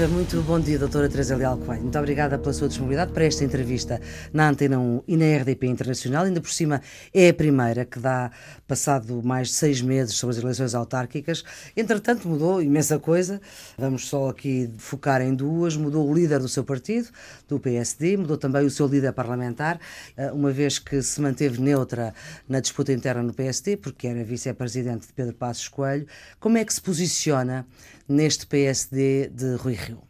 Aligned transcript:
Viva, 0.00 0.14
muito 0.14 0.40
bom 0.40 0.58
dia, 0.58 0.78
doutora 0.78 1.10
Teresa 1.10 1.36
Leal 1.36 1.58
Coelho. 1.58 1.82
Muito 1.82 1.98
obrigada 1.98 2.38
pela 2.38 2.54
sua 2.54 2.68
disponibilidade 2.68 3.12
para 3.12 3.26
esta 3.26 3.44
entrevista 3.44 4.00
na 4.32 4.48
Antena 4.48 4.78
1 4.78 5.02
e 5.06 5.14
na 5.14 5.26
RDP 5.36 5.66
Internacional. 5.66 6.24
Ainda 6.24 6.40
por 6.40 6.50
cima 6.50 6.80
é 7.12 7.28
a 7.28 7.34
primeira 7.34 7.84
que 7.84 7.98
dá, 7.98 8.30
passado 8.66 9.22
mais 9.22 9.48
de 9.48 9.54
seis 9.54 9.82
meses, 9.82 10.14
sobre 10.14 10.36
as 10.36 10.42
eleições 10.42 10.74
autárquicas. 10.74 11.44
Entretanto, 11.76 12.26
mudou 12.26 12.62
imensa 12.62 12.98
coisa. 12.98 13.42
Vamos 13.76 14.08
só 14.08 14.30
aqui 14.30 14.70
focar 14.78 15.20
em 15.20 15.34
duas. 15.34 15.76
Mudou 15.76 16.08
o 16.08 16.14
líder 16.14 16.38
do 16.38 16.48
seu 16.48 16.64
partido, 16.64 17.10
do 17.46 17.60
PSD, 17.60 18.16
mudou 18.16 18.38
também 18.38 18.64
o 18.64 18.70
seu 18.70 18.86
líder 18.86 19.12
parlamentar, 19.12 19.78
eh, 20.16 20.32
uma 20.32 20.50
vez 20.50 20.78
que 20.78 21.02
se 21.02 21.20
manteve 21.20 21.60
neutra 21.60 22.14
na 22.48 22.60
disputa 22.60 22.90
interna 22.90 23.22
no 23.22 23.34
PSD, 23.34 23.76
porque 23.76 24.06
era 24.06 24.24
vice-presidente 24.24 25.08
de 25.08 25.12
Pedro 25.12 25.34
Passos 25.34 25.68
Coelho. 25.68 26.06
Como 26.38 26.56
é 26.56 26.64
que 26.64 26.72
se 26.72 26.80
posiciona 26.80 27.66
neste 28.10 28.44
PSD 28.46 29.30
de 29.30 29.54
Rui 29.54 29.74
Rio? 29.74 30.09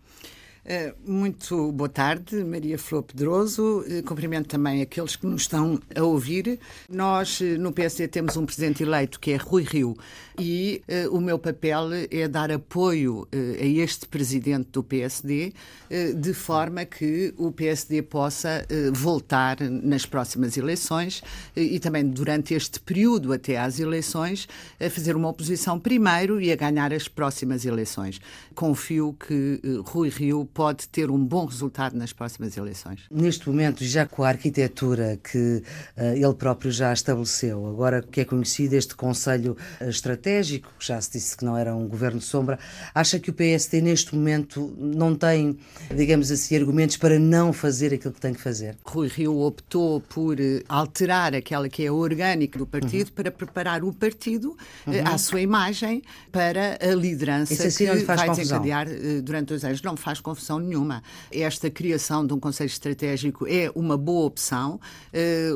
Eh, 0.64 0.94
muito 1.06 1.72
boa 1.72 1.88
tarde, 1.88 2.44
Maria 2.44 2.78
Flor 2.78 3.02
Pedroso. 3.02 3.82
Eh, 3.88 4.02
cumprimento 4.02 4.48
também 4.48 4.82
aqueles 4.82 5.16
que 5.16 5.26
nos 5.26 5.42
estão 5.42 5.80
a 5.94 6.02
ouvir. 6.02 6.60
Nós, 6.88 7.40
eh, 7.40 7.56
no 7.56 7.72
PSD, 7.72 8.08
temos 8.08 8.36
um 8.36 8.44
presidente 8.44 8.82
eleito 8.82 9.18
que 9.18 9.30
é 9.32 9.36
Rui 9.36 9.62
Rio 9.62 9.96
e 10.40 10.82
uh, 11.06 11.14
o 11.14 11.20
meu 11.20 11.38
papel 11.38 11.88
é 12.10 12.26
dar 12.26 12.50
apoio 12.50 13.22
uh, 13.22 13.26
a 13.60 13.64
este 13.64 14.08
presidente 14.08 14.70
do 14.72 14.82
PSD 14.82 15.52
uh, 15.90 16.14
de 16.14 16.32
forma 16.32 16.84
que 16.86 17.34
o 17.36 17.52
PSD 17.52 18.00
possa 18.02 18.66
voltar 18.92 19.60
nas 19.60 20.06
próximas 20.06 20.56
eleições 20.56 21.22
e 21.54 21.78
também 21.78 22.06
durante 22.06 22.54
este 22.54 22.80
período 22.80 23.32
até 23.32 23.58
às 23.58 23.78
eleições 23.78 24.48
a 24.80 24.88
fazer 24.88 25.16
uma 25.16 25.28
oposição 25.28 25.78
primeiro 25.78 26.40
e 26.40 26.50
a 26.50 26.56
ganhar 26.56 26.92
as 26.92 27.08
próximas 27.08 27.64
eleições. 27.64 28.20
Confio 28.54 29.14
que 29.18 29.60
Rui 29.84 30.08
Rio 30.08 30.48
pode 30.52 30.88
ter 30.88 31.10
um 31.10 31.18
bom 31.18 31.44
resultado 31.44 31.96
nas 31.96 32.12
próximas 32.12 32.56
eleições. 32.56 33.02
Neste 33.10 33.48
momento, 33.48 33.84
já 33.84 34.06
com 34.06 34.22
a 34.22 34.28
arquitetura 34.28 35.18
que 35.22 35.62
ele 35.96 36.34
próprio 36.34 36.70
já 36.70 36.92
estabeleceu, 36.92 37.66
agora 37.66 38.02
que 38.02 38.20
é 38.20 38.24
conhecido 38.24 38.74
este 38.74 38.94
Conselho 38.94 39.56
Estratégico, 39.80 40.40
estratégico, 40.40 40.70
já 40.78 41.00
se 41.00 41.12
disse 41.12 41.36
que 41.36 41.44
não 41.44 41.56
era 41.56 41.74
um 41.74 41.86
governo 41.86 42.18
de 42.18 42.24
sombra, 42.24 42.58
acha 42.94 43.18
que 43.18 43.30
o 43.30 43.32
PSD 43.32 43.80
neste 43.80 44.14
momento 44.14 44.74
não 44.78 45.14
tem, 45.14 45.58
digamos 45.94 46.30
assim, 46.30 46.56
argumentos 46.56 46.96
para 46.96 47.18
não 47.18 47.52
fazer 47.52 47.94
aquilo 47.94 48.12
que 48.12 48.20
tem 48.20 48.34
que 48.34 48.40
fazer? 48.40 48.76
Rui 48.84 49.08
Rio 49.08 49.38
optou 49.40 50.00
por 50.00 50.40
eh, 50.40 50.62
alterar 50.68 51.34
aquela 51.34 51.68
que 51.68 51.84
é 51.84 51.88
a 51.88 51.92
orgânica 51.92 52.58
do 52.58 52.66
partido 52.66 53.08
uhum. 53.08 53.14
para 53.14 53.30
preparar 53.30 53.84
o 53.84 53.92
partido 53.92 54.56
eh, 54.86 55.00
uhum. 55.00 55.08
à 55.08 55.18
sua 55.18 55.40
imagem 55.40 56.02
para 56.32 56.78
a 56.80 56.94
liderança 56.94 57.54
assim 57.66 57.86
que 57.86 58.04
vai 58.04 58.16
confusão. 58.16 58.34
desencadear 58.34 58.88
eh, 58.88 59.20
durante 59.22 59.48
dois 59.48 59.64
anos. 59.64 59.82
Não 59.82 59.96
faz 59.96 60.20
confusão 60.20 60.39
nenhuma. 60.58 61.02
Esta 61.30 61.70
criação 61.70 62.26
de 62.26 62.32
um 62.32 62.40
Conselho 62.40 62.68
Estratégico 62.68 63.46
é 63.46 63.70
uma 63.74 63.96
boa 63.96 64.26
opção. 64.26 64.80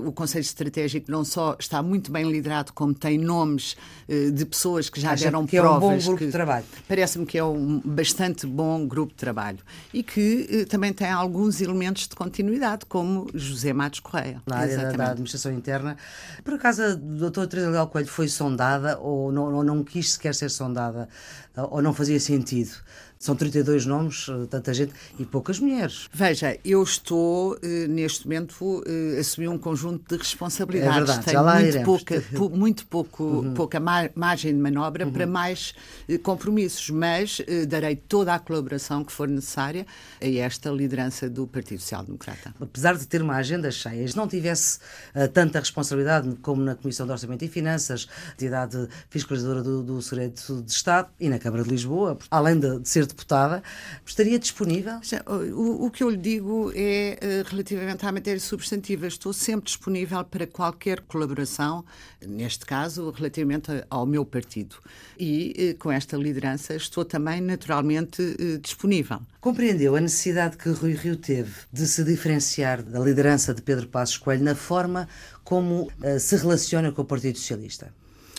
O 0.05 0.13
Conselho 0.13 0.43
Estratégico 0.43 1.11
não 1.11 1.25
só 1.25 1.57
está 1.59 1.83
muito 1.83 2.11
bem 2.11 2.31
liderado, 2.31 2.73
como 2.73 2.93
tem 2.93 3.19
nomes 3.19 3.77
de 4.09 4.45
pessoas 4.45 4.75
pessoas 4.75 4.91
que 4.91 5.01
já 5.01 5.13
Acha 5.13 5.25
deram 5.25 5.47
que 5.47 5.59
provas. 5.59 5.83
É 5.83 5.87
um 5.87 5.99
bom 5.99 6.05
grupo 6.05 6.19
que, 6.19 6.27
de 6.27 6.33
trabalho. 6.33 6.65
Parece-me 6.89 7.27
que 7.27 7.39
é 7.39 7.45
um 7.45 7.81
bastante 7.85 8.47
bom 8.47 8.87
grupo 8.87 9.13
de 9.13 9.19
trabalho 9.19 9.59
e 9.93 10.03
que 10.03 10.47
eh, 10.51 10.65
também 10.65 10.93
tem 10.93 11.09
alguns 11.09 11.61
elementos 11.61 12.09
de 12.09 12.15
continuidade, 12.15 12.87
como 12.87 13.29
José 13.35 13.73
Matos 13.73 14.01
Correia. 14.01 14.43
Na 14.47 14.59
área 14.59 14.77
da, 14.77 14.93
da, 14.93 15.11
administração 15.11 15.53
interna. 15.53 15.97
Por 16.43 16.55
acaso 16.55 16.83
a 16.83 16.95
doutora 16.95 17.47
Teresa 17.47 17.71
Leal 17.71 17.89
Coelho 17.89 18.09
foi 18.09 18.29
sondada 18.29 18.99
ou 18.99 19.31
não, 19.31 19.55
ou 19.55 19.65
não 19.65 19.85
quis 19.85 20.13
sequer 20.13 20.35
ser 20.35 20.51
sondada 20.51 21.09
ou 21.57 21.81
não 21.81 21.95
fazia 21.95 22.19
sentido? 22.19 22.75
São 23.25 23.35
32 23.35 23.87
nomes, 23.87 24.27
eh, 24.29 24.47
tanta 24.51 24.75
gente, 24.75 24.93
e 25.19 25.25
poucas 25.25 25.59
mulheres. 25.59 26.11
Veja, 26.13 26.59
eu 26.63 26.83
estou, 26.83 27.57
eh, 27.63 27.87
neste 27.89 28.27
momento, 28.27 28.85
a 29.17 29.21
assumir 29.21 29.49
um 29.49 29.57
conjunto 29.57 30.05
de 30.15 30.19
responsabilidades. 30.23 30.95
É 30.95 30.99
verdade, 30.99 31.25
Tenho 31.25 31.33
já 31.35 31.41
lá 31.41 31.55
muito, 31.55 31.69
iremos. 31.69 31.87
pouca, 31.87 32.25
muito 32.55 32.87
pouco, 32.87 33.25
Uhum. 33.25 33.55
pouca 33.55 33.81
margem 34.15 34.53
de 34.55 34.61
manobra 34.61 35.07
para 35.07 35.27
mais 35.27 35.75
eh, 36.07 36.19
compromissos, 36.19 36.91
mas 36.91 37.41
eh, 37.47 37.65
darei 37.65 37.97
toda 37.97 38.35
a 38.35 38.39
colaboração 38.39 39.03
que 39.03 39.11
for 39.11 39.27
necessária 39.27 39.87
a 40.21 40.27
esta 40.29 40.69
liderança 40.69 41.27
do 41.31 41.47
Partido 41.47 41.81
Social 41.81 42.05
Democrata. 42.05 42.55
Apesar 42.61 42.95
de 42.99 43.07
ter 43.07 43.23
uma 43.23 43.37
agenda 43.37 43.71
cheia, 43.71 44.07
se 44.07 44.15
não 44.15 44.29
tivesse 44.29 44.81
uh, 45.15 45.27
tanta 45.33 45.59
responsabilidade 45.61 46.37
como 46.43 46.61
na 46.63 46.75
Comissão 46.75 47.07
de 47.07 47.13
Orçamento 47.13 47.43
e 47.43 47.49
Finanças, 47.49 48.07
entidade 48.35 48.87
fiscalizadora 49.09 49.63
do, 49.63 49.83
do 49.83 50.03
Segredo 50.03 50.63
de 50.63 50.71
Estado 50.71 51.09
e 51.19 51.31
na 51.31 51.39
Câmara 51.39 51.63
de 51.65 51.71
Lisboa, 51.71 52.19
além 52.31 52.59
de, 52.59 52.81
de 52.81 52.89
ser 52.89 53.07
deputada, 53.15 53.63
estaria 54.05 54.39
disponível? 54.39 55.01
O, 55.55 55.87
o, 55.87 55.91
que 55.91 56.03
eu 56.03 56.11
lhe 56.11 56.17
digo 56.17 56.73
é, 56.75 57.19
uh, 57.23 57.49
relativamente 57.49 58.05
à 58.05 58.13
matéria 58.13 58.41
substantiva, 58.41 59.07
estou 59.07 59.33
sempre 59.33 59.67
disponível 59.67 60.23
para 60.25 60.47
qualquer 60.47 61.01
colaboração, 61.01 61.85
neste 62.27 62.67
caso, 62.67 63.11
relativamente 63.11 63.71
ao 63.89 64.05
meu 64.05 64.25
partido. 64.25 64.77
E, 65.19 65.75
uh, 65.75 65.79
com 65.79 65.91
esta 65.91 66.17
liderança, 66.17 66.75
estou 66.75 67.05
também 67.05 67.41
naturalmente 67.41 68.21
uh, 68.21 68.59
disponível. 68.59 69.21
Compreendeu 69.41 69.95
a 69.95 70.01
necessidade 70.01 70.57
que 70.57 70.69
Rui 70.71 70.93
Rio 70.95 71.17
teve 71.17 71.53
de 71.73 71.87
se 71.87 72.03
diferenciar 72.03 72.83
da 72.83 72.99
liderança 72.99 73.55
de 73.55 73.63
Pedro 73.63 73.87
Passos 73.87 74.17
Coelho 74.17 74.43
na 74.43 74.55
forma 74.55 75.09
como 75.43 75.91
se 76.19 76.37
relaciona 76.37 76.91
com 76.91 77.03
o 77.03 77.05
Partido 77.05 77.37
Socialista? 77.37 77.93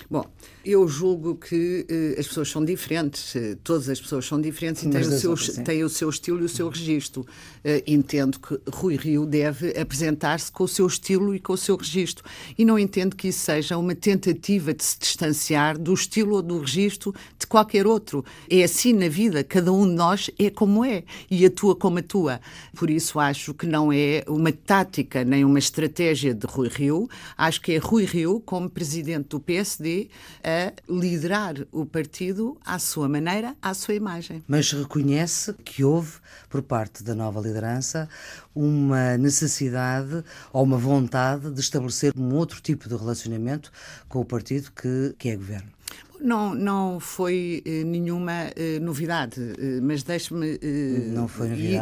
Bom, 0.10 0.24
eu 0.64 0.88
julgo 0.88 1.36
que 1.36 1.86
uh, 1.90 2.20
as 2.20 2.28
pessoas 2.28 2.50
são 2.50 2.64
diferentes, 2.64 3.34
uh, 3.36 3.56
todas 3.64 3.90
as 3.90 4.00
pessoas 4.00 4.26
são 4.26 4.40
diferentes 4.40 4.84
e 4.84 4.90
têm 4.90 5.02
o, 5.02 5.20
seu, 5.20 5.30
outras, 5.32 5.56
têm 5.58 5.84
o 5.84 5.90
seu 5.90 6.10
estilo 6.10 6.42
e 6.42 6.46
o 6.46 6.50
seu 6.50 6.70
registro. 6.70 7.22
Uh, 7.22 7.82
entendo 7.88 8.40
que 8.40 8.60
Rui 8.72 8.96
Rio 8.96 9.26
deve 9.26 9.78
apresentar-se 9.80 10.52
com 10.52 10.64
o 10.64 10.68
seu 10.68 10.86
estilo 10.86 11.34
e 11.34 11.40
com 11.40 11.54
o 11.54 11.58
seu 11.58 11.76
registro. 11.76 12.24
E 12.58 12.64
não 12.64 12.78
entendo 12.78 13.16
que 13.16 13.30
isso 13.30 13.40
seja 13.40 13.78
uma 13.78 13.96
tentativa 13.96 14.74
de 14.74 14.84
se 14.84 15.00
distanciar 15.00 15.78
do 15.78 15.94
estilo 15.94 16.36
ou 16.36 16.42
do 16.42 16.60
registro 16.60 17.14
de 17.40 17.48
qualquer 17.48 17.88
outro. 17.88 18.24
É 18.50 18.64
assim 18.64 18.94
na 18.94 19.08
vida, 19.08 19.44
cada 19.44 19.72
um 19.72 19.88
de 19.88 19.94
nós 19.94 20.30
é 20.38 20.50
como 20.50 20.86
é 20.86 21.04
e 21.30 21.46
atua 21.46 21.76
como 21.76 21.98
atua. 21.98 22.40
Por 22.76 22.90
isso 22.90 23.20
acho 23.20 23.54
que 23.54 23.66
não 23.66 23.92
é 23.92 24.24
uma 24.28 24.52
tática 24.52 25.24
nem 25.24 25.44
uma 25.44 25.60
estratégia 25.60 26.34
de 26.34 26.46
Rui 26.46 26.68
Rio, 26.68 27.10
acho 27.38 27.62
que 27.62 27.74
é 27.74 27.78
Rui 27.78 28.06
Rio, 28.06 28.40
como 28.40 28.70
presidente 28.70 29.30
do 29.30 29.40
PSD, 29.40 29.95
a 30.44 30.74
liderar 30.90 31.56
o 31.72 31.86
partido 31.86 32.58
à 32.66 32.80
sua 32.80 33.08
maneira, 33.08 33.56
à 33.62 33.74
sua 33.74 33.94
imagem. 33.94 34.44
Mas 34.48 34.72
reconhece 34.72 35.54
que 35.66 35.84
houve, 35.84 36.14
por 36.50 36.62
parte 36.62 37.04
da 37.04 37.16
nova 37.16 37.40
liderança, 37.40 38.08
uma 38.54 39.18
necessidade 39.18 40.24
ou 40.52 40.64
uma 40.64 40.78
vontade 40.78 41.52
de 41.52 41.60
estabelecer 41.60 42.14
um 42.18 42.34
outro 42.34 42.62
tipo 42.62 42.88
de 42.88 42.96
relacionamento 42.96 43.72
com 44.08 44.20
o 44.22 44.26
partido 44.26 44.72
que, 44.72 45.16
que 45.18 45.30
é 45.30 45.36
governo. 45.36 45.75
Não, 46.20 46.54
não 46.56 47.00
foi 47.00 47.62
eh, 47.66 47.84
nenhuma 47.84 48.52
eh, 48.56 48.80
novidade, 48.80 49.40
eh, 49.58 49.80
mas 49.82 50.04
deixe-me 50.04 50.60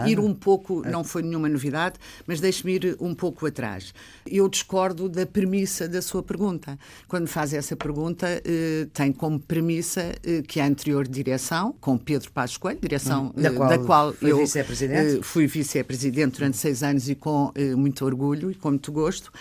ir 0.08 0.20
um 0.20 0.34
pouco, 0.34 0.82
não 0.88 1.04
foi 1.04 1.22
nenhuma 1.22 1.48
novidade, 1.48 1.96
mas 2.26 2.40
deixe-me 2.40 2.74
ir 2.74 2.98
um 3.00 3.14
pouco 3.14 3.46
atrás. 3.46 3.94
Eu 4.26 4.48
discordo 4.50 5.08
da 5.08 5.26
premissa 5.26 5.88
da 5.88 6.02
sua 6.02 6.24
pergunta. 6.24 6.78
Quando 7.08 7.28
faz 7.28 7.54
essa 7.54 7.76
pergunta, 7.76 8.28
tem 8.94 9.12
como 9.12 9.40
premissa 9.40 10.13
que 10.48 10.60
a 10.60 10.66
anterior 10.66 11.07
direção, 11.07 11.75
com 11.80 11.98
Pedro 11.98 12.31
Passos 12.31 12.57
Coelho, 12.57 12.80
direção 12.81 13.34
hum, 13.36 13.42
da 13.42 13.52
qual, 13.52 13.69
da 13.69 13.78
qual 13.80 14.16
eu 14.22 14.38
vice 14.38 14.63
fui 15.22 15.48
vice-presidente 15.48 16.38
durante 16.38 16.57
seis 16.57 16.84
anos 16.84 17.10
e 17.10 17.16
com 17.16 17.52
muito 17.78 18.06
orgulho 18.06 18.52
e 18.52 18.56
com 18.56 18.69
muito 18.69 18.92
gosto, 18.92 19.31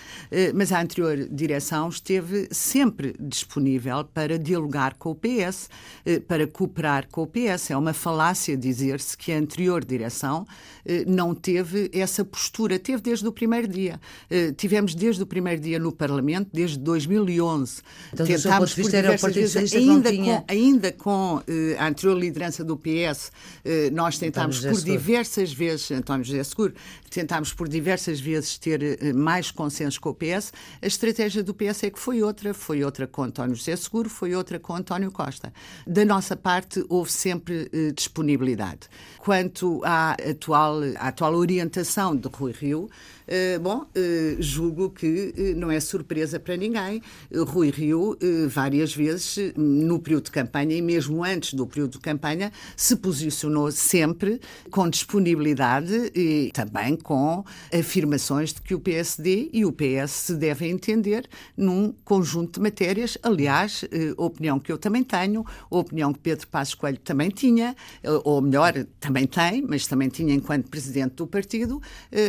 mas 0.55 0.73
a 0.73 0.81
anterior 0.81 1.17
direção 1.31 1.89
esteve 1.89 2.49
sempre 2.51 3.15
disponível 3.19 4.05
para 4.05 4.39
dialogar 4.39 4.92
com 4.95 5.11
o 5.11 5.15
PS, 5.15 5.69
eh, 6.05 6.21
para 6.21 6.47
cooperar 6.47 7.09
com 7.11 7.23
o 7.23 7.27
PS. 7.27 7.71
É 7.71 7.77
uma 7.77 7.93
falácia 7.93 8.57
dizer-se 8.57 9.17
que 9.17 9.33
a 9.33 9.39
anterior 9.39 9.85
direção 9.85 10.47
eh, 10.85 11.05
não 11.07 11.35
teve 11.35 11.91
essa 11.93 12.25
postura. 12.25 12.79
Teve 12.79 13.03
desde 13.03 13.27
o 13.27 13.33
primeiro 13.33 13.69
dia. 13.69 14.01
Eh, 14.31 14.53
tivemos 14.53 14.95
desde 14.95 15.23
o 15.23 15.27
primeiro 15.27 15.61
dia 15.61 15.79
no 15.79 15.93
Parlamento, 15.93 16.51
desde 16.53 16.79
2011. 16.79 17.83
Então, 18.13 18.27
Tentámos 18.27 18.75
por 18.75 18.91
diversas 18.91 19.35
vezes, 19.35 19.75
ainda, 19.75 20.11
tinha... 20.11 20.41
com, 20.41 20.45
ainda 20.49 20.93
com 20.93 21.43
a 21.79 21.87
anterior 21.87 22.19
liderança 22.19 22.65
do 22.65 22.77
PS, 22.77 23.31
nós 23.93 24.19
tentámos 24.19 24.61
por 24.61 24.81
diversas 24.81 25.53
vezes, 25.53 25.91
António 25.91 26.25
José 26.25 26.43
Seguro, 26.45 26.75
tentámos 27.11 27.53
por 27.53 27.69
diversas 27.69 28.21
vezes 28.21 28.59
ter 28.59 29.13
mais 29.15 29.51
consenso 29.51 30.01
com 30.01 30.11
o 30.11 30.15
PS. 30.15 30.53
A 30.81 30.87
estratégia 30.87 31.43
do 31.43 31.55
PS 31.55 31.85
é 31.85 31.91
que 31.91 31.99
foi 31.99 32.23
outra, 32.23 32.55
foi 32.55 32.83
outra 32.83 33.07
com 33.07 33.23
António 33.23 33.55
José 33.55 33.77
Seguro, 33.77 34.09
foi 34.09 34.35
outra 34.35 34.59
com 34.59 34.72
com 34.73 34.77
António 34.77 35.13
Costa. 35.13 35.53
Da 35.87 36.05
nossa 36.05 36.35
parte, 36.35 36.85
houve 36.89 37.13
sempre 37.13 37.69
eh, 37.73 37.93
disponibilidade. 37.93 38.89
Quanto 39.19 39.83
à 39.85 40.13
atual, 40.13 40.81
à 40.99 41.09
atual 41.09 41.35
orientação 41.35 42.17
de 42.17 42.29
Rui 42.29 42.53
Rio, 42.53 42.89
bom, 43.61 43.87
eh, 43.95 44.37
julgo 44.39 44.91
que 44.91 45.33
eh, 45.37 45.55
não 45.55 45.71
é 45.71 45.79
surpresa 45.81 46.39
para 46.41 46.57
ninguém. 46.57 47.03
Rui 47.47 47.71
Rio, 47.71 48.17
várias 48.49 48.95
vezes, 48.95 49.53
no 49.57 49.99
período 49.99 50.25
de 50.25 50.31
campanha 50.31 50.75
e 50.75 50.83
mesmo 50.83 51.25
antes 51.25 51.55
do 51.55 51.67
período 51.67 51.93
de 51.93 51.99
campanha, 51.99 52.53
se 52.77 52.97
posicionou 52.97 53.71
sempre 53.71 54.41
com 54.71 54.89
disponibilidade 54.89 56.11
e 56.15 56.51
também 56.53 56.97
com 56.97 57.45
afirmações 57.73 58.53
de 58.53 58.61
que 58.61 58.75
o 58.75 58.81
PSD 58.81 59.51
e 59.53 59.65
o 59.65 59.73
PS 59.73 60.11
se 60.11 60.35
devem 60.35 60.71
entender 60.71 61.29
num 61.57 61.95
conjunto 62.05 62.55
de 62.55 62.61
matérias. 62.61 63.17
Aliás, 63.23 63.85
opinião 64.17 64.59
que 64.59 64.71
eu 64.71 64.79
também 64.79 65.03
tenho, 65.03 65.45
opinião 65.71 66.13
que 66.13 66.19
Pedro 66.19 66.47
Passos 66.49 66.75
Coelho 66.75 66.99
também 66.99 67.31
tinha, 67.31 67.75
ou 68.25 68.41
melhor, 68.41 68.73
também 69.01 69.27
tem, 69.27 69.63
mas 69.63 69.87
também 69.87 70.09
tinha 70.09 70.35
enquanto 70.35 70.69
presidente 70.69 71.15
do 71.17 71.27
partido, 71.27 71.81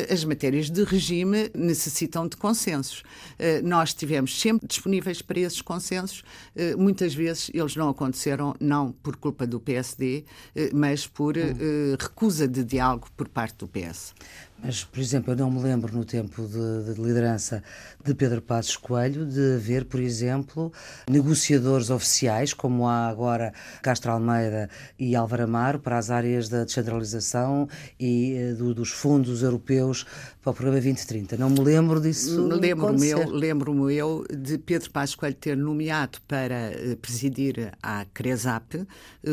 as 0.10 0.24
matérias 0.24 0.70
de 0.70 0.83
regime 0.84 1.50
necessitam 1.54 2.28
de 2.28 2.36
consensos. 2.38 3.04
Eh, 3.40 3.62
nós 3.62 3.90
estivemos 3.90 4.40
sempre 4.40 4.68
disponíveis 4.68 5.22
para 5.22 5.40
esses 5.40 5.62
consensos. 5.62 6.24
Eh, 6.56 6.76
muitas 6.76 7.14
vezes 7.14 7.50
eles 7.54 7.76
não 7.76 7.90
aconteceram, 7.90 8.56
não 8.60 8.92
por 8.92 9.16
culpa 9.16 9.46
do 9.46 9.60
PSD, 9.60 10.26
eh, 10.56 10.70
mas 10.74 11.08
por 11.08 11.38
hum. 11.38 11.96
recusa 12.00 12.48
de 12.48 12.64
diálogo 12.64 13.08
por 13.16 13.28
parte 13.28 13.58
do 13.58 13.68
PS. 13.68 14.14
Mas, 14.64 14.82
por 14.86 15.02
exemplo, 15.02 15.34
eu 15.34 15.36
não 15.36 15.52
me 15.52 15.62
lembro 15.62 15.94
no 15.94 16.06
tempo 16.06 16.48
de, 16.48 16.94
de, 16.94 17.02
liderança 17.02 17.62
de 18.02 18.14
Pedro 18.14 18.42
Passos 18.42 18.78
Coelho 18.78 19.26
de 19.26 19.56
haver, 19.56 19.84
por 19.84 20.00
exemplo, 20.00 20.72
negociadores 21.10 21.90
oficiais, 21.90 22.54
como 22.54 22.88
há 22.88 23.10
agora 23.10 23.54
Castro 23.82 24.14
Almeida 24.14 24.70
e 24.98 25.18
Álvaro 25.18 25.44
Amaro, 25.44 25.80
para 25.80 25.98
as 25.98 26.10
áreas 26.10 26.48
da 26.48 26.64
descentralização 26.64 27.68
e 28.00 28.36
eh, 28.36 28.54
do, 28.54 28.74
dos 28.74 28.90
fundos 28.90 29.44
europeus 29.44 30.06
para 30.42 30.52
o 30.52 30.54
programa 30.54 30.80
2030. 30.80 31.36
Não 31.36 31.50
me 31.50 31.60
lembro 31.60 32.00
disso. 32.00 32.48
Lembro-me 32.48 33.10
eu, 33.10 33.30
lembro 33.30 33.92
eu 33.92 34.26
de 34.34 34.58
Pedro 34.58 34.92
Passos 34.92 35.16
Coelho 35.16 35.36
ter 35.36 35.58
nomeado 35.58 36.20
para 36.26 36.72
eh, 36.72 36.98
presidir 37.02 37.74
a 37.84 38.06
CRESAP 38.14 38.76
eh, 38.76 38.86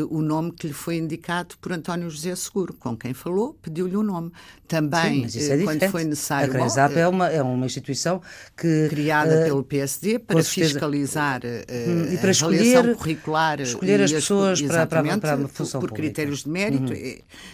o 0.09 0.21
nome 0.21 0.51
que 0.51 0.67
lhe 0.67 0.73
foi 0.73 0.97
indicado 0.97 1.55
por 1.61 1.71
António 1.71 2.09
José 2.09 2.35
Seguro, 2.35 2.73
com 2.73 2.97
quem 2.97 3.13
falou, 3.13 3.53
pediu-lhe 3.61 3.95
o 3.95 4.03
nome. 4.03 4.31
Também 4.67 5.20
mas 5.21 5.35
isso 5.35 5.51
é 5.51 5.59
eh, 5.59 5.63
quando 5.63 5.89
foi 5.89 6.03
necessário. 6.03 6.51
A 6.51 6.57
CRESAP 6.57 6.97
é, 6.97 7.07
uma, 7.07 7.27
é 7.29 7.41
uma 7.41 7.65
instituição 7.65 8.21
que. 8.57 8.87
Criada 8.89 9.41
uh, 9.41 9.45
pelo 9.45 9.63
PSD 9.63 10.19
para 10.19 10.43
fiscalizar 10.43 11.41
uh, 11.43 12.13
e 12.13 12.17
para 12.17 12.31
escolher, 12.31 12.95
curricular. 12.95 13.61
Escolher 13.61 14.01
as 14.01 14.11
pessoas 14.11 14.61
para, 14.61 14.85
para, 14.87 15.17
para 15.17 15.33
a 15.33 15.47
função 15.47 15.79
por, 15.79 15.89
por 15.89 15.95
critérios 15.95 16.43
de 16.43 16.49
mérito. 16.49 16.93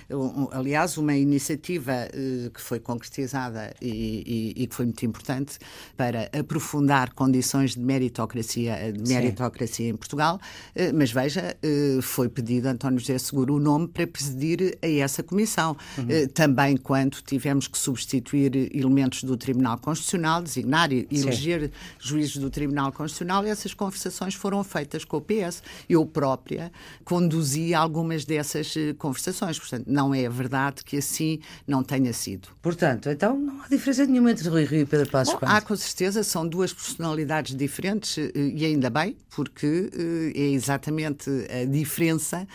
Uhum. 0.10 0.50
aliás, 0.52 0.98
uma 0.98 1.16
iniciativa 1.16 1.94
uh, 1.94 2.50
que 2.52 2.62
foi 2.62 2.80
concretizada 2.80 3.74
e, 3.82 4.54
e, 4.56 4.64
e, 4.64 4.68
que 4.68 4.76
foi 4.76 4.86
muito 4.86 5.06
importante 5.06 5.58
para 5.96 6.30
aprofundar 6.38 7.14
condições 7.14 7.76
de 7.76 7.80
meritocracia, 7.82 8.92
de 8.92 9.14
meritocracia 9.14 9.90
em 9.90 9.96
Portugal. 9.96 10.40
mas 10.94 11.12
veja, 11.12 11.56
foi 12.02 12.30
pedido 12.30 12.68
a 12.68 12.72
António 12.72 13.00
José 13.00 13.18
Seguro 13.18 13.56
o 13.56 13.60
nome 13.60 13.88
para 13.88 14.06
presidir 14.08 14.78
a 14.82 14.88
essa 14.88 15.24
comissão. 15.24 15.76
Uhum. 15.98 16.28
também 16.34 16.78
quando 16.78 17.18
tivemos 17.22 17.47
tivemos 17.48 17.68
que 17.68 17.78
substituir 17.78 18.76
elementos 18.76 19.24
do 19.24 19.38
Tribunal 19.38 19.78
Constitucional, 19.78 20.42
designar 20.42 20.92
e 20.92 21.08
eleger 21.10 21.72
juízes 21.98 22.36
do 22.38 22.50
Tribunal 22.50 22.92
Constitucional, 22.92 23.46
essas 23.46 23.74
conversações 23.74 24.34
foram 24.34 24.64
feitas 24.66 25.06
com 25.06 25.18
o 25.18 25.22
PS. 25.22 25.64
Eu 25.88 26.06
própria 26.06 26.72
conduzi 27.06 27.74
algumas 27.74 28.26
dessas 28.26 28.76
eh, 28.76 28.94
conversações. 28.98 29.58
Portanto, 29.58 29.86
não 29.88 30.14
é 30.14 30.28
verdade 30.28 30.84
que 30.84 30.98
assim 30.98 31.40
não 31.66 31.84
tenha 31.84 32.12
sido. 32.12 32.50
Portanto, 32.62 33.10
então 33.10 33.40
não 33.40 33.62
há 33.62 33.68
diferença 33.70 34.06
nenhuma 34.06 34.32
entre 34.32 34.50
Rui 34.50 34.66
Rio 34.66 34.82
e 34.82 34.86
Pedro 34.86 35.10
Passos 35.10 35.34
Bom, 35.34 35.40
Há, 35.44 35.62
com 35.62 35.76
certeza, 35.76 36.24
são 36.24 36.46
duas 36.46 36.74
personalidades 36.74 37.56
diferentes 37.56 38.18
eh, 38.18 38.32
e 38.36 38.66
ainda 38.66 38.90
bem, 38.90 39.16
porque 39.30 39.90
eh, 39.94 40.32
é 40.36 40.50
exatamente 40.50 41.30
a 41.30 41.64
diferença 41.66 42.46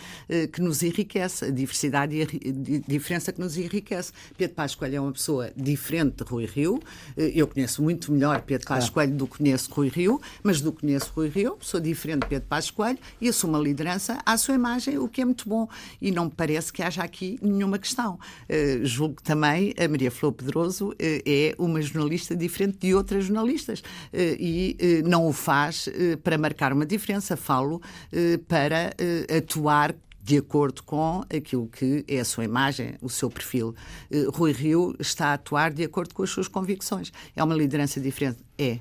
que 0.53 0.61
nos 0.61 0.83
enriquece, 0.83 1.47
a 1.47 1.51
diversidade 1.51 2.15
e 2.15 2.23
a 2.23 2.91
diferença 2.91 3.33
que 3.33 3.41
nos 3.41 3.57
enriquece. 3.57 4.13
Pedro 4.37 4.55
Passos 4.55 4.77
Coelho 4.83 4.97
é 4.97 5.01
uma 5.01 5.13
pessoa 5.13 5.53
diferente 5.57 6.17
de 6.17 6.25
Rui 6.25 6.45
Rio. 6.45 6.81
Eh, 7.17 7.31
eu 7.37 7.47
conheço 7.47 7.81
muito 7.81 8.11
melhor 8.11 8.43
Pedro 8.43 8.67
Passos 8.67 8.91
Coelho 8.91 9.15
do 9.15 9.29
que 9.29 9.39
conheço 9.39 9.73
Rui 9.73 9.89
Rio, 9.89 10.21
mas 10.43 10.61
do 10.61 10.73
que 10.73 10.81
conheço 10.81 11.13
Rui 11.15 11.29
Rio, 11.29 11.57
sou 11.61 11.79
diferente 11.79 12.23
de 12.23 12.27
Pedro 12.27 12.49
Passos 12.49 12.73
Coelho 12.73 12.99
e 13.21 13.29
assumo 13.29 13.57
a 13.57 13.61
liderança 13.61 14.19
à 14.27 14.37
sua 14.37 14.57
imagem, 14.57 14.99
o 14.99 15.07
que 15.07 15.23
é 15.23 15.25
muito 15.25 15.49
bom. 15.49 15.69
E 16.01 16.11
não 16.11 16.25
me 16.25 16.33
parece 16.33 16.73
que 16.73 16.83
haja 16.83 17.01
aqui 17.01 17.39
nenhuma 17.41 17.79
questão. 17.79 18.19
Uh, 18.51 18.85
julgo 18.85 19.17
que 19.17 19.23
também 19.23 19.73
a 19.79 19.87
Maria 19.87 20.11
Flor 20.11 20.33
Pedroso 20.33 20.89
uh, 20.89 20.95
é 21.01 21.55
uma 21.59 21.81
jornalista 21.81 22.35
diferente 22.35 22.79
de 22.81 22.93
outras 22.93 23.27
jornalistas 23.27 23.79
uh, 23.79 23.85
e 24.13 24.77
não 25.05 25.29
o 25.29 25.33
faz 25.33 25.89
para 26.25 26.37
marcar 26.37 26.73
uma 26.73 26.85
diferença, 26.85 27.37
falo 27.37 27.81
para 28.49 28.93
atuar 29.37 29.95
de 30.23 30.39
acordo 30.39 30.83
com 30.85 31.25
aquilo 31.35 31.67
que 31.67 32.05
é 32.07 32.21
a 32.21 32.25
sua 32.25 32.45
imagem, 32.45 32.95
o 33.01 33.09
seu 33.09 33.29
perfil. 33.29 33.75
Uh, 34.11 34.31
Rui 34.31 34.53
Rio 34.53 34.95
está 34.99 35.29
a 35.29 35.33
atuar 35.35 35.73
de 35.73 35.83
acordo 35.83 36.15
com 36.15 36.23
as 36.23 36.31
suas 36.31 36.47
convicções. 36.47 37.13
É 37.35 37.43
uma 37.43 37.55
liderança 37.55 38.01
diferente? 38.01 38.39
É. 38.57 38.79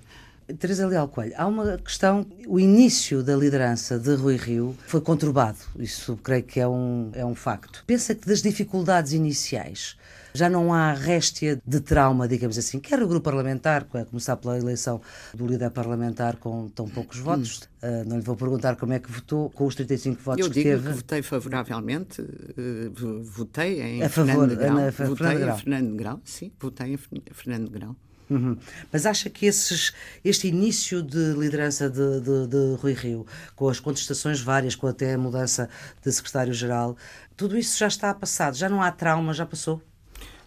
Teresa 0.59 0.85
Leal 0.85 1.07
Coelho, 1.07 1.33
há 1.38 1.47
uma 1.47 1.77
questão, 1.77 2.25
o 2.45 2.59
início 2.59 3.23
da 3.23 3.35
liderança 3.35 3.97
de 3.97 4.13
Rui 4.15 4.35
Rio 4.35 4.75
foi 4.85 4.99
conturbado, 4.99 5.57
isso 5.77 6.19
creio 6.21 6.43
que 6.43 6.59
é 6.59 6.67
um, 6.67 7.09
é 7.13 7.25
um 7.25 7.35
facto. 7.35 7.83
Pensa 7.88 8.13
que 8.13 8.27
das 8.27 8.41
dificuldades 8.41 9.13
iniciais 9.13 9.95
já 10.33 10.50
não 10.50 10.74
há 10.74 10.94
réstia 10.94 11.62
de 11.66 11.80
trauma, 11.80 12.28
digamos 12.28 12.57
assim, 12.57 12.80
quer 12.80 13.01
o 13.01 13.07
grupo 13.07 13.24
parlamentar, 13.24 13.86
a 13.94 14.06
começar 14.06 14.38
pela 14.38 14.57
eleição 14.57 15.01
do 15.33 15.45
líder 15.45 15.69
parlamentar 15.72 16.38
com 16.38 16.69
tão 16.69 16.88
poucos 16.88 17.19
hum. 17.19 17.24
votos. 17.24 17.69
Uh, 17.81 18.07
não 18.07 18.18
lhe 18.18 18.24
vou 18.24 18.36
perguntar 18.36 18.75
como 18.75 18.94
é 18.94 19.00
que 19.00 19.12
votou 19.12 19.50
com 19.50 19.66
os 19.66 19.74
35 19.75 20.22
votos 20.22 20.45
Eu 20.45 20.51
que 20.51 20.54
teve. 20.56 20.69
Eu 20.69 20.78
digo 20.78 20.89
que 20.89 20.95
votei 20.95 21.22
favoravelmente, 21.22 22.22
uh, 22.22 23.24
votei 23.24 23.81
em 23.81 24.04
a 24.04 24.10
favor, 24.10 24.28
Fernando 24.28 24.56
Grão. 24.56 24.75
Na, 24.75 24.89
votei 24.89 24.92
Fernando 24.92 25.39
Grão. 25.39 25.56
em 25.56 25.57
Fernando 25.57 25.95
Grão, 25.95 26.22
sim, 26.24 26.51
votei 26.60 26.94
em 26.94 26.98
Fernando 27.34 27.69
Grão. 27.69 27.95
Uhum. 28.31 28.57
Mas 28.89 29.06
acha 29.06 29.30
que 29.30 29.45
esses, 29.45 29.92
este 30.24 30.48
início 30.48 31.04
de 31.04 31.34
liderança 31.34 31.89
de, 31.89 32.22
de, 32.22 32.48
de, 32.48 32.75
Rui 32.81 32.94
Rio, 32.94 33.27
com 33.57 33.68
as 33.68 33.77
contestações 33.77 34.39
várias, 34.39 34.74
com 34.74 34.88
até 34.88 35.16
a 35.16 35.18
mudança 35.18 35.69
de 36.01 36.10
secretário-geral, 36.10 36.96
tudo 37.36 37.58
isso 37.58 37.77
já 37.77 37.88
está 37.88 38.13
passado? 38.13 38.55
Já 38.55 38.70
não 38.70 38.82
há 38.82 38.89
trauma? 38.89 39.34
Já 39.34 39.46
passou? 39.46 39.82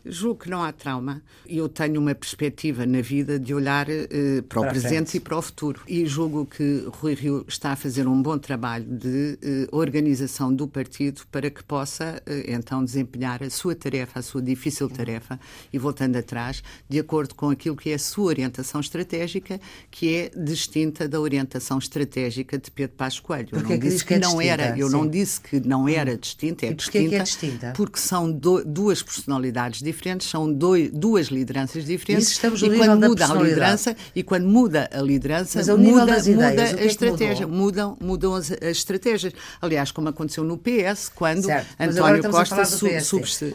Julgo 0.05 0.41
que 0.41 0.51
não 0.51 0.63
há 0.63 0.73
trauma. 0.73 1.23
Eu 1.47 1.69
tenho 1.69 2.01
uma 2.01 2.15
perspectiva 2.15 2.85
na 2.85 3.01
vida 3.01 3.39
de 3.39 3.55
olhar 3.55 3.87
para, 3.87 4.43
para 4.49 4.61
o 4.61 4.71
presente 4.71 5.11
frente. 5.11 5.17
e 5.17 5.21
para 5.21 5.39
o 5.39 5.43
futuro. 5.43 5.81
E 5.89 6.07
julgo 6.07 6.47
que 6.47 6.85
Rui 7.01 7.15
Rio 7.15 7.45
está 7.49 7.73
a 7.73 7.77
fazer 7.77 8.07
um 8.07 8.21
bom 8.21 8.39
trabalho 8.39 8.85
de 8.85 9.39
uh, 9.71 9.77
organização 9.77 10.55
do 10.55 10.69
partido 10.69 11.23
para 11.31 11.51
que 11.51 11.63
possa, 11.63 12.23
uh, 12.27 12.51
então, 12.51 12.85
desempenhar 12.85 13.43
a 13.43 13.51
sua 13.51 13.75
tarefa, 13.75 14.19
a 14.19 14.23
sua 14.23 14.43
difícil 14.43 14.89
tarefa, 14.91 15.41
e 15.73 15.79
voltando 15.79 16.17
atrás, 16.17 16.63
de 16.89 16.99
acordo 16.99 17.35
com 17.35 17.51
aquilo 17.51 17.77
que 17.77 17.91
é 17.91 17.95
a 17.95 17.99
sua 17.99 18.25
orientação 18.25 18.81
estratégica, 18.81 19.61
que 19.91 20.15
é 20.15 20.31
distinta 20.37 21.09
da 21.09 21.21
orientação 21.21 21.79
estratégica 21.79 22.59
de 22.59 22.71
Pedro 22.71 22.97
Passos 22.97 23.21
Coelho. 23.21 23.49
Eu 23.53 23.63
não 23.63 23.79
disse 23.79 24.05
que, 24.05 24.15
que, 24.15 24.21
não 24.21 24.39
distinta? 24.39 24.63
era, 24.63 24.79
eu 24.79 24.89
Sim. 24.89 24.93
não 24.93 25.09
disse 25.09 25.41
que 25.41 25.61
não 25.61 25.89
era 25.89 26.13
hum. 26.13 26.19
distinta, 26.19 26.67
é, 26.67 26.71
e 26.71 26.75
distinta, 26.75 27.17
é 27.17 27.23
distinta 27.23 27.73
porque 27.75 27.99
são 27.99 28.31
do, 28.31 28.65
duas 28.65 29.03
personalidades 29.03 29.81
diferentes 29.81 29.94
diferentes, 29.95 30.29
são 30.29 30.53
dois, 30.53 30.91
duas 30.91 31.29
lideranças 31.29 31.85
diferentes. 31.85 32.27
Isso 32.29 32.35
estamos 32.35 32.61
no 32.61 32.75
e 32.75 32.79
quando 32.79 33.09
muda 33.09 33.27
a 33.27 33.35
liderança 33.35 33.97
e 34.15 34.23
quando 34.23 34.47
muda 34.47 34.91
a 34.93 35.01
liderança, 35.01 35.59
Mas 35.59 35.69
muda, 35.69 36.03
ideias, 36.03 36.29
muda 36.29 36.47
a 36.47 36.83
é 36.83 36.87
estratégia, 36.87 37.47
mudam, 37.47 37.97
mudam 38.01 38.35
as, 38.35 38.51
as, 38.51 38.63
estratégias. 38.63 39.33
Aliás, 39.61 39.91
como 39.91 40.09
aconteceu 40.09 40.45
no 40.45 40.59
PS, 40.59 41.11
quando 41.15 41.45
certo. 41.45 41.67
António 41.79 42.31
Costa 42.31 42.65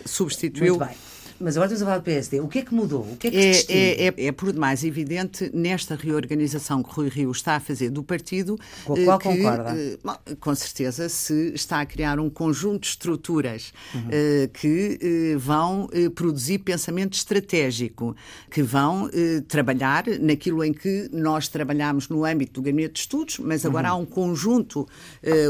substituiu 0.06 0.78
Muito 0.78 0.86
bem. 0.86 0.98
Mas 1.40 1.56
agora 1.56 1.72
estamos 1.72 1.82
a 1.82 1.86
falar 1.86 1.98
do 2.00 2.04
PSD. 2.04 2.42
O 2.42 2.48
que 2.50 2.60
é 2.60 2.62
que 2.64 2.74
mudou? 2.74 3.02
O 3.02 3.16
que 3.16 3.28
é 3.28 3.32
que 3.32 3.38
é, 3.38 3.52
é, 3.70 4.08
é, 4.08 4.26
é, 4.26 4.32
por 4.32 4.52
demais 4.52 4.84
evidente 4.84 5.50
nesta 5.54 5.96
reorganização 5.96 6.84
que 6.84 6.94
Rui 6.94 7.08
Rio 7.08 7.32
está 7.32 7.56
a 7.56 7.60
fazer 7.62 7.90
do 7.90 8.04
partido. 8.04 8.60
Com 8.84 8.94
a 8.94 9.04
qual 9.06 9.20
que, 9.20 9.30
concorda? 9.30 9.74
Uh, 9.74 10.36
com 10.36 10.54
certeza, 10.54 11.08
se 11.08 11.54
está 11.54 11.80
a 11.80 11.86
criar 11.86 12.20
um 12.20 12.30
conjunto 12.30 12.82
de 12.82 12.88
estruturas 12.88 13.72
uhum. 13.96 14.02
uh, 14.02 14.50
que 14.50 15.36
vão 15.38 15.90
produzir 16.14 16.60
pensamento 16.60 17.14
estratégico, 17.14 18.16
que 18.52 18.62
vão 18.62 19.10
trabalhar 19.48 20.06
naquilo 20.20 20.64
em 20.64 20.74
que 20.74 21.10
nós 21.14 21.48
trabalhamos 21.48 22.10
no 22.10 22.26
âmbito 22.26 22.54
do 22.54 22.62
gabinete 22.62 22.94
de 22.94 23.00
estudos, 23.00 23.40
mas 23.40 23.66
agora 23.66 23.90
uhum. 23.90 24.00
há 24.00 24.02
um 24.02 24.06
conjunto, 24.06 24.88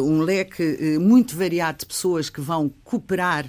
um 0.03 0.21
leque 0.21 0.97
muito 0.99 1.35
variado 1.35 1.79
de 1.79 1.85
pessoas 1.87 2.29
que 2.29 2.41
vão 2.41 2.69
cooperar 2.83 3.45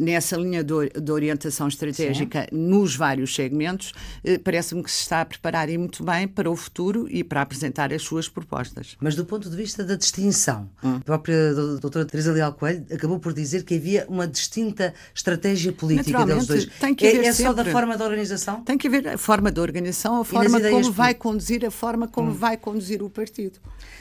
nessa 0.00 0.36
linha 0.36 0.62
de, 0.62 0.74
de 1.00 1.12
orientação 1.12 1.69
estratégica 1.70 2.46
Sim. 2.50 2.56
nos 2.56 2.94
vários 2.94 3.34
segmentos, 3.34 3.92
eh, 4.22 4.38
parece-me 4.38 4.82
que 4.82 4.90
se 4.90 5.00
está 5.00 5.22
a 5.22 5.24
preparar 5.24 5.68
e 5.70 5.78
muito 5.78 6.04
bem 6.04 6.28
para 6.28 6.50
o 6.50 6.56
futuro 6.56 7.08
e 7.08 7.24
para 7.24 7.40
apresentar 7.40 7.92
as 7.92 8.02
suas 8.02 8.28
propostas. 8.28 8.96
Mas 9.00 9.14
do 9.14 9.24
ponto 9.24 9.48
de 9.48 9.56
vista 9.56 9.82
da 9.82 9.94
distinção, 9.94 10.68
hum. 10.82 10.96
a 10.96 11.00
própria 11.00 11.54
doutora 11.54 12.04
Teresa 12.04 12.32
Leal 12.32 12.52
Coelho 12.52 12.84
acabou 12.92 13.18
por 13.18 13.32
dizer 13.32 13.64
que 13.64 13.74
havia 13.74 14.06
uma 14.08 14.26
distinta 14.26 14.92
estratégia 15.14 15.72
política 15.72 16.24
deles 16.24 16.46
dois. 16.46 16.66
Tem 16.78 16.94
que 16.94 17.06
haver 17.06 17.24
é, 17.24 17.28
é 17.28 17.32
só 17.32 17.52
da 17.52 17.64
forma 17.64 17.96
da 17.96 18.04
organização? 18.04 18.62
Tem 18.62 18.76
que 18.76 18.86
haver 18.88 19.08
a 19.08 19.18
forma 19.18 19.50
da 19.50 19.62
organização, 19.62 20.20
a 20.20 20.24
forma 20.24 20.60
como 20.60 20.92
vai 20.92 21.14
conduzir, 21.14 21.64
a 21.64 21.70
forma 21.70 22.08
como 22.08 22.30
hum. 22.30 22.34
vai 22.34 22.56
conduzir 22.56 23.02
o 23.02 23.08
partido. 23.08 23.58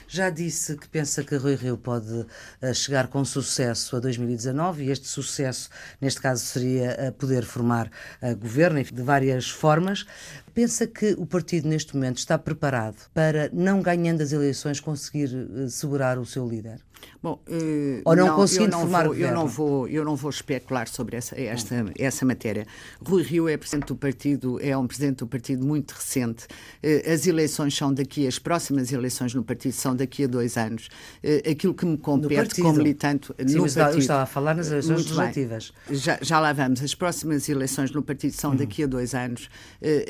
Já 0.08 0.32
disse 0.32 0.76
que 0.76 0.88
pensa 0.88 1.24
que 1.24 1.36
Rui 1.36 1.56
Rio 1.56 1.78
pode 1.78 2.12
uh, 2.12 2.74
chegar 2.74 3.08
com 3.08 3.24
sucesso 3.24 3.96
a 3.96 4.00
2019 4.00 4.86
e 4.86 4.90
este 4.90 5.08
sucesso, 5.08 5.70
neste 6.02 6.20
caso, 6.20 6.44
seria 6.44 6.98
uh, 7.10 7.12
poder 7.14 7.44
formar 7.44 7.59
uh, 7.62 8.36
governo 8.36 8.84
de 8.84 9.02
várias 9.02 9.50
formas. 9.50 10.06
Pensa 10.54 10.88
que 10.88 11.16
o 11.18 11.26
partido, 11.26 11.68
neste 11.68 11.96
momento, 11.96 12.18
está 12.18 12.38
preparado 12.38 12.98
para, 13.14 13.50
não 13.54 13.82
ganhando 13.82 14.22
as 14.22 14.32
eleições, 14.32 14.80
conseguir 14.80 15.30
segurar 15.70 16.18
o 16.18 16.26
seu 16.26 16.48
líder? 16.48 16.82
Bom, 17.22 17.34
uh, 17.50 18.02
Ou 18.06 18.16
não, 18.16 18.28
não 18.28 18.36
conseguindo 18.36 18.72
não 18.72 18.80
formar 18.82 19.06
vou, 19.06 19.16
eu 19.16 19.34
não 19.34 19.46
vou 19.46 19.88
Eu 19.88 20.06
não 20.06 20.16
vou 20.16 20.30
especular 20.30 20.88
sobre 20.88 21.18
essa, 21.18 21.40
esta, 21.40 21.86
essa 21.98 22.26
matéria. 22.26 22.66
Rui 23.06 23.24
Rio 23.24 23.50
é 23.50 23.58
presidente 23.58 23.88
do 23.88 23.96
partido, 23.96 24.58
é 24.62 24.78
um 24.78 24.88
presidente 24.88 25.18
do 25.18 25.28
partido 25.28 25.66
muito 25.66 25.92
recente. 25.92 26.46
Uh, 26.82 27.12
as 27.12 27.28
eleições 27.28 27.76
são 27.76 27.94
daqui, 27.94 28.26
as 28.26 28.40
próximas 28.40 28.92
eleições 28.94 29.34
no 29.34 29.44
partido 29.44 29.74
são 29.74 29.96
daqui 29.96 30.24
a 30.24 30.28
dois 30.28 30.56
anos. 30.56 30.88
Uh, 31.22 31.52
aquilo 31.52 31.74
que 31.74 31.86
me 31.86 31.98
compete 31.98 32.62
como 32.62 32.78
militante 32.78 33.28
Sim, 33.28 33.56
no 33.56 33.64
partido... 33.64 33.96
Eu 33.96 34.00
estava 34.00 34.24
a 34.24 34.26
falar 34.26 34.56
nas 34.56 34.72
eleições 34.72 35.00
legislativas. 35.00 35.74
Já, 35.92 36.20
já 36.22 36.40
lá 36.40 36.54
vamos. 36.54 36.82
As 36.82 36.96
próximas 36.96 37.50
eleições 37.50 37.92
no 37.92 38.02
partido 38.02 38.34
são 38.34 38.52
uhum. 38.52 38.58
daqui 38.58 38.84
a 38.84 38.88
dois 38.88 39.14
anos. 39.14 39.50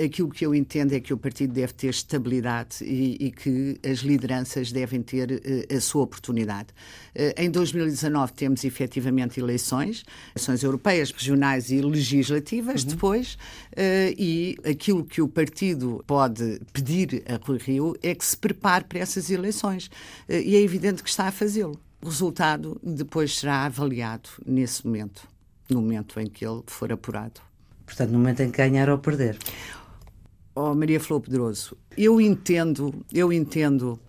aquilo 0.03 0.29
que 0.29 0.45
eu 0.45 0.53
entendo 0.53 0.93
é 0.93 0.99
que 0.99 1.11
o 1.11 1.17
partido 1.17 1.53
deve 1.53 1.73
ter 1.73 1.87
estabilidade 1.87 2.83
e, 2.83 3.17
e 3.19 3.31
que 3.31 3.79
as 3.83 3.99
lideranças 3.99 4.71
devem 4.71 5.01
ter 5.01 5.41
a 5.75 5.81
sua 5.81 6.03
oportunidade. 6.03 6.67
Eh, 7.15 7.33
em 7.37 7.49
2019 7.49 8.33
temos 8.33 8.63
efetivamente 8.63 9.39
eleições, 9.39 10.03
eleições 10.35 10.63
europeias, 10.63 11.11
regionais 11.11 11.71
e 11.71 11.81
legislativas 11.81 12.83
uhum. 12.83 12.89
depois, 12.89 13.37
eh, 13.75 14.13
e 14.17 14.57
aquilo 14.63 15.03
que 15.03 15.21
o 15.21 15.27
partido 15.27 16.03
pode 16.05 16.59
pedir 16.71 17.23
a 17.27 17.43
Rui 17.45 17.57
Rio 17.57 17.95
é 18.01 18.13
que 18.13 18.25
se 18.25 18.37
prepare 18.37 18.85
para 18.85 18.99
essas 18.99 19.29
eleições. 19.29 19.89
Eh, 20.27 20.41
e 20.41 20.55
é 20.55 20.61
evidente 20.61 21.03
que 21.03 21.09
está 21.09 21.27
a 21.27 21.31
fazê-lo. 21.31 21.79
O 22.01 22.07
resultado 22.07 22.79
depois 22.81 23.37
será 23.37 23.65
avaliado 23.65 24.29
nesse 24.45 24.85
momento, 24.85 25.27
no 25.69 25.81
momento 25.81 26.19
em 26.19 26.27
que 26.27 26.45
ele 26.45 26.61
for 26.65 26.91
apurado. 26.91 27.41
Portanto, 27.85 28.11
no 28.11 28.19
momento 28.19 28.41
em 28.41 28.51
que 28.51 28.57
ganhar 28.57 28.89
ou 28.89 28.99
perder. 28.99 29.37
Oh, 30.55 30.73
Maria 30.75 30.99
Flor 30.99 31.21
Pedroso, 31.21 31.75
eu 31.97 32.19
entendo, 32.21 32.93
eu 33.13 33.33
entendo 33.33 33.99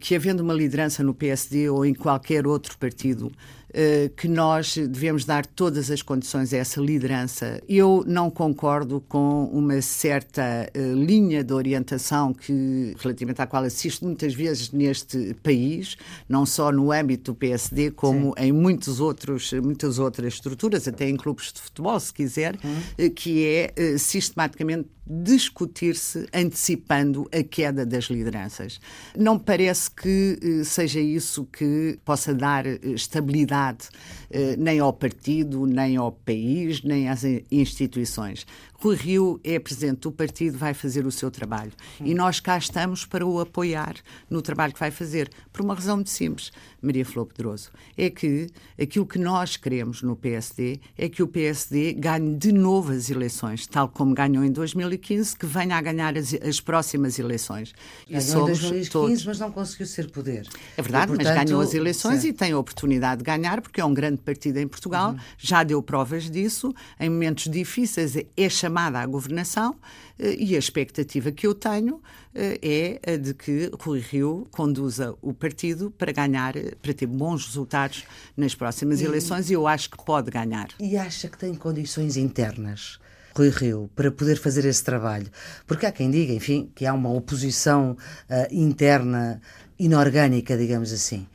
que 0.00 0.14
havendo 0.14 0.40
uma 0.40 0.54
liderança 0.54 1.02
no 1.02 1.14
PSD 1.14 1.68
ou 1.68 1.84
em 1.84 1.94
qualquer 1.94 2.46
outro 2.46 2.76
partido, 2.78 3.30
eh, 3.76 4.08
que 4.16 4.28
nós 4.28 4.76
devemos 4.76 5.24
dar 5.24 5.44
todas 5.44 5.90
as 5.90 6.00
condições 6.00 6.54
a 6.54 6.58
essa 6.58 6.80
liderança. 6.80 7.60
Eu 7.68 8.04
não 8.06 8.30
concordo 8.30 9.00
com 9.08 9.46
uma 9.46 9.82
certa 9.82 10.70
eh, 10.72 10.92
linha 10.94 11.42
de 11.42 11.52
orientação 11.52 12.32
que, 12.32 12.94
relativamente 13.00 13.42
à 13.42 13.48
qual 13.48 13.64
assisto 13.64 14.04
muitas 14.04 14.32
vezes 14.32 14.70
neste 14.70 15.34
país, 15.42 15.96
não 16.28 16.46
só 16.46 16.70
no 16.70 16.92
âmbito 16.92 17.32
do 17.32 17.34
PSD, 17.34 17.90
como 17.90 18.32
Sim. 18.38 18.44
em 18.44 18.52
muitos 18.52 19.00
outros, 19.00 19.52
muitas 19.54 19.98
outras 19.98 20.34
estruturas, 20.34 20.86
até 20.86 21.08
em 21.08 21.16
clubes 21.16 21.52
de 21.52 21.60
futebol, 21.60 21.98
se 21.98 22.14
quiser, 22.14 22.54
hum. 22.64 23.10
que 23.10 23.44
é 23.44 23.98
sistematicamente 23.98 24.88
discutir-se 25.06 26.26
antecipando 26.32 27.28
a 27.32 27.42
queda 27.42 27.84
das 27.84 28.04
lideranças. 28.04 28.80
Não 29.16 29.38
parece 29.38 29.90
que 29.90 30.38
eh, 30.42 30.64
seja 30.64 31.00
isso 31.00 31.44
que 31.44 31.98
possa 32.04 32.32
dar 32.32 32.66
eh, 32.66 32.78
estabilidade 32.82 33.88
eh, 34.30 34.56
nem 34.56 34.78
ao 34.78 34.92
partido, 34.92 35.66
nem 35.66 35.96
ao 35.96 36.10
país, 36.10 36.82
nem 36.82 37.08
às 37.08 37.22
instituições. 37.50 38.46
Rui 38.84 38.96
Rio 38.96 39.40
é 39.42 39.58
presidente 39.58 40.00
do 40.00 40.12
partido, 40.12 40.58
vai 40.58 40.74
fazer 40.74 41.06
o 41.06 41.10
seu 41.10 41.30
trabalho. 41.30 41.72
E 42.02 42.12
nós 42.12 42.38
cá 42.38 42.58
estamos 42.58 43.06
para 43.06 43.24
o 43.24 43.40
apoiar 43.40 43.94
no 44.28 44.42
trabalho 44.42 44.74
que 44.74 44.78
vai 44.78 44.90
fazer. 44.90 45.30
Por 45.50 45.62
uma 45.62 45.74
razão 45.74 45.96
muito 45.96 46.10
simples, 46.10 46.52
Maria 46.82 47.02
Flor 47.02 47.24
Pedroso. 47.24 47.70
É 47.96 48.10
que 48.10 48.46
aquilo 48.78 49.06
que 49.06 49.18
nós 49.18 49.56
queremos 49.56 50.02
no 50.02 50.14
PSD 50.14 50.80
é 50.98 51.08
que 51.08 51.22
o 51.22 51.26
PSD 51.26 51.94
ganhe 51.94 52.36
de 52.36 52.52
novo 52.52 52.92
as 52.92 53.08
eleições, 53.08 53.66
tal 53.66 53.88
como 53.88 54.12
ganhou 54.14 54.44
em 54.44 54.52
2015, 54.52 55.34
que 55.34 55.46
venha 55.46 55.78
a 55.78 55.80
ganhar 55.80 56.14
as, 56.18 56.34
as 56.34 56.60
próximas 56.60 57.18
eleições. 57.18 57.72
Ganhou 58.06 58.20
e 58.20 58.22
somos 58.22 58.58
em 58.58 58.60
2015, 58.60 58.90
todos... 58.90 59.24
mas 59.24 59.38
não 59.38 59.50
conseguiu 59.50 59.86
ser 59.86 60.10
poder. 60.10 60.46
É 60.76 60.82
verdade, 60.82 61.06
e, 61.06 61.16
portanto, 61.16 61.34
mas 61.34 61.44
ganhou 61.46 61.62
as 61.62 61.72
eleições 61.72 62.20
sim. 62.20 62.28
e 62.28 62.32
tem 62.34 62.52
a 62.52 62.58
oportunidade 62.58 63.20
de 63.20 63.24
ganhar, 63.24 63.62
porque 63.62 63.80
é 63.80 63.84
um 63.84 63.94
grande 63.94 64.18
partido 64.18 64.58
em 64.58 64.68
Portugal, 64.68 65.12
uhum. 65.12 65.18
já 65.38 65.62
deu 65.62 65.82
provas 65.82 66.30
disso, 66.30 66.74
em 67.00 67.08
momentos 67.08 67.44
difíceis 67.44 68.14
é 68.36 68.48
chamado 68.50 68.73
chamada 68.74 68.98
à 68.98 69.06
governação 69.06 69.76
eh, 70.18 70.34
e 70.36 70.56
a 70.56 70.58
expectativa 70.58 71.30
que 71.30 71.46
eu 71.46 71.54
tenho 71.54 72.02
eh, 72.34 72.98
é 73.04 73.12
a 73.12 73.16
de 73.16 73.32
que 73.32 73.70
Rui 73.80 74.00
Rio 74.00 74.48
conduza 74.50 75.14
o 75.22 75.32
partido 75.32 75.92
para 75.92 76.10
ganhar, 76.10 76.54
para 76.82 76.92
ter 76.92 77.06
bons 77.06 77.46
resultados 77.46 78.04
nas 78.36 78.54
próximas 78.54 79.00
e, 79.00 79.04
eleições 79.04 79.48
e 79.48 79.52
eu 79.52 79.68
acho 79.68 79.90
que 79.90 80.04
pode 80.04 80.28
ganhar. 80.30 80.68
E 80.80 80.96
acha 80.96 81.28
que 81.28 81.38
tem 81.38 81.54
condições 81.54 82.16
internas? 82.16 82.98
Rui 83.36 83.50
Rio, 83.50 83.90
para 83.94 84.10
poder 84.10 84.36
fazer 84.36 84.64
esse 84.64 84.82
trabalho? 84.82 85.26
Porque 85.66 85.86
há 85.86 85.92
quem 85.92 86.10
diga, 86.10 86.32
enfim, 86.32 86.70
que 86.74 86.84
há 86.84 86.92
uma 86.92 87.12
oposição 87.12 87.92
uh, 88.30 88.54
interna 88.54 89.40
inorgânica, 89.78 90.56
digamos 90.56 90.92
assim. 90.92 91.26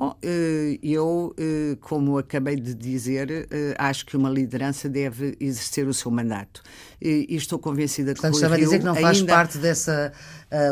Bom, 0.00 0.16
eh, 0.22 0.78
eu, 0.82 1.34
eh, 1.36 1.76
como 1.78 2.16
acabei 2.16 2.56
de 2.56 2.72
dizer, 2.72 3.46
eh, 3.50 3.74
acho 3.76 4.06
que 4.06 4.16
uma 4.16 4.30
liderança 4.30 4.88
deve 4.88 5.36
exercer 5.38 5.86
o 5.86 5.92
seu 5.92 6.10
mandato. 6.10 6.62
E 6.98 7.26
estou 7.36 7.58
convencida 7.58 8.14
Portanto, 8.14 8.30
que 8.30 8.36
estava 8.38 8.54
a 8.54 8.58
dizer 8.58 8.78
que 8.78 8.84
não 8.86 8.94
faz 8.94 9.18
ainda... 9.18 9.30
parte 9.30 9.58
dessa 9.58 10.10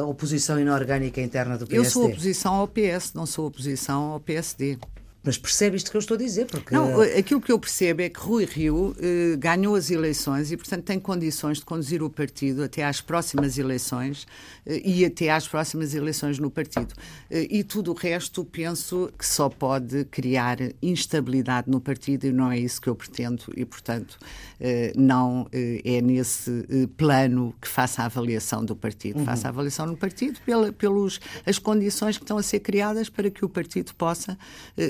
oposição 0.07 0.59
inorgânica 0.59 1.21
interna 1.21 1.59
do 1.59 1.67
PSD. 1.67 1.87
Eu 1.87 1.91
sou 1.91 2.07
oposição 2.07 2.55
ao 2.55 2.67
PS, 2.67 3.13
não 3.13 3.27
sou 3.27 3.49
oposição 3.49 4.13
ao 4.13 4.21
PSD. 4.21 4.79
Mas 5.29 5.37
percebe 5.37 5.77
isto 5.77 5.91
que 5.91 5.97
eu 5.99 5.99
estou 5.99 6.15
a 6.15 6.19
dizer? 6.19 6.47
Porque... 6.47 6.75
Não, 6.75 7.03
aquilo 7.03 7.39
que 7.39 7.53
eu 7.53 7.59
percebo 7.59 8.01
é 8.01 8.09
que 8.09 8.19
Rui 8.19 8.47
Rio 8.47 8.97
eh, 8.99 9.37
ganhou 9.37 9.75
as 9.75 9.91
eleições 9.91 10.51
e, 10.51 10.57
portanto, 10.57 10.85
tem 10.85 10.99
condições 10.99 11.59
de 11.59 11.67
conduzir 11.67 12.03
o 12.03 12.09
partido 12.09 12.65
até 12.65 12.83
às 12.83 13.03
próximas 13.03 13.59
eleições 13.59 14.27
eh, 14.65 14.81
e 14.83 15.05
até 15.05 15.29
às 15.29 15.47
próximas 15.47 15.93
eleições 15.93 16.39
no 16.39 16.51
partido. 16.51 16.95
Eh, 17.31 17.47
e 17.51 17.63
tudo 17.63 17.91
o 17.93 17.95
resto, 17.95 18.43
penso 18.43 19.13
que 19.19 19.27
só 19.27 19.51
pode 19.51 20.07
criar 20.07 20.57
instabilidade 20.81 21.71
no 21.71 21.79
partido 21.79 22.27
e 22.27 22.33
não 22.33 22.51
é 22.51 22.59
isso 22.59 22.81
que 22.81 22.89
eu 22.89 22.95
pretendo 22.95 23.53
e, 23.55 23.67
portanto, 23.67 24.19
não 24.97 25.47
eh, 25.53 25.81
é 25.85 26.01
nesse 26.01 26.67
eh, 26.69 26.89
plano 26.97 27.55
que 27.61 27.69
faça 27.69 28.03
a 28.03 28.07
avaliação 28.07 28.65
do 28.65 28.75
partido. 28.75 29.21
Uhum. 29.21 29.25
Faça 29.25 29.49
a 29.49 29.51
avaliação 29.51 29.87
no 29.87 29.97
partido 29.97 30.41
pela, 30.45 30.73
pelas 30.73 31.21
as 31.47 31.59
condições 31.59 32.17
que 32.17 32.25
estão 32.25 32.39
a 32.39 32.43
ser 32.43 32.61
criadas 32.61 33.09
para 33.09 33.31
que 33.31 33.45
o 33.45 33.49
partido 33.49 33.95
possa 33.95 34.37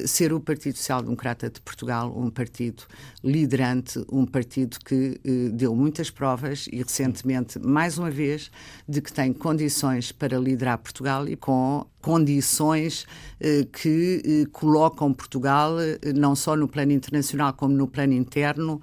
ser 0.07 0.33
o 0.33 0.41
Partido 0.41 0.77
Social 0.77 1.03
Democrata 1.03 1.51
de 1.51 1.61
Portugal, 1.61 2.13
um 2.17 2.31
partido 2.31 2.85
liderante, 3.23 4.05
um 4.11 4.25
partido 4.25 4.79
que 4.85 5.21
eh, 5.25 5.51
deu 5.53 5.75
muitas 5.75 6.11
provas 6.11 6.69
e 6.73 6.83
recentemente, 6.83 7.59
mais 7.59 7.99
uma 7.99 8.11
vez, 8.11 8.51
de 8.89 9.01
que 9.01 9.13
tem 9.13 9.33
condições 9.33 10.13
para 10.13 10.39
liderar 10.39 10.79
Portugal 10.79 11.29
e 11.29 11.37
com 11.37 11.87
condições 12.09 13.07
eh, 13.39 13.67
que 13.71 14.23
eh, 14.25 14.49
colocam 14.51 15.13
Portugal, 15.13 15.79
eh, 15.79 15.99
não 16.15 16.35
só 16.35 16.57
no 16.57 16.67
plano 16.67 16.91
internacional 16.91 17.53
como 17.53 17.75
no 17.75 17.87
plano 17.87 18.15
interno, 18.15 18.81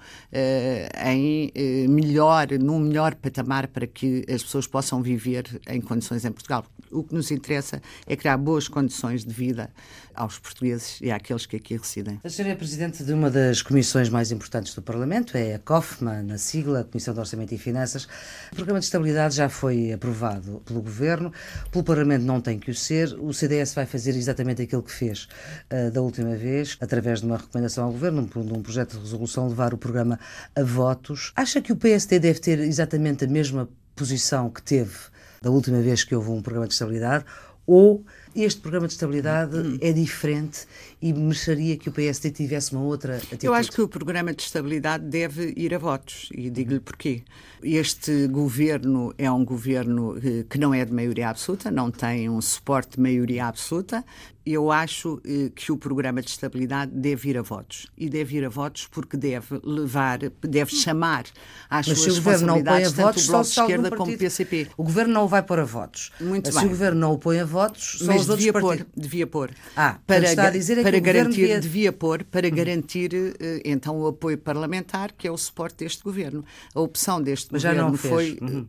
em 1.04 1.52
melhor, 1.88 2.48
num 2.60 2.80
melhor 2.80 3.16
patamar 3.16 3.68
para 3.68 3.88
que 3.88 4.24
as 4.30 4.44
pessoas 4.44 4.68
possam 4.68 5.02
viver 5.02 5.60
em 5.68 5.82
condições 5.82 6.24
em 6.24 6.32
Portugal. 6.32 6.66
O 6.92 7.04
que 7.04 7.16
nos 7.16 7.32
interessa 7.32 7.82
é 8.06 8.16
criar 8.16 8.38
boas 8.38 8.68
condições 8.68 9.26
de 9.26 9.34
vida 9.34 9.72
aos 10.16 10.40
portugueses 10.40 11.00
e 11.02 11.12
àqueles 11.12 11.46
que 11.46 11.58
aqui 11.58 11.76
residem. 11.76 12.20
A 12.24 12.30
senhora 12.30 12.54
é 12.54 12.56
presidente 12.56 13.04
de 13.04 13.12
uma 13.12 13.30
das 13.30 13.62
comissões 13.62 14.10
mais 14.10 14.32
importantes 14.32 14.74
do 14.74 14.82
Parlamento, 14.82 15.36
é 15.36 15.56
a 15.56 15.60
COFMA, 15.60 16.22
na 16.24 16.38
sigla, 16.38 16.84
Comissão 16.86 17.14
de 17.14 17.20
Orçamento 17.20 17.54
e 17.54 17.58
Finanças. 17.58 18.06
O 18.52 18.56
Programa 18.56 18.80
de 18.80 18.86
Estabilidade 18.86 19.36
já 19.36 19.50
foi 19.50 19.92
aprovado 19.92 20.62
pelo 20.66 20.82
Governo, 20.82 21.34
pelo 21.72 21.84
Parlamento 21.84 22.24
não 22.24 22.40
tem 22.40 22.58
que 22.58 22.72
o 22.72 22.76
ser. 22.76 23.15
O 23.20 23.34
CDS 23.34 23.74
vai 23.74 23.86
fazer 23.86 24.16
exatamente 24.16 24.62
aquilo 24.62 24.84
que 24.84 24.92
fez 24.92 25.28
uh, 25.72 25.92
da 25.92 26.02
última 26.02 26.36
vez, 26.36 26.78
através 26.82 27.22
de 27.22 27.26
uma 27.26 27.38
recomendação 27.38 27.86
ao 27.86 27.92
Governo, 27.92 28.26
de 28.26 28.54
um 28.54 28.62
projeto 28.62 28.94
de 28.96 29.00
resolução, 29.00 29.48
levar 29.48 29.74
o 29.74 29.78
programa 29.78 30.20
a 30.56 30.64
votos. 30.64 31.32
Acha 31.36 31.62
que 31.62 31.72
o 31.72 31.76
PST 31.76 32.20
deve 32.20 32.40
ter 32.40 32.60
exatamente 32.60 33.26
a 33.26 33.28
mesma 33.28 33.70
posição 33.96 34.50
que 34.50 34.62
teve 34.62 34.94
da 35.42 35.50
última 35.50 35.82
vez 35.82 36.04
que 36.04 36.16
houve 36.16 36.30
um 36.30 36.42
programa 36.42 36.68
de 36.68 36.74
estabilidade? 36.74 37.26
Ou 37.68 38.06
este 38.36 38.62
programa 38.62 38.88
de 38.88 38.94
estabilidade 38.94 39.58
hum. 39.58 39.78
é 39.82 39.92
diferente 39.92 40.68
e 41.06 41.14
mereceria 41.14 41.78
que 41.78 41.88
o 41.88 41.92
PSD 41.92 42.32
tivesse 42.32 42.72
uma 42.72 42.84
outra 42.84 43.18
atitude? 43.18 43.46
Eu 43.46 43.54
acho 43.54 43.72
que 43.72 43.80
o 43.80 43.88
programa 43.88 44.34
de 44.34 44.42
estabilidade 44.42 45.06
deve 45.06 45.54
ir 45.56 45.72
a 45.76 45.78
votos 45.78 46.30
e 46.34 46.50
digo-lhe 46.50 46.80
porquê. 46.80 47.22
Este 47.62 48.28
governo 48.28 49.14
é 49.16 49.32
um 49.32 49.46
governo 49.46 50.18
eh, 50.18 50.44
que 50.50 50.58
não 50.58 50.74
é 50.74 50.84
de 50.84 50.92
maioria 50.92 51.30
absoluta, 51.30 51.70
não 51.70 51.92
tem 51.92 52.28
um 52.28 52.42
suporte 52.42 52.96
de 52.96 53.02
maioria 53.02 53.46
absoluta, 53.46 54.04
eu 54.46 54.72
acho 54.72 55.20
eh, 55.26 55.50
que 55.56 55.72
o 55.72 55.78
programa 55.78 56.22
de 56.22 56.30
estabilidade 56.30 56.92
deve 56.94 57.30
ir 57.30 57.38
a 57.38 57.42
votos. 57.42 57.88
E 57.98 58.08
deve 58.08 58.38
ir 58.38 58.46
a 58.46 58.50
votos 58.50 58.88
porque 58.88 59.18
deve 59.18 59.60
levar, 59.64 60.20
deve 60.42 60.76
chamar 60.76 61.26
às 61.68 61.88
Mas 61.88 61.98
suas 61.98 62.18
responsabilidades 62.18 62.92
tanto 62.92 63.06
votos, 63.06 63.24
o 63.24 63.32
Bloco 63.32 63.44
de 63.44 63.50
Esquerda 63.50 63.92
como 63.92 64.14
o 64.14 64.18
PCP. 64.18 64.68
O 64.78 64.84
Governo 64.84 65.14
não 65.14 65.28
vai 65.28 65.42
pôr 65.42 65.60
a 65.60 65.64
votos. 65.64 66.12
Muito 66.22 66.52
Se 66.52 66.60
bem. 66.60 66.68
o 66.68 66.70
Governo 66.70 67.00
não 67.00 67.14
o 67.14 67.18
põe 67.18 67.40
a 67.40 67.46
votos, 67.46 67.98
são 67.98 68.08
Mas 68.08 68.22
os 68.22 68.30
outros 68.30 68.46
devia 68.46 68.54
partidos. 68.54 68.78
Pôr, 68.78 69.02
devia 69.02 69.28
pôr. 69.28 69.52
Ah, 69.76 69.98
para, 70.06 70.26
está 70.26 70.48
a 70.48 70.52
dizer 70.52 70.78
é 70.78 70.84
para 70.84 70.95
que 70.96 71.02
garantir, 71.02 71.42
devia... 71.42 71.60
devia 71.60 71.94
pôr, 71.94 72.24
para 72.24 72.48
uhum. 72.48 72.56
garantir 72.56 73.14
eh, 73.14 73.62
então 73.66 74.00
o 74.00 74.08
apoio 74.08 74.38
parlamentar, 74.38 75.14
que 75.14 75.28
é 75.28 75.32
o 75.32 75.38
suporte 75.38 75.78
deste 75.78 76.04
Governo. 76.04 76.44
A 76.74 76.80
opção 76.80 77.22
deste 77.22 77.50
Mas 77.52 77.64
Governo 77.64 77.98
foi... 77.98 78.38
Uhum 78.42 78.66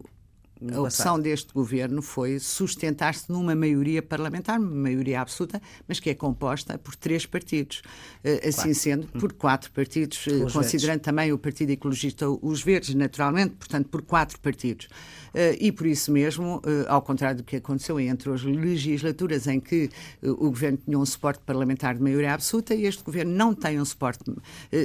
a 0.75 0.81
opção 0.81 1.21
deste 1.21 1.53
governo 1.53 2.01
foi 2.01 2.39
sustentar-se 2.39 3.31
numa 3.31 3.55
maioria 3.55 4.03
parlamentar, 4.03 4.59
uma 4.59 4.71
maioria 4.71 5.21
absoluta, 5.21 5.61
mas 5.87 6.01
que 6.01 6.09
é 6.09 6.15
composta 6.15 6.79
por 6.79 6.97
três 6.97 7.27
partidos. 7.27 7.83
Eh, 8.25 8.49
assim 8.49 8.63
quatro. 8.63 8.75
sendo, 8.75 9.07
por 9.09 9.33
quatro 9.35 9.71
partidos, 9.71 10.25
eh, 10.27 10.51
considerando 10.51 10.97
verdes. 10.97 11.05
também 11.05 11.33
o 11.33 11.39
Partido 11.39 11.71
Ecologista, 11.71 12.27
os 12.29 12.63
Verdes, 12.63 12.95
naturalmente, 12.95 13.55
portanto, 13.57 13.89
por 13.89 14.01
quatro 14.03 14.41
partidos. 14.41 14.89
Eh, 15.35 15.57
e 15.61 15.73
por 15.73 15.87
isso 15.87 16.11
mesmo, 16.13 16.61
ao 16.89 17.03
contrário 17.03 17.39
do 17.39 17.45
que 17.45 17.57
aconteceu 17.57 17.99
entre 18.01 18.33
as 18.33 18.43
legislaturas 18.43 19.47
em 19.47 19.61
que 19.61 19.91
o 20.23 20.51
governo 20.51 20.79
tinha 20.85 20.99
um 20.99 21.07
suporte 21.07 21.41
parlamentar 21.45 21.95
de 21.95 22.03
maioria 22.03 22.35
absoluta, 22.35 22.75
este 22.75 23.03
governo 23.03 23.33
não 23.33 23.55
tem 23.55 23.81
um 23.81 23.85
suporte, 23.85 24.25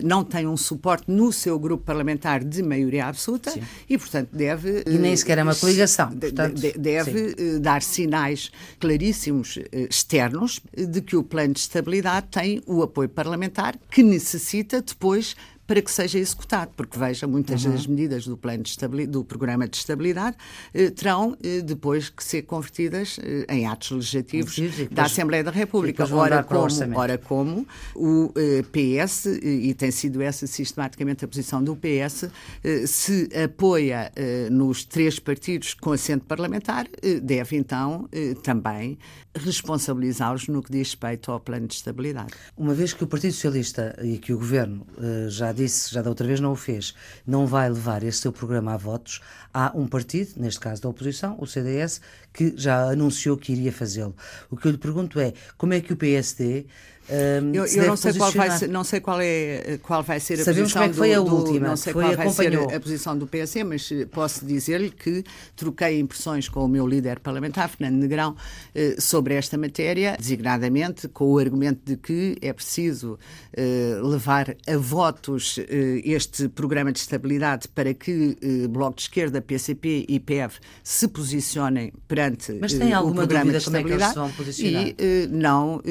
não 0.04 0.24
tem 0.24 0.48
um 0.48 0.58
suporte 0.58 1.10
no 1.10 1.32
seu 1.32 1.60
grupo 1.60 1.84
parlamentar 1.84 2.44
de 2.44 2.62
maioria 2.64 3.08
absoluta 3.08 3.52
Sim. 3.52 3.62
e, 3.90 3.98
portanto, 3.98 4.30
deve. 4.32 4.84
E 4.86 4.98
nem 4.98 5.16
sequer 5.16 5.38
é 5.38 5.44
uma 5.44 5.56
coligação. 5.56 6.10
Portanto, 6.12 6.60
de, 6.60 6.74
deve 6.74 7.30
sim. 7.30 7.36
Eh, 7.38 7.60
dar 7.60 7.82
sinais 7.82 8.52
claríssimos 8.80 9.58
eh, 9.58 9.88
externos 9.90 10.62
de 10.76 11.02
que 11.02 11.16
o 11.16 11.24
plano 11.24 11.54
de 11.54 11.60
estabilidade 11.60 12.28
tem 12.32 12.62
o 12.66 12.82
apoio 12.82 13.10
parlamentar 13.10 13.78
que 13.90 14.04
necessita 14.04 14.82
depois 14.82 15.36
para 15.72 15.82
que 15.82 15.90
seja 15.90 16.20
executado, 16.20 16.74
porque 16.76 17.00
veja, 17.00 17.26
muitas 17.26 17.64
uhum. 17.64 17.72
das 17.72 17.88
medidas 17.88 18.28
do 18.28 18.36
plano 18.36 18.62
de 18.62 19.08
do 19.08 19.24
programa 19.24 19.66
de 19.70 19.78
estabilidade 19.78 20.36
eh, 20.74 20.90
terão 20.90 21.38
eh, 21.42 21.62
depois 21.62 22.10
que 22.10 22.22
ser 22.22 22.42
convertidas 22.42 23.18
eh, 23.24 23.46
em 23.48 23.66
atos 23.66 23.92
legislativos 23.92 24.58
depois, 24.58 24.90
da 24.90 25.04
Assembleia 25.04 25.46
da 25.46 25.52
República. 25.52 26.04
Ora 26.14 26.44
como, 26.44 26.98
ora 26.98 27.18
como 27.18 27.66
o 27.96 28.34
eh, 28.36 28.64
PS, 28.64 29.28
e 29.42 29.74
tem 29.74 29.92
sido 29.92 30.22
essa 30.22 30.46
sistematicamente 30.46 31.24
a 31.24 31.28
posição 31.28 31.64
do 31.64 31.74
PS, 31.74 32.30
eh, 32.64 32.86
se 32.86 33.30
apoia 33.42 34.12
eh, 34.14 34.50
nos 34.50 34.84
três 34.84 35.20
partidos 35.20 35.74
com 35.74 35.94
assento 35.94 36.26
parlamentar, 36.26 36.86
deve 37.24 37.56
então 37.56 38.10
também 38.44 38.98
responsabilizá-los 39.34 40.48
no 40.48 40.62
que 40.62 40.72
diz 40.72 40.90
respeito 40.90 41.32
ao 41.32 41.40
plano 41.40 41.68
de 41.68 41.76
estabilidade. 41.76 42.34
Uma 42.58 42.74
vez 42.74 42.94
que 42.94 43.04
o 43.04 43.08
Partido 43.08 43.34
Socialista 43.34 43.96
e 44.04 44.18
que 44.18 44.34
o 44.34 44.38
Governo 44.38 44.86
já 45.30 45.54
disse, 45.64 45.94
já 45.94 46.02
da 46.02 46.10
outra 46.10 46.26
vez 46.26 46.40
não 46.40 46.52
o 46.52 46.56
fez, 46.56 46.94
não 47.26 47.46
vai 47.46 47.70
levar 47.70 48.04
esse 48.04 48.20
seu 48.20 48.32
programa 48.32 48.74
a 48.74 48.78
votos, 48.78 49.22
há 49.54 49.72
um 49.76 49.88
partido, 49.88 50.34
neste 50.38 50.60
caso 50.60 50.82
da 50.82 50.90
oposição, 50.90 51.36
o 51.40 51.46
CDS, 51.46 52.02
que 52.34 52.54
já 52.56 52.90
anunciou 52.90 53.38
que 53.38 53.52
iria 53.52 53.72
fazê-lo. 53.72 54.16
O 54.50 54.58
que 54.58 54.68
eu 54.68 54.72
lhe 54.72 54.78
pergunto 54.78 55.20
é 55.20 55.34
como 55.58 55.74
é 55.74 55.82
que 55.82 55.94
o 55.94 55.98
PSD 55.98 56.66
um, 57.10 57.54
eu, 57.54 57.66
eu 57.66 57.88
não 57.88 57.98
sei 57.98 58.14
qual 58.14 58.32
vai 58.32 58.52
ser, 58.52 58.68
não 58.70 58.84
sei 58.84 59.00
qual 59.00 59.20
é 59.22 59.80
qual 59.82 60.04
vai 60.04 60.20
ser 60.20 60.36
a 60.40 60.46
Sabemos 60.46 60.72
posição 60.72 60.82
como 60.82 60.86
é 60.86 60.90
que 60.90 60.98
foi 60.98 61.10
do, 61.10 61.16
a 61.16 61.34
última, 61.34 61.60
do, 61.60 61.70
não 61.70 61.76
sei 61.76 61.94
qual 61.94 62.16
vai 62.16 62.28
acompanhou. 62.28 62.70
ser 62.70 62.76
a 62.76 62.80
posição 62.80 63.18
do 63.18 63.28
PSD, 63.28 63.64
mas 63.64 63.92
eh, 63.92 64.06
posso 64.06 64.46
dizer-lhe 64.46 64.92
que 64.92 65.24
troquei 65.56 66.00
impressões 66.00 66.48
com 66.48 66.64
o 66.64 66.68
meu 66.68 66.88
líder 66.88 67.20
parlamentar, 67.20 67.70
Fernando 67.70 68.00
Negrão, 68.00 68.36
eh, 68.74 68.96
sobre 69.00 69.34
esta 69.34 69.58
matéria, 69.58 70.16
designadamente 70.18 71.08
com 71.08 71.26
o 71.26 71.38
argumento 71.38 71.82
de 71.84 71.98
que 71.98 72.38
é 72.42 72.54
preciso 72.54 73.18
eh, 73.54 74.00
levar 74.02 74.56
a 74.68 74.78
votos 74.78 75.60
este 76.04 76.48
programa 76.50 76.92
de 76.92 77.00
estabilidade 77.00 77.68
para 77.68 77.94
que 77.94 78.38
Bloco 78.70 78.96
de 78.96 79.02
Esquerda, 79.04 79.42
PCP 79.42 80.06
e 80.08 80.20
PEV 80.20 80.54
se 80.84 81.08
posicionem 81.08 81.92
perante 82.08 82.54
mas 82.60 82.74
tem 82.74 82.94
alguma 82.94 83.14
o 83.14 83.16
programa 83.16 83.52
dúvida 83.52 83.60
de 83.60 83.66
estabilidade 83.66 84.14
como 84.14 84.28
é 84.28 84.32
que 84.32 84.42
eles 84.42 84.54
se 84.54 84.56
vão 84.60 84.86
posicionar? 84.86 84.88
e 84.98 85.28
não 85.28 85.82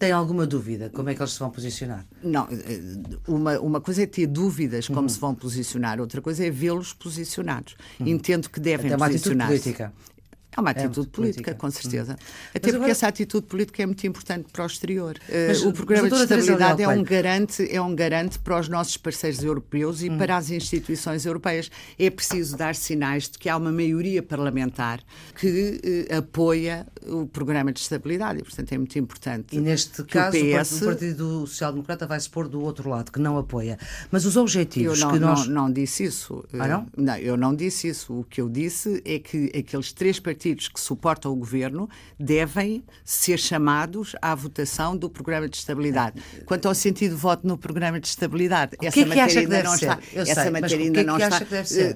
tem 0.00 0.12
alguma 0.12 0.46
dúvida 0.46 0.88
como 0.88 1.10
é 1.10 1.14
que 1.14 1.20
eles 1.20 1.34
se 1.34 1.38
vão 1.38 1.50
posicionar? 1.50 2.06
Não, 2.24 2.48
eh, 2.50 2.80
uma, 3.28 3.60
uma 3.60 3.80
coisa 3.82 4.02
é 4.02 4.06
ter 4.06 4.26
dúvidas 4.26 4.88
como 4.88 5.02
uhum. 5.02 5.08
se 5.10 5.20
vão 5.20 5.34
posicionar, 5.34 6.00
outra 6.00 6.22
coisa 6.22 6.46
é 6.46 6.50
vê-los 6.50 6.94
posicionados. 6.94 7.76
Uhum. 8.00 8.06
Entendo 8.08 8.48
que 8.48 8.58
devem 8.58 8.96
posicionar-se. 8.96 9.76
É 9.78 9.84
uma 9.84 9.92
é 10.56 10.70
atitude 10.70 11.06
é 11.06 11.10
política, 11.10 11.12
política, 11.12 11.54
com 11.54 11.70
certeza. 11.70 12.12
Hum. 12.12 12.16
Até 12.16 12.26
mas 12.54 12.60
porque 12.60 12.76
agora... 12.76 12.90
essa 12.90 13.08
atitude 13.08 13.46
política 13.46 13.82
é 13.82 13.86
muito 13.86 14.06
importante 14.06 14.48
para 14.52 14.64
o 14.64 14.66
exterior. 14.66 15.16
Eh, 15.28 15.48
mas, 15.48 15.62
o 15.62 15.72
programa 15.72 16.08
de 16.08 16.16
estabilidade 16.16 16.82
é 16.82 16.88
um, 16.88 17.02
garante, 17.04 17.68
é 17.70 17.80
um 17.80 17.94
garante 17.94 18.38
para 18.38 18.58
os 18.58 18.68
nossos 18.68 18.96
parceiros 18.96 19.42
europeus 19.42 20.02
e 20.02 20.10
hum. 20.10 20.18
para 20.18 20.36
as 20.36 20.50
instituições 20.50 21.24
europeias. 21.24 21.70
É 21.98 22.10
preciso 22.10 22.56
dar 22.56 22.74
sinais 22.74 23.28
de 23.28 23.38
que 23.38 23.48
há 23.48 23.56
uma 23.56 23.70
maioria 23.70 24.22
parlamentar 24.22 25.00
que 25.38 25.80
eh, 26.10 26.16
apoia 26.16 26.86
o 27.06 27.26
programa 27.26 27.72
de 27.72 27.80
estabilidade. 27.80 28.40
E, 28.40 28.42
portanto, 28.42 28.72
é 28.72 28.78
muito 28.78 28.98
importante. 28.98 29.56
E 29.56 29.60
neste 29.60 30.02
caso, 30.04 30.36
o, 30.36 30.40
PS... 30.40 30.82
o 30.82 30.84
Partido 30.84 31.46
Social 31.46 31.72
Democrata 31.72 32.06
vai 32.06 32.18
se 32.18 32.28
pôr 32.28 32.48
do 32.48 32.60
outro 32.60 32.90
lado, 32.90 33.12
que 33.12 33.20
não 33.20 33.38
apoia. 33.38 33.78
Mas 34.10 34.24
os 34.24 34.36
objetivos 34.36 34.98
eu 34.98 35.06
não, 35.06 35.12
que 35.12 35.18
nós. 35.20 35.46
Não, 35.46 35.62
não 35.62 35.72
disse 35.72 36.04
isso. 36.04 36.44
Ah, 36.54 36.66
não? 36.66 36.86
não? 36.96 37.16
Eu 37.16 37.36
não 37.36 37.54
disse 37.54 37.88
isso. 37.88 38.12
O 38.12 38.24
que 38.24 38.40
eu 38.40 38.48
disse 38.48 39.00
é 39.04 39.18
que 39.18 39.52
aqueles 39.56 39.92
três 39.92 40.18
partidos 40.18 40.39
partidos 40.40 40.68
que 40.68 40.80
suportam 40.80 41.32
o 41.32 41.36
governo 41.36 41.86
devem 42.18 42.82
ser 43.04 43.38
chamados 43.38 44.16
à 44.22 44.34
votação 44.34 44.96
do 44.96 45.10
programa 45.10 45.46
de 45.46 45.58
estabilidade. 45.58 46.22
Quanto 46.46 46.66
ao 46.66 46.74
sentido 46.74 47.14
de 47.14 47.20
voto 47.20 47.46
no 47.46 47.58
programa 47.58 48.00
de 48.00 48.08
estabilidade, 48.08 48.74
o 48.80 48.86
essa 48.86 48.94
que 48.94 49.00
é 49.00 49.02
que 49.02 49.08
matéria 49.08 49.40
ainda 49.40 49.62
não 49.62 49.76
ser? 49.76 49.86
está. 49.86 49.98
Eu 50.14 50.22
essa 50.22 50.42
sei, 50.42 50.50
matéria 50.50 50.78
ainda 50.78 51.04
não 51.04 51.18
está. 51.18 51.40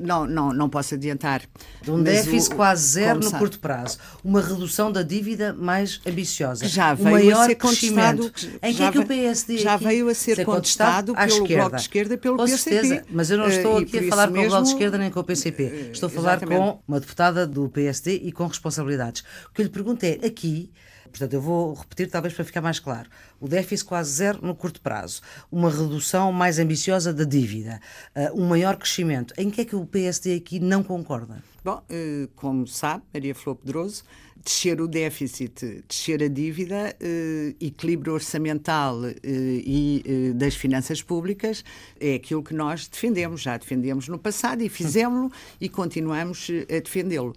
Não, 0.02 0.26
não, 0.26 0.52
não 0.52 0.68
posso 0.68 0.94
adiantar. 0.94 1.42
De 1.80 1.90
um 1.90 2.02
déficit 2.02 2.54
quase 2.54 2.86
zero 2.86 3.20
no 3.20 3.22
sabe? 3.30 3.38
curto 3.38 3.58
prazo, 3.58 3.98
uma 4.22 4.42
redução 4.42 4.92
da 4.92 5.02
dívida 5.02 5.54
mais 5.54 6.00
ambiciosa, 6.06 6.68
já 6.68 6.92
veio 6.92 7.10
maior 7.10 7.44
a 7.44 7.46
ser 7.46 7.54
contestado. 7.54 8.32
Em 8.62 8.74
que 8.74 8.82
é 8.82 8.92
que 8.92 8.98
o 8.98 9.06
PSD 9.06 9.56
já 9.56 9.76
veio 9.78 10.08
a 10.10 10.14
ser, 10.14 10.36
ser 10.36 10.44
contestado, 10.44 11.14
contestado 11.14 11.14
pelo 11.14 11.44
esquerda. 11.44 11.62
Bloco 11.62 11.76
de 11.76 11.82
Esquerda 11.82 12.18
pelo 12.18 12.36
com 12.36 12.44
PCP. 12.44 12.70
Certeza, 12.70 13.04
mas 13.10 13.30
eu 13.30 13.38
não 13.38 13.48
estou 13.48 13.74
uh, 13.74 13.78
aqui 13.78 13.98
a 13.98 14.08
falar 14.08 14.28
com 14.28 14.38
o 14.38 14.48
Bloco 14.48 14.62
de 14.64 14.68
Esquerda 14.68 14.98
nem 14.98 15.10
com 15.10 15.20
o 15.20 15.24
PCP. 15.24 15.90
Estou 15.92 16.08
a 16.08 16.10
falar 16.10 16.36
Exatamente. 16.36 16.58
com 16.58 16.82
uma 16.86 17.00
deputada 17.00 17.46
do 17.46 17.68
PSD 17.68 18.20
e 18.24 18.32
com 18.34 18.46
responsabilidades. 18.46 19.22
O 19.48 19.52
que 19.52 19.62
eu 19.62 19.64
lhe 19.64 19.70
pergunto 19.70 20.04
é, 20.04 20.26
aqui, 20.26 20.70
portanto, 21.04 21.32
eu 21.32 21.40
vou 21.40 21.74
repetir 21.74 22.10
talvez 22.10 22.34
para 22.34 22.44
ficar 22.44 22.60
mais 22.60 22.78
claro, 22.78 23.08
o 23.40 23.48
déficit 23.48 23.88
quase 23.88 24.10
zero 24.12 24.40
no 24.42 24.54
curto 24.54 24.80
prazo, 24.80 25.22
uma 25.50 25.70
redução 25.70 26.32
mais 26.32 26.58
ambiciosa 26.58 27.12
da 27.12 27.24
dívida, 27.24 27.80
uh, 28.14 28.38
um 28.38 28.46
maior 28.46 28.76
crescimento. 28.76 29.32
Em 29.38 29.50
que 29.50 29.60
é 29.62 29.64
que 29.64 29.76
o 29.76 29.86
PSD 29.86 30.34
aqui 30.34 30.60
não 30.60 30.82
concorda? 30.82 31.42
Bom, 31.64 31.76
uh, 31.78 32.28
como 32.36 32.66
sabe, 32.66 33.04
Maria 33.14 33.34
Flor 33.34 33.56
Pedroso, 33.56 34.04
descer 34.44 34.80
o 34.80 34.86
déficit, 34.86 35.82
descer 35.88 36.22
a 36.22 36.28
dívida, 36.28 36.94
eh, 37.00 37.54
equilíbrio 37.60 38.12
orçamental 38.12 39.06
eh, 39.06 39.12
e 39.24 40.02
eh, 40.04 40.32
das 40.34 40.54
finanças 40.54 41.02
públicas 41.02 41.64
é 41.98 42.14
aquilo 42.14 42.42
que 42.42 42.52
nós 42.52 42.86
defendemos. 42.86 43.40
Já 43.40 43.56
defendemos 43.56 44.06
no 44.06 44.18
passado 44.18 44.62
e 44.62 44.68
fizemos-lo 44.68 45.32
e 45.60 45.68
continuamos 45.68 46.48
a 46.68 46.80
defendê-lo. 46.80 47.34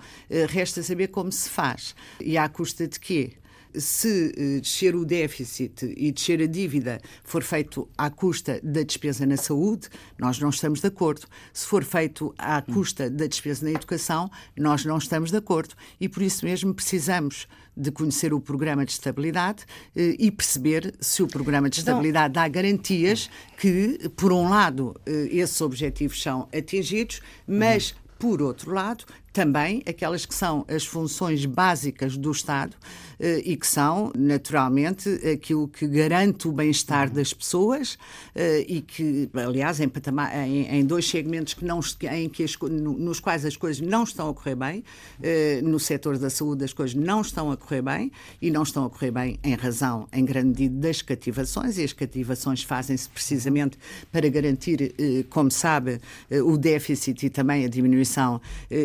resta 0.50 0.84
saber 0.84 1.08
como 1.08 1.32
se 1.32 1.50
faz 1.50 1.96
e 2.20 2.38
à 2.38 2.50
custa 2.50 2.88
de 2.88 3.00
quê? 3.00 3.34
Se 3.80 4.34
uh, 4.38 4.62
descer 4.62 4.96
o 4.96 5.06
déficit 5.06 5.94
e 5.98 6.12
descer 6.12 6.42
a 6.42 6.48
dívida 6.48 7.00
for 7.24 7.44
feito 7.44 7.88
à 7.98 8.10
custa 8.10 8.60
da 8.64 8.84
despesa 8.84 9.26
na 9.26 9.38
saúde, 9.38 9.90
nós 10.18 10.40
não 10.40 10.50
estamos 10.50 10.82
de 10.82 10.88
acordo. 10.88 11.28
Se 11.54 11.66
for 11.66 11.84
feito 11.84 12.34
à 12.38 12.62
custa 12.62 13.10
da 13.10 13.28
despesa 13.28 13.66
na 13.66 13.72
educação, 13.72 14.30
nós 14.58 14.86
não 14.86 14.98
estamos 14.98 15.32
de 15.32 15.38
acordo. 15.38 15.76
E 16.00 16.10
por 16.10 16.22
isso 16.22 16.46
mesmo 16.46 16.74
precisamos 16.74 17.48
de 17.76 17.92
conhecer 17.92 18.34
o 18.34 18.40
programa 18.40 18.84
de 18.84 18.92
estabilidade 18.92 19.64
uh, 19.64 20.00
e 20.18 20.32
perceber 20.32 20.96
se 21.00 21.22
o 21.22 21.28
programa 21.28 21.70
de 21.70 21.80
então, 21.80 21.94
estabilidade 21.94 22.34
dá 22.34 22.48
garantias 22.48 23.30
que, 23.58 24.10
por 24.16 24.34
um 24.34 24.50
lado, 24.50 24.96
uh, 25.08 25.12
esses 25.30 25.62
objetivos 25.62 26.22
são 26.22 26.48
atingidos, 26.56 27.22
mas, 27.48 27.94
por 28.18 28.42
outro 28.42 28.74
lado, 28.74 29.06
também 29.38 29.84
aquelas 29.86 30.26
que 30.26 30.34
são 30.34 30.66
as 30.68 30.84
funções 30.84 31.46
básicas 31.46 32.18
do 32.18 32.32
Estado 32.32 32.76
eh, 33.20 33.42
e 33.46 33.56
que 33.56 33.66
são, 33.66 34.12
naturalmente, 34.16 35.10
aquilo 35.28 35.68
que 35.68 35.88
garante 35.88 36.48
o 36.48 36.52
bem-estar 36.52 37.10
das 37.10 37.34
pessoas 37.34 37.98
eh, 38.36 38.66
e 38.68 38.82
que, 38.82 39.30
aliás, 39.34 39.80
em, 39.80 39.90
patamar, 39.90 40.36
em, 40.48 40.68
em 40.68 40.86
dois 40.86 41.08
segmentos 41.08 41.54
que 41.54 41.66
não, 41.66 41.80
em 42.12 42.30
que 42.30 42.44
as, 42.44 42.56
nos 42.60 43.20
quais 43.20 43.46
as 43.46 43.58
coisas 43.58 43.82
não 43.82 44.04
estão 44.04 44.30
a 44.30 44.34
correr 44.34 44.56
bem, 44.56 44.84
eh, 45.22 45.62
no 45.64 45.80
setor 45.80 46.18
da 46.18 46.30
saúde 46.30 46.64
as 46.64 46.74
coisas 46.74 46.96
não 46.96 47.22
estão 47.22 47.52
a 47.52 47.58
correr 47.58 47.82
bem 47.82 48.12
e 48.42 48.52
não 48.52 48.64
estão 48.64 48.86
a 48.86 48.90
correr 48.90 49.12
bem 49.12 49.40
em 49.44 49.56
razão, 49.56 50.08
em 50.14 50.24
grande 50.24 50.48
medida, 50.48 50.88
das 50.88 51.02
cativações 51.02 51.78
e 51.78 51.84
as 51.84 51.94
cativações 51.94 52.64
fazem-se 52.64 53.10
precisamente 53.10 53.78
para 54.12 54.28
garantir, 54.30 54.96
como 55.30 55.50
sabe, 55.50 56.00
o 56.46 56.58
déficit 56.58 57.26
e 57.26 57.30
também 57.30 57.66
a 57.66 57.68
diminuição 57.68 58.40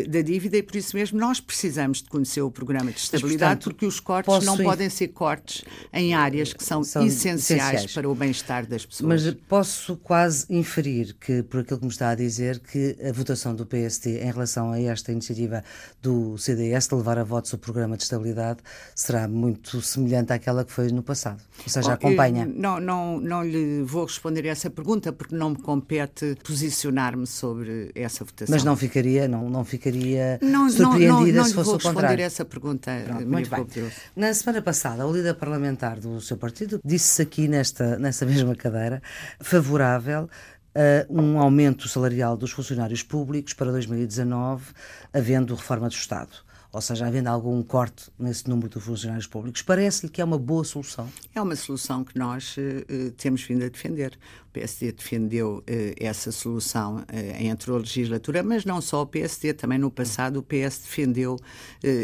da 0.09 0.21
dívida 0.21 0.42
e 0.51 0.63
por 0.63 0.75
isso 0.75 0.95
mesmo 0.95 1.19
nós 1.19 1.39
precisamos 1.39 2.01
de 2.01 2.09
conhecer 2.09 2.41
o 2.41 2.51
programa 2.51 2.91
de 2.91 2.99
estabilidade 2.99 3.33
Mas, 3.33 3.49
portanto, 3.49 3.63
porque 3.63 3.85
os 3.85 3.99
cortes 3.99 4.33
cortes 4.33 4.47
não 4.47 4.57
podem 4.57 4.89
ser 4.89 5.09
cortes 5.09 5.63
em 5.91 6.13
áreas 6.13 6.53
que 6.53 6.63
são, 6.63 6.83
são 6.83 7.05
essenciais, 7.05 7.61
essenciais, 7.61 7.93
para 7.93 8.09
o 8.09 8.15
bem-estar 8.15 8.65
das 8.65 8.85
pessoas. 8.85 9.23
Mas 9.23 9.33
posso 9.47 9.95
quase 9.97 10.45
inferir 10.49 11.15
que, 11.19 11.43
por 11.43 11.61
aquilo 11.61 11.79
que 11.79 11.85
me 11.85 11.91
está 11.91 12.09
a 12.09 12.15
dizer, 12.15 12.59
que 12.59 12.95
a 13.07 13.11
votação 13.11 13.55
do 13.55 13.65
PST 13.65 14.09
em 14.09 14.31
relação 14.31 14.71
a 14.71 14.79
esta 14.79 15.11
iniciativa 15.11 15.63
do 16.01 16.37
CDS 16.37 16.87
de 16.87 16.95
levar 16.95 17.17
a 17.17 17.23
votos 17.23 17.53
o 17.53 17.57
programa 17.57 17.97
de 17.97 18.03
estabilidade 18.03 18.59
será 18.95 19.27
muito 19.27 19.81
semelhante 19.81 20.33
àquela 20.33 20.63
que 20.63 20.71
foi 20.71 20.91
no 20.91 21.03
passado. 21.03 21.41
Ou 21.59 21.69
seja, 21.69 21.89
Bom, 21.89 21.93
acompanha. 21.93 22.45
Não, 22.45 22.79
não, 22.79 23.19
não 23.19 23.43
lhe 23.43 23.83
vou 23.83 24.05
responder 24.05 24.47
a 24.47 24.51
essa 24.51 24.69
pergunta 24.69 25.11
porque 25.11 25.35
não 25.35 25.51
me 25.51 25.57
compete 25.57 26.35
posicionar-me 26.43 27.27
sobre 27.27 27.91
essa 27.95 28.23
votação. 28.23 28.53
Mas 28.53 28.63
não 28.63 28.75
ficaria, 28.75 29.27
não, 29.27 29.49
não 29.49 29.63
ficaria 29.63 30.32
não, 30.41 30.69
surpreendida 30.69 31.11
não, 31.11 31.25
não, 31.25 31.33
não 31.33 31.45
se 31.45 31.53
fosse 31.53 31.69
o 31.69 31.73
contrário. 31.73 31.85
Não 31.85 31.93
vou 31.93 32.01
responder 32.01 32.23
essa 32.23 32.45
pergunta, 32.45 32.91
Pronto, 33.05 33.27
muito 33.27 33.49
bem. 33.49 33.91
Na 34.15 34.33
semana 34.33 34.61
passada, 34.61 35.05
o 35.05 35.13
líder 35.13 35.35
parlamentar 35.35 35.99
do 35.99 36.19
seu 36.21 36.37
partido 36.37 36.79
disse 36.83 37.21
aqui 37.21 37.47
nesta, 37.47 37.97
nessa 37.97 38.25
mesma 38.27 38.55
cadeira 38.55 39.01
favorável 39.39 40.29
a 40.75 41.05
um 41.11 41.39
aumento 41.39 41.87
salarial 41.87 42.35
dos 42.35 42.51
funcionários 42.51 43.03
públicos 43.03 43.53
para 43.53 43.71
2019, 43.71 44.65
havendo 45.13 45.53
reforma 45.53 45.87
do 45.87 45.93
Estado 45.93 46.31
ou 46.73 46.81
seja, 46.81 47.05
havendo 47.05 47.27
algum 47.27 47.61
corte 47.61 48.09
nesse 48.17 48.49
número 48.49 48.67
de 48.67 48.79
funcionários 48.79 49.27
públicos, 49.27 49.61
parece-lhe 49.61 50.11
que 50.11 50.19
é 50.19 50.25
uma 50.25 50.39
boa 50.39 50.63
solução? 50.63 51.07
É 51.35 51.39
uma 51.39 51.55
solução 51.55 52.03
que 52.03 52.17
nós 52.17 52.57
uh, 52.57 53.11
temos 53.11 53.43
vindo 53.43 53.63
a 53.63 53.69
defender. 53.69 54.17
PSD 54.53 54.91
defendeu 54.91 55.57
uh, 55.57 55.63
essa 55.97 56.31
solução 56.31 56.97
uh, 56.97 57.05
entre 57.39 57.71
a 57.71 57.75
legislatura, 57.75 58.43
mas 58.43 58.63
não 58.63 58.79
só 58.79 59.01
o 59.01 59.07
PSD, 59.07 59.53
também 59.53 59.79
no 59.79 59.89
passado 59.89 60.37
o 60.37 60.43
PS 60.43 60.79
defendeu 60.83 61.35
uh, 61.35 61.39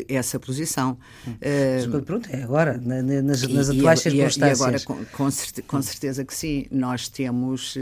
essa 0.07 0.39
posição. 0.39 0.97
Uh, 1.27 2.01
pronto, 2.01 2.27
é 2.31 2.41
agora, 2.41 2.77
nas, 2.77 3.43
nas 3.43 3.69
atuais 3.69 3.99
e, 3.99 4.03
circunstâncias. 4.03 4.59
E 4.59 4.63
agora, 4.63 4.79
com, 4.79 5.05
com, 5.05 5.31
certeza, 5.31 5.67
com, 5.67 5.81
certeza 5.81 6.25
que 6.25 6.33
sim, 6.33 6.65
nós 6.71 7.07
temos, 7.07 7.77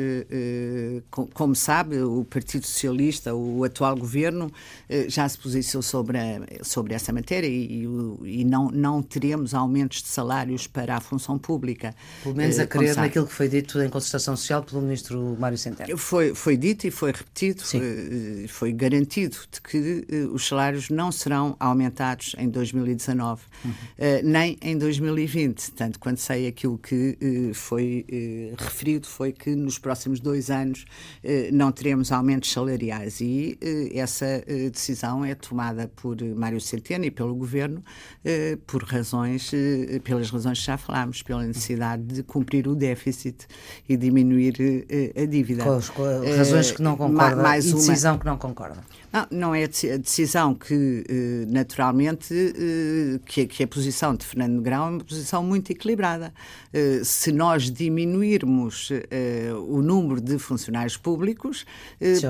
com, 1.10 1.27
como 1.27 1.56
sabe, 1.56 2.01
o 2.01 2.25
Partido 2.25 2.65
Socialista, 2.65 3.34
o 3.34 3.63
atual 3.63 3.95
governo, 3.95 4.51
já 5.08 5.27
se 5.30 5.38
posicionou 5.38 5.82
sobre, 5.82 6.17
a, 6.17 6.41
sobre 6.63 6.93
essa 6.93 7.13
matéria 7.13 7.47
e, 7.47 7.84
e, 8.23 8.43
não, 8.43 8.69
não 8.69 9.01
teremos 9.01 9.53
aumentos 9.53 10.01
de 10.01 10.10
salários 10.10 10.67
para 10.67 10.97
a 10.97 10.99
função 10.99 11.38
pública. 11.38 11.95
Pelo 12.23 12.36
menos 12.36 12.60
a 12.60 12.67
crer 12.67 12.95
naquilo 12.95 13.25
que 13.25 13.34
foi 13.34 13.47
dito 13.47 13.82
em 13.82 13.89
concertação 13.89 14.36
social 14.36 14.57
pelo 14.63 14.82
ministro 14.82 15.36
Mário 15.39 15.58
Centeno. 15.58 15.98
Foi, 15.98 16.34
foi 16.34 16.58
dito 16.58 16.88
e 16.88 16.91
foi 16.91 17.12
repetido, 17.12 17.63
foi, 17.63 17.80
eh, 17.80 18.48
foi, 18.48 18.72
garantido 18.72 19.38
de 19.52 19.62
que 19.62 20.06
uh, 20.12 20.34
os 20.34 20.48
salários 20.48 20.89
não 20.89 21.12
serão 21.12 21.56
aumentados 21.60 22.36
em 22.38 22.50
2019, 22.50 23.41
uhum. 23.63 23.72
uh, 23.72 23.76
nem 24.24 24.58
em 24.62 24.78
2020. 24.78 25.72
Tanto 25.72 26.00
quanto 26.00 26.20
sei, 26.20 26.48
aquilo 26.48 26.78
que 26.78 27.17
uh, 27.22 27.54
foi 27.54 28.06
referido 28.58 29.08
foi 29.08 29.32
que 29.32 29.56
nos 29.56 29.78
próximos 29.80 30.20
dois 30.20 30.50
anos 30.50 30.86
não 31.52 31.72
teremos 31.72 32.12
aumentos 32.12 32.52
salariais 32.52 33.20
e 33.22 33.58
essa 33.93 34.43
decisão 34.72 35.24
é 35.24 35.36
tomada 35.36 35.88
por 35.96 36.22
Mário 36.36 36.60
Centeno 36.60 37.06
e 37.06 37.12
pelo 37.12 37.36
governo 37.36 37.84
por 38.65 38.84
razões, 38.84 39.52
pelas 40.04 40.30
razões 40.30 40.60
que 40.60 40.65
já 40.65 40.78
falámos, 40.78 41.22
pela 41.22 41.46
necessidade 41.46 42.04
de 42.04 42.24
cumprir 42.24 42.67
o 42.67 42.76
déficit 42.76 43.48
e 43.88 43.98
diminuir 43.98 44.46
diminuir 44.51 45.12
uh, 45.15 45.21
a 45.21 45.25
dívida. 45.25 45.63
Com, 45.63 45.71
as, 45.71 45.89
com 45.89 46.03
razões 46.38 46.71
que 46.71 46.81
não 46.81 46.93
eh, 46.93 46.97
concordam 46.97 47.43
mais 47.43 47.71
decisão 47.71 48.17
que 48.17 48.25
não 48.25 48.38
concorda. 48.38 48.77
Não, 49.12 49.28
não 49.32 49.56
é 49.56 49.63
a 49.63 49.98
decisão 49.98 50.54
que, 50.54 50.74
uh, 50.74 51.52
naturalmente, 51.52 52.34
uh, 52.34 53.20
que, 53.26 53.48
que, 53.48 53.63
a 53.63 53.67
posição 53.67 54.15
de 54.15 54.26
Fernando 54.26 54.58
Negrão 54.58 54.88
é 54.88 54.89
uma 54.89 55.04
posição 55.04 55.43
muito 55.43 55.72
equilibrada. 55.72 56.34
se 57.04 57.32
nós 57.32 57.72
diminuirmos 57.72 58.89
o 59.67 59.82
número 59.82 60.22
de 60.22 60.38
funcionários 60.38 60.98
públicos, 60.98 61.65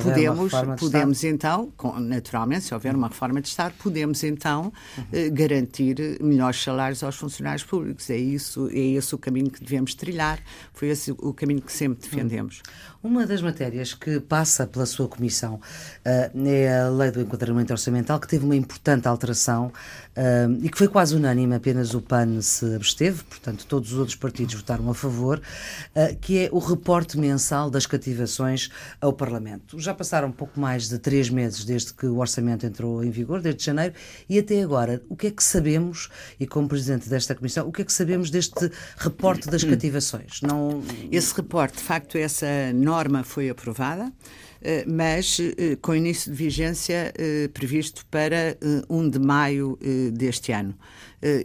podemos, 0.02 0.54
podemos 0.80 1.24
então, 1.24 1.72
naturalmente, 2.00 2.66
se 2.66 2.74
houver 2.74 2.96
uma 2.96 3.08
reforma 3.08 3.42
de 3.42 3.48
Estado, 3.48 3.74
podemos 3.78 4.24
então 4.24 4.72
uhum. 4.98 5.34
garantir 5.34 6.18
melhores 6.22 6.62
salários 6.62 7.04
aos 7.04 7.16
funcionários 7.16 7.64
públicos. 7.64 8.10
É 8.10 8.18
isso, 8.18 8.70
é 8.72 8.80
esse 8.80 9.14
o 9.14 9.18
caminho 9.18 9.50
que 9.50 9.64
devemos 9.64 9.94
trilhar. 9.96 10.40
Foi 10.74 10.90
esse 10.90 11.12
o 11.12 11.34
caminho 11.34 11.62
que 11.62 11.72
sempre 11.72 12.08
defendemos. 12.10 12.62
Uma 13.08 13.26
das 13.26 13.42
matérias 13.42 13.94
que 13.94 14.20
passa 14.20 14.68
pela 14.68 14.86
sua 14.86 15.08
comissão 15.08 15.54
uh, 15.56 16.46
é 16.46 16.82
a 16.82 16.90
Lei 16.90 17.10
do 17.10 17.22
Enquadramento 17.22 17.72
Orçamental, 17.72 18.20
que 18.20 18.28
teve 18.28 18.44
uma 18.44 18.54
importante 18.54 19.08
alteração 19.08 19.68
uh, 19.68 20.60
e 20.62 20.68
que 20.68 20.78
foi 20.78 20.90
quase 20.90 21.16
unânime, 21.16 21.56
apenas 21.56 21.94
o 21.94 22.02
PAN 22.02 22.42
se 22.42 22.76
absteve, 22.76 23.24
portanto, 23.24 23.66
todos 23.66 23.94
os 23.94 23.98
outros 23.98 24.18
partidos 24.18 24.56
votaram 24.56 24.90
a 24.90 24.94
favor, 24.94 25.40
uh, 25.40 26.18
que 26.20 26.38
é 26.38 26.50
o 26.52 26.60
reporte 26.60 27.18
mensal 27.18 27.70
das 27.70 27.86
cativações 27.86 28.70
ao 29.00 29.14
Parlamento. 29.14 29.80
Já 29.80 29.94
passaram 29.94 30.30
pouco 30.30 30.60
mais 30.60 30.90
de 30.90 31.00
três 31.00 31.30
meses 31.30 31.64
desde 31.64 31.94
que 31.94 32.08
o 32.08 32.18
orçamento 32.18 32.66
entrou 32.66 33.02
em 33.02 33.10
vigor, 33.10 33.40
desde 33.42 33.64
janeiro, 33.64 33.94
e 34.28 34.38
até 34.38 34.62
agora, 34.62 35.02
o 35.08 35.16
que 35.16 35.28
é 35.28 35.32
que 35.32 35.42
sabemos, 35.42 36.10
e 36.38 36.46
como 36.46 36.68
presidente 36.68 37.08
desta 37.08 37.34
comissão, 37.34 37.70
o 37.70 37.72
que 37.72 37.84
é 37.84 37.86
que 37.86 37.94
sabemos 37.94 38.30
deste 38.30 38.70
reporte 38.98 39.50
das 39.50 39.64
cativações? 39.64 40.42
Não... 40.42 40.84
Esse 41.10 41.34
reporte, 41.34 41.78
de 41.78 41.84
facto, 41.84 42.18
essa 42.18 42.74
norma 42.98 43.24
foi 43.24 43.50
aprovada. 43.50 44.12
Eh, 44.60 44.86
mas 44.88 45.40
eh, 45.40 45.78
com 45.80 45.94
início 45.94 46.32
de 46.32 46.38
vigência 46.38 47.14
eh, 47.16 47.48
previsto 47.54 48.04
para 48.10 48.58
1 48.90 49.10
de 49.10 49.20
maio 49.20 49.78
deste 50.14 50.52
ano. 50.52 50.76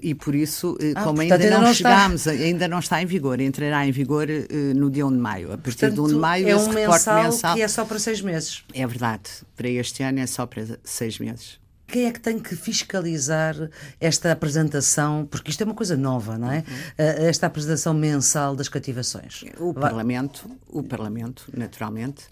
E 0.02 0.14
por 0.14 0.34
isso, 0.34 0.76
ah, 0.94 1.02
como 1.02 1.20
ainda 1.22 1.38
não, 1.38 1.62
não 1.62 1.74
chegámos, 1.74 2.26
ainda 2.28 2.68
não 2.68 2.78
está 2.78 3.02
em 3.02 3.06
vigor, 3.06 3.40
entrará 3.40 3.86
em 3.86 3.90
vigor 3.90 4.26
no 4.76 4.90
dia 4.90 5.06
1 5.06 5.12
de 5.12 5.18
maio. 5.18 5.52
A 5.52 5.58
partir 5.58 5.78
portanto, 5.78 5.94
de 5.94 6.00
1 6.00 6.06
de 6.08 6.14
maio, 6.14 6.46
é 6.46 6.50
esse 6.52 6.68
um 6.68 6.72
reporte 6.72 6.90
mensal, 6.90 7.22
mensal. 7.24 7.56
que 7.56 7.62
é 7.62 7.68
só 7.68 7.84
para 7.84 7.98
seis 7.98 8.20
meses. 8.20 8.64
É 8.74 8.86
verdade. 8.86 9.30
Para 9.56 9.68
este 9.68 10.02
ano 10.02 10.20
é 10.20 10.26
só 10.26 10.46
para 10.46 10.78
seis 10.84 11.18
meses 11.18 11.61
quem 11.92 12.06
é 12.06 12.10
que 12.10 12.18
tem 12.18 12.38
que 12.38 12.56
fiscalizar 12.56 13.54
esta 14.00 14.32
apresentação? 14.32 15.28
Porque 15.30 15.50
isto 15.50 15.60
é 15.60 15.64
uma 15.66 15.74
coisa 15.74 15.94
nova, 15.94 16.38
não 16.38 16.50
é? 16.50 16.64
Uhum. 16.66 17.04
Esta 17.28 17.46
apresentação 17.46 17.92
mensal 17.92 18.56
das 18.56 18.66
cativações. 18.66 19.44
O 19.58 19.74
Parlamento, 19.74 20.50
o 20.68 20.82
Parlamento, 20.82 21.44
naturalmente. 21.54 22.24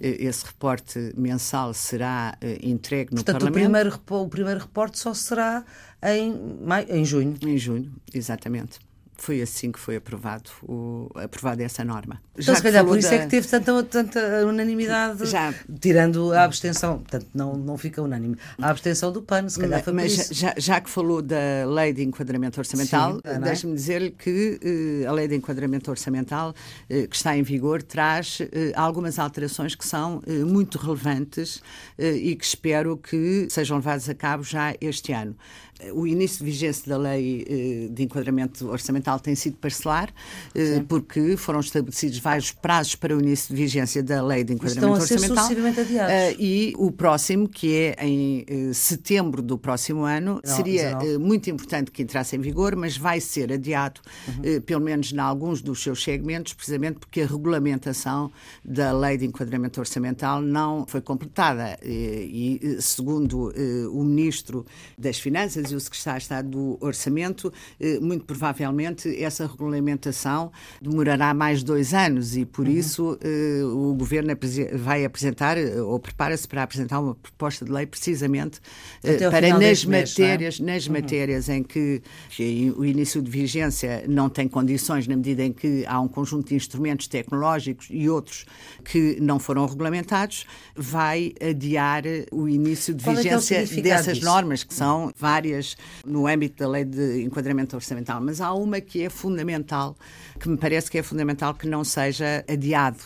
Esse 0.00 0.46
reporte 0.46 1.12
mensal 1.16 1.74
será 1.74 2.38
eh, 2.40 2.60
entregue 2.62 3.10
no 3.10 3.16
Portanto, 3.16 3.40
Parlamento. 3.42 3.72
Portanto, 3.72 3.96
o 3.96 4.04
primeiro, 4.04 4.24
o 4.24 4.28
primeiro 4.28 4.60
reporte 4.60 4.96
só 4.96 5.12
será 5.12 5.64
em, 6.00 6.32
maio, 6.64 6.86
em 6.88 7.04
junho. 7.04 7.36
Em 7.42 7.58
junho, 7.58 7.92
exatamente. 8.14 8.78
Foi 9.20 9.42
assim 9.42 9.72
que 9.72 9.80
foi 9.80 9.96
aprovado, 9.96 10.48
o, 10.62 11.10
aprovada 11.16 11.62
essa 11.62 11.84
norma. 11.84 12.22
Então, 12.38 12.54
se 12.54 12.62
calhar 12.62 12.84
por 12.84 12.96
isso 12.96 13.10
da... 13.10 13.16
é 13.16 13.18
que 13.18 13.26
teve 13.26 13.48
tanta, 13.48 13.82
tanta 13.82 14.46
unanimidade, 14.46 15.26
já. 15.26 15.52
tirando 15.80 16.32
a 16.32 16.44
abstenção, 16.44 17.00
portanto, 17.00 17.26
não, 17.34 17.56
não 17.56 17.76
fica 17.76 18.00
unânime. 18.00 18.36
A 18.60 18.70
abstenção 18.70 19.10
do 19.10 19.20
PAN, 19.20 19.48
se 19.48 19.58
calhar 19.58 19.82
foi 19.82 19.92
Mas 19.92 20.12
isso. 20.12 20.34
Já, 20.34 20.54
já 20.56 20.80
que 20.80 20.88
falou 20.88 21.20
da 21.20 21.36
lei 21.66 21.92
de 21.92 22.04
enquadramento 22.04 22.60
orçamental, 22.60 23.20
é? 23.24 23.38
deixe-me 23.40 23.74
dizer 23.74 24.12
que 24.12 25.04
uh, 25.04 25.08
a 25.08 25.12
lei 25.12 25.26
de 25.26 25.34
enquadramento 25.34 25.90
orçamental 25.90 26.50
uh, 26.50 27.08
que 27.08 27.16
está 27.16 27.36
em 27.36 27.42
vigor 27.42 27.82
traz 27.82 28.38
uh, 28.40 28.46
algumas 28.76 29.18
alterações 29.18 29.74
que 29.74 29.86
são 29.86 30.22
muito 30.46 30.78
relevantes 30.78 31.60
e 31.98 32.36
que 32.36 32.44
espero 32.44 32.96
que 32.96 33.48
sejam 33.50 33.78
levadas 33.78 34.08
a 34.08 34.14
cabo 34.14 34.42
já 34.42 34.74
este 34.80 35.12
ano. 35.12 35.36
O 35.92 36.06
início 36.06 36.44
de 36.44 36.50
vigência 36.50 36.88
da 36.88 36.98
lei 36.98 37.46
eh, 37.48 37.88
de 37.92 38.02
enquadramento 38.02 38.68
orçamental 38.68 39.20
tem 39.20 39.34
sido 39.34 39.56
parcelar, 39.56 40.12
eh, 40.54 40.82
porque 40.88 41.36
foram 41.36 41.60
estabelecidos 41.60 42.18
vários 42.18 42.50
prazos 42.50 42.94
para 42.96 43.16
o 43.16 43.20
início 43.20 43.54
de 43.54 43.62
vigência 43.62 44.02
da 44.02 44.22
lei 44.22 44.42
de 44.42 44.54
enquadramento 44.54 45.02
Estão 45.02 45.18
a 45.18 45.18
orçamental. 45.18 45.74
Ser 45.74 45.80
adiados. 45.80 46.12
Eh, 46.12 46.36
e 46.38 46.74
o 46.76 46.90
próximo, 46.90 47.48
que 47.48 47.74
é 47.74 47.96
em 48.04 48.72
setembro 48.72 49.40
do 49.40 49.56
próximo 49.56 50.02
ano, 50.02 50.40
Não, 50.44 50.56
seria 50.56 50.96
19. 50.96 51.18
muito 51.18 51.50
importante 51.50 51.90
que 51.90 52.02
entrasse 52.02 52.36
em 52.36 52.40
vigor, 52.40 52.74
mas 52.74 52.96
vai 52.96 53.20
ser 53.20 53.52
adiado, 53.52 54.00
uhum. 54.26 54.60
pelo 54.62 54.80
menos 54.80 55.12
em 55.12 55.18
alguns 55.18 55.62
dos 55.62 55.82
seus 55.82 56.02
segmentos, 56.02 56.52
precisamente 56.54 56.98
porque 56.98 57.20
a 57.20 57.26
regulamentação 57.26 58.30
da 58.64 58.92
lei 58.92 59.16
de 59.16 59.26
enquadramento 59.26 59.80
orçamental 59.80 60.40
não 60.40 60.86
foi 60.86 61.00
completada. 61.00 61.78
E 61.82 62.78
segundo 62.80 63.52
o 63.92 64.04
Ministro 64.04 64.66
das 64.96 65.18
Finanças, 65.18 65.67
e 65.72 65.76
o 65.76 65.80
Secretário 65.80 66.18
de 66.18 66.24
Estado 66.24 66.48
do 66.48 66.78
Orçamento, 66.80 67.52
eh, 67.80 67.98
muito 68.00 68.24
provavelmente 68.24 69.22
essa 69.22 69.46
regulamentação 69.46 70.50
demorará 70.80 71.32
mais 71.34 71.62
dois 71.62 71.94
anos 71.94 72.36
e, 72.36 72.44
por 72.44 72.66
uhum. 72.66 72.72
isso, 72.72 73.18
eh, 73.22 73.62
o 73.64 73.94
Governo 73.94 74.28
vai 74.74 75.04
apresentar 75.04 75.56
eh, 75.56 75.80
ou 75.80 75.98
prepara-se 75.98 76.46
para 76.46 76.62
apresentar 76.62 77.00
uma 77.00 77.14
proposta 77.14 77.64
de 77.64 77.70
lei 77.70 77.86
precisamente 77.86 78.60
para 79.30 79.58
nas 79.58 79.84
matérias, 79.84 80.58
mês, 80.58 80.60
é? 80.60 80.72
nas 80.72 80.86
uhum. 80.86 80.92
matérias 80.92 81.48
em 81.48 81.62
que, 81.62 82.02
o 82.76 82.84
início 82.84 83.20
de 83.22 83.30
vigência 83.30 84.04
não 84.08 84.28
tem 84.28 84.48
condições 84.48 85.06
na 85.06 85.16
medida 85.16 85.42
em 85.42 85.52
que 85.52 85.84
há 85.86 86.00
um 86.00 86.08
conjunto 86.08 86.48
de 86.48 86.54
instrumentos 86.54 87.06
tecnológicos 87.06 87.88
e 87.90 88.08
outros 88.08 88.44
que 88.84 89.18
não 89.20 89.38
foram 89.38 89.66
regulamentados, 89.66 90.46
vai 90.76 91.34
adiar 91.40 92.02
o 92.30 92.48
início 92.48 92.94
de 92.94 93.04
Qual 93.04 93.16
vigência 93.16 93.56
é 93.56 93.80
dessas 93.80 94.18
disso? 94.18 94.26
normas, 94.26 94.64
que 94.64 94.74
são 94.74 95.12
várias 95.16 95.57
no 96.06 96.26
âmbito 96.26 96.62
da 96.62 96.68
lei 96.68 96.84
de 96.84 97.22
enquadramento 97.22 97.76
orçamental, 97.76 98.20
mas 98.20 98.40
há 98.40 98.52
uma 98.52 98.80
que 98.80 99.02
é 99.02 99.08
fundamental, 99.08 99.96
que 100.38 100.48
me 100.48 100.56
parece 100.56 100.90
que 100.90 100.98
é 100.98 101.02
fundamental 101.02 101.54
que 101.54 101.66
não 101.66 101.84
seja 101.84 102.44
adiado 102.48 102.98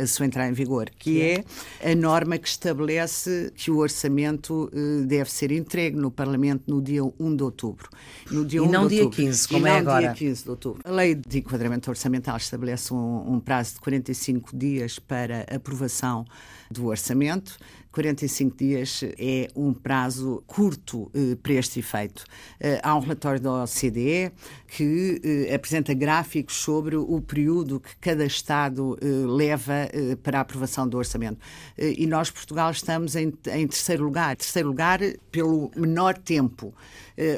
a 0.00 0.06
sua 0.06 0.26
entrada 0.26 0.48
em 0.50 0.52
vigor, 0.52 0.90
que 0.90 1.22
é 1.22 1.44
a 1.90 1.94
norma 1.94 2.38
que 2.38 2.48
estabelece 2.48 3.52
que 3.54 3.70
o 3.70 3.78
orçamento 3.78 4.70
eh, 4.72 5.04
deve 5.04 5.30
ser 5.30 5.52
entregue 5.52 5.96
no 5.96 6.10
Parlamento 6.10 6.64
no 6.66 6.80
dia 6.82 7.02
1 7.04 7.36
de 7.36 7.42
outubro. 7.42 7.88
No 8.30 8.44
dia 8.44 8.58
e 8.58 8.62
1 8.62 8.70
não 8.70 8.86
dia 8.86 9.04
outubro. 9.04 9.24
15, 9.24 9.48
como 9.48 9.66
e 9.66 9.70
é 9.70 9.78
agora. 9.78 10.00
dia 10.00 10.14
15 10.14 10.44
de 10.44 10.50
outubro. 10.50 10.82
A 10.84 10.90
lei 10.90 11.14
de 11.14 11.38
enquadramento 11.38 11.90
orçamental 11.90 12.36
estabelece 12.36 12.92
um, 12.92 13.34
um 13.34 13.40
prazo 13.40 13.74
de 13.74 13.80
45 13.80 14.56
dias 14.56 14.98
para 14.98 15.46
aprovação 15.54 16.24
do 16.70 16.86
orçamento. 16.86 17.56
45 17.94 18.56
dias 18.56 19.04
é 19.16 19.48
um 19.54 19.72
prazo 19.72 20.42
curto 20.48 21.08
eh, 21.14 21.36
para 21.40 21.52
este 21.52 21.78
efeito. 21.78 22.24
Eh, 22.58 22.80
há 22.82 22.96
um 22.96 22.98
relatório 22.98 23.40
da 23.40 23.62
OCDE 23.62 24.32
que 24.66 25.20
eh, 25.22 25.54
apresenta 25.54 25.94
gráficos 25.94 26.56
sobre 26.56 26.96
o 26.96 27.20
período 27.20 27.78
que 27.78 27.94
cada 28.00 28.26
Estado 28.26 28.98
eh, 29.00 29.06
leva 29.06 29.88
eh, 29.92 30.16
para 30.20 30.38
a 30.38 30.40
aprovação 30.40 30.88
do 30.88 30.98
orçamento. 30.98 31.38
Eh, 31.78 31.94
e 31.98 32.06
nós, 32.08 32.32
Portugal, 32.32 32.72
estamos 32.72 33.14
em, 33.14 33.32
em 33.52 33.66
terceiro 33.68 34.02
lugar. 34.02 34.34
Terceiro 34.34 34.68
lugar 34.68 34.98
pelo 35.30 35.70
menor 35.76 36.18
tempo. 36.18 36.74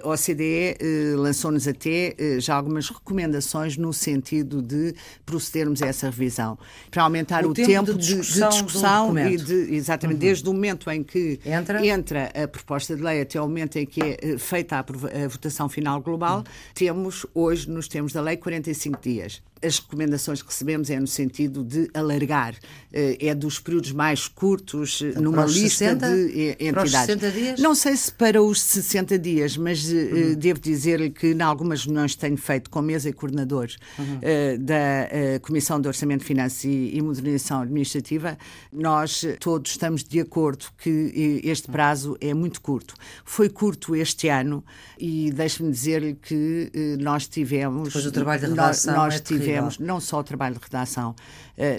A 0.03 0.09
OCDE 0.09 0.77
lançou-nos 1.17 1.69
até 1.69 2.15
já 2.39 2.55
algumas 2.55 2.89
recomendações 2.89 3.77
no 3.77 3.93
sentido 3.93 4.63
de 4.63 4.95
procedermos 5.25 5.83
a 5.83 5.87
essa 5.87 6.07
revisão. 6.09 6.59
Para 6.91 7.03
aumentar 7.03 7.45
o, 7.45 7.51
o 7.51 7.55
tempo, 7.55 7.69
tempo, 7.69 7.95
de 7.95 8.15
discussão, 8.17 8.49
de, 8.49 8.55
de 8.55 8.63
discussão 8.63 9.19
e 9.19 9.37
de, 9.37 9.75
exatamente, 9.75 10.17
uhum. 10.17 10.21
desde 10.21 10.49
o 10.49 10.53
momento 10.53 10.91
em 10.91 11.03
que 11.03 11.41
entra? 11.45 11.87
entra? 11.87 12.33
a 12.35 12.49
proposta 12.49 12.97
de 12.97 13.03
lei 13.03 13.21
até 13.21 13.41
o 13.41 13.45
momento 13.45 13.77
em 13.77 13.87
que 13.87 14.01
é 14.03 14.39
feita 14.39 14.77
a, 14.77 14.81
a 14.81 15.29
votação 15.29 15.69
final 15.69 16.01
global, 16.01 16.39
uhum. 16.39 16.45
temos 16.75 17.27
hoje, 17.35 17.69
nos 17.69 17.89
termos 17.89 18.13
da 18.13 18.21
lei, 18.21 18.37
45 18.37 19.01
dias 19.01 19.43
as 19.63 19.79
recomendações 19.79 20.43
que 20.43 20.49
recebemos 20.49 20.91
é 20.91 21.01
no 21.01 21.07
sentido 21.07 21.65
de 21.65 21.89
alargar, 21.95 22.55
eh, 22.93 23.17
é 23.21 23.35
dos 23.35 23.59
períodos 23.59 23.93
mais 23.93 24.29
curtos 24.29 25.03
então, 25.03 25.23
numa 25.23 25.45
lista 25.45 25.87
60, 25.97 26.11
de 26.11 26.51
entidades. 26.61 26.73
Para 26.73 26.85
os 26.85 26.91
60 26.91 27.31
dias? 27.31 27.61
Não 27.61 27.75
sei 27.75 27.97
se 27.97 28.13
para 28.13 28.43
os 28.43 28.61
60 28.61 29.19
dias, 29.19 29.57
mas 29.57 29.91
eh, 29.91 29.95
uhum. 29.95 30.35
devo 30.35 30.61
dizer-lhe 30.61 31.11
que 31.11 31.29
em 31.29 31.41
algumas 31.41 31.85
reuniões 31.85 32.15
que 32.15 32.21
tenho 32.21 32.37
feito 32.37 32.69
com 32.69 32.83
mesa 32.83 33.09
e 33.09 33.13
coordenadores 33.13 33.77
uhum. 33.99 34.21
da 34.61 35.41
Comissão 35.43 35.81
de 35.81 35.89
Orçamento, 35.89 36.25
Finanças 36.25 36.65
e 36.65 37.01
Modernização 37.03 37.63
Administrativa, 37.63 38.37
nós 38.73 39.25
todos 39.41 39.71
estamos 39.71 40.05
de 40.05 40.21
acordo 40.21 40.67
que 40.79 41.41
este 41.45 41.71
prazo 41.71 42.17
é 42.21 42.35
muito 42.35 42.61
curto. 42.61 42.95
Foi 43.25 43.49
curto 43.49 43.95
este 43.97 44.29
ano 44.29 44.65
e 44.99 45.31
deixe-me 45.33 45.71
dizer-lhe 45.71 46.15
que 46.15 46.71
nós 47.01 47.27
tivemos... 47.27 47.89
Depois 47.89 48.05
do 48.05 48.13
trabalho 48.13 48.41
de 48.41 48.47
redação 48.47 48.95
nós, 48.95 49.15
nós 49.15 49.15
é 49.15 49.19
tivemos 49.47 49.79
não 49.79 50.01
só 50.01 50.21
o 50.21 50.25
trabalho 50.25 50.57
de 50.57 50.61
redação, 50.63 51.15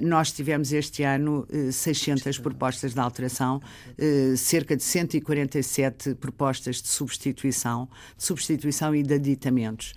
nós 0.04 0.32
tivemos 0.32 0.72
este 0.72 1.04
ano 1.04 1.48
600 1.72 2.26
eh, 2.26 2.42
propostas 2.42 2.94
de 2.94 3.00
alteração, 3.00 3.62
eh, 3.98 4.34
cerca 4.36 4.76
de 4.76 4.84
147 4.84 6.16
propostas 6.16 6.82
de 6.82 6.88
substituição, 6.88 7.88
de 8.18 8.24
substituição 8.24 8.96
e 8.96 9.04
de 9.04 9.14
aditamentos. 9.14 9.94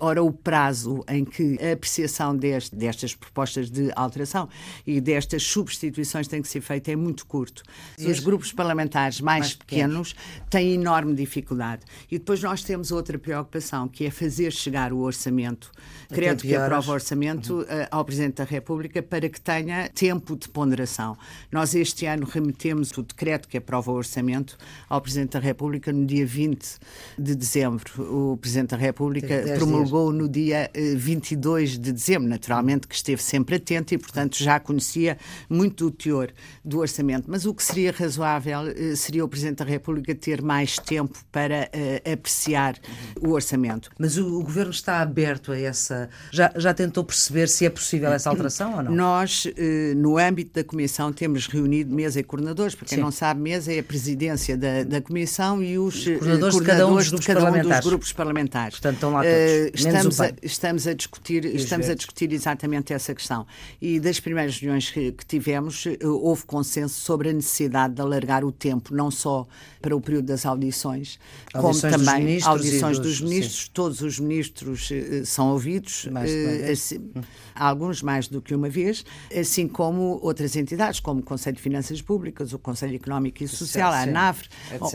Ora, 0.00 0.22
o 0.22 0.32
prazo 0.32 1.04
em 1.08 1.24
que 1.24 1.58
a 1.60 1.72
apreciação 1.72 2.36
deste, 2.36 2.74
destas 2.74 3.14
propostas 3.14 3.70
de 3.70 3.90
alteração 3.94 4.48
e 4.86 5.00
destas 5.00 5.42
substituições 5.42 6.26
tem 6.26 6.42
que 6.42 6.48
ser 6.48 6.60
feita 6.60 6.90
é 6.90 6.96
muito 6.96 7.26
curto. 7.26 7.62
E 7.98 8.06
os 8.06 8.20
grupos 8.20 8.52
parlamentares 8.52 9.20
mais, 9.20 9.40
mais 9.40 9.54
pequenos, 9.54 10.12
pequenos 10.12 10.46
têm 10.48 10.74
enorme 10.74 11.14
dificuldade. 11.14 11.82
E 12.10 12.18
depois 12.18 12.42
nós 12.42 12.62
temos 12.62 12.90
outra 12.90 13.18
preocupação, 13.18 13.88
que 13.88 14.04
é 14.04 14.10
fazer 14.10 14.52
chegar 14.52 14.92
o 14.92 14.98
orçamento, 14.98 15.70
credo 16.08 16.42
que 16.42 16.54
aprova 16.54 16.90
o 16.90 16.94
orçamento, 16.94 17.58
uhum. 17.58 17.64
ao 17.90 18.04
Presidente 18.04 18.36
da 18.36 18.44
República 18.44 19.02
para 19.02 19.19
que 19.28 19.40
tenha 19.40 19.88
tempo 19.88 20.36
de 20.36 20.48
ponderação. 20.48 21.16
Nós 21.50 21.74
este 21.74 22.06
ano 22.06 22.26
remetemos 22.26 22.90
o 22.96 23.02
decreto 23.02 23.48
que 23.48 23.58
aprova 23.58 23.90
o 23.90 23.94
orçamento 23.94 24.56
ao 24.88 25.00
Presidente 25.00 25.32
da 25.32 25.40
República 25.40 25.92
no 25.92 26.06
dia 26.06 26.26
20 26.26 26.78
de 27.18 27.34
dezembro. 27.34 28.32
O 28.32 28.36
Presidente 28.36 28.70
da 28.70 28.76
República 28.76 29.42
promulgou 29.56 30.12
no 30.12 30.28
dia 30.28 30.70
22 30.96 31.74
eh, 31.74 31.78
de 31.78 31.92
dezembro, 31.92 32.28
naturalmente 32.28 32.86
que 32.86 32.94
esteve 32.94 33.22
sempre 33.22 33.56
atento 33.56 33.94
e, 33.94 33.98
portanto, 33.98 34.36
já 34.38 34.58
conhecia 34.60 35.18
muito 35.48 35.84
do 35.84 35.90
teor 35.90 36.30
do 36.64 36.78
orçamento. 36.78 37.24
Mas 37.28 37.44
o 37.46 37.54
que 37.54 37.62
seria 37.62 37.92
razoável 37.92 38.68
eh, 38.68 38.94
seria 38.94 39.24
o 39.24 39.28
Presidente 39.28 39.58
da 39.58 39.64
República 39.64 40.14
ter 40.14 40.42
mais 40.42 40.76
tempo 40.78 41.18
para 41.30 41.70
uh, 41.74 42.12
apreciar 42.12 42.76
o 43.20 43.30
orçamento. 43.30 43.90
Mas 43.98 44.16
o, 44.16 44.38
o, 44.38 44.42
Governo 44.42 44.70
está 44.70 45.00
aberto 45.00 45.52
a 45.52 45.58
essa. 45.58 46.08
Já, 46.30 46.52
já 46.56 46.74
tentou 46.74 47.04
perceber 47.04 47.48
se 47.48 47.64
é 47.64 47.70
possível 47.70 48.12
essa 48.12 48.28
alteração 48.30 48.76
ou 48.76 48.82
não? 48.82 48.92
Nós, 48.92 49.09
eh, 49.56 49.94
no 49.94 50.18
âmbito 50.18 50.52
da 50.54 50.64
Comissão, 50.64 51.12
temos 51.12 51.46
reunido 51.46 51.94
mesa 51.94 52.20
e 52.20 52.22
coordenadores. 52.22 52.74
Para 52.74 52.86
quem 52.86 52.98
Sim. 52.98 53.02
não 53.02 53.10
sabe, 53.10 53.40
mesa 53.40 53.72
é 53.72 53.78
a 53.78 53.82
presidência 53.82 54.56
da, 54.56 54.84
da 54.84 55.00
Comissão 55.00 55.62
e 55.62 55.78
os 55.78 56.06
eh, 56.06 56.16
coordenadores, 56.16 56.54
coordenadores 56.54 56.54
de 56.54 56.62
cada 56.62 56.86
um 56.86 56.94
dos, 56.96 57.10
de 57.10 57.26
cada 57.26 57.52
um 57.52 57.68
dos 57.68 57.86
grupos 57.86 58.12
parlamentares. 58.12 58.74
Portanto, 58.74 58.94
estão 58.94 59.12
lá 59.12 59.22
todos. 59.22 59.80
estamos, 59.80 60.20
a, 60.20 60.32
estamos 60.42 60.86
a 60.86 60.94
discutir, 60.94 61.44
estamos 61.44 61.88
a 61.88 61.94
discutir 61.94 62.32
exatamente 62.32 62.92
essa 62.92 63.14
questão. 63.14 63.46
E 63.80 63.98
das 63.98 64.20
primeiras 64.20 64.58
reuniões 64.58 64.90
que, 64.90 65.12
que 65.12 65.26
tivemos, 65.26 65.84
houve 66.02 66.44
consenso 66.44 67.00
sobre 67.00 67.30
a 67.30 67.32
necessidade 67.32 67.94
de 67.94 68.00
alargar 68.00 68.44
o 68.44 68.52
tempo, 68.52 68.94
não 68.94 69.10
só 69.10 69.46
para 69.80 69.96
o 69.96 70.00
período 70.00 70.26
das 70.26 70.44
audições, 70.44 71.18
audições 71.54 71.94
como 71.94 72.04
também 72.04 72.42
audições 72.42 72.98
dos, 72.98 73.20
dos 73.20 73.28
ministros. 73.28 73.64
Sim. 73.64 73.70
Todos 73.72 74.00
os 74.02 74.18
ministros 74.18 74.90
uh, 74.90 75.24
são 75.24 75.50
ouvidos, 75.52 76.04
uh, 76.04 76.70
assim, 76.70 77.10
alguns 77.54 78.02
mais 78.02 78.28
do 78.28 78.42
que 78.42 78.54
uma 78.54 78.68
vez, 78.68 79.04
assim 79.34 79.66
como 79.66 80.20
outras 80.22 80.54
entidades, 80.56 81.00
como 81.00 81.20
o 81.20 81.22
Conselho 81.22 81.56
de 81.56 81.62
Finanças 81.62 82.02
Públicas, 82.02 82.52
o 82.52 82.58
Conselho 82.58 82.94
Económico 82.94 83.42
e 83.42 83.48
Social, 83.48 83.92
a 83.92 84.02
ANAFRE, 84.02 84.48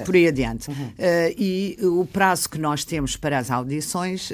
por 0.06 0.16
aí 0.16 0.28
adiante. 0.28 0.70
Uhum. 0.70 0.76
Uh, 0.76 1.36
e 1.38 1.78
o 1.82 2.06
prazo 2.06 2.50
que 2.50 2.60
nós 2.60 2.86
temos 2.86 3.16
para 3.16 3.38
as 3.40 3.50
audições 3.50 4.32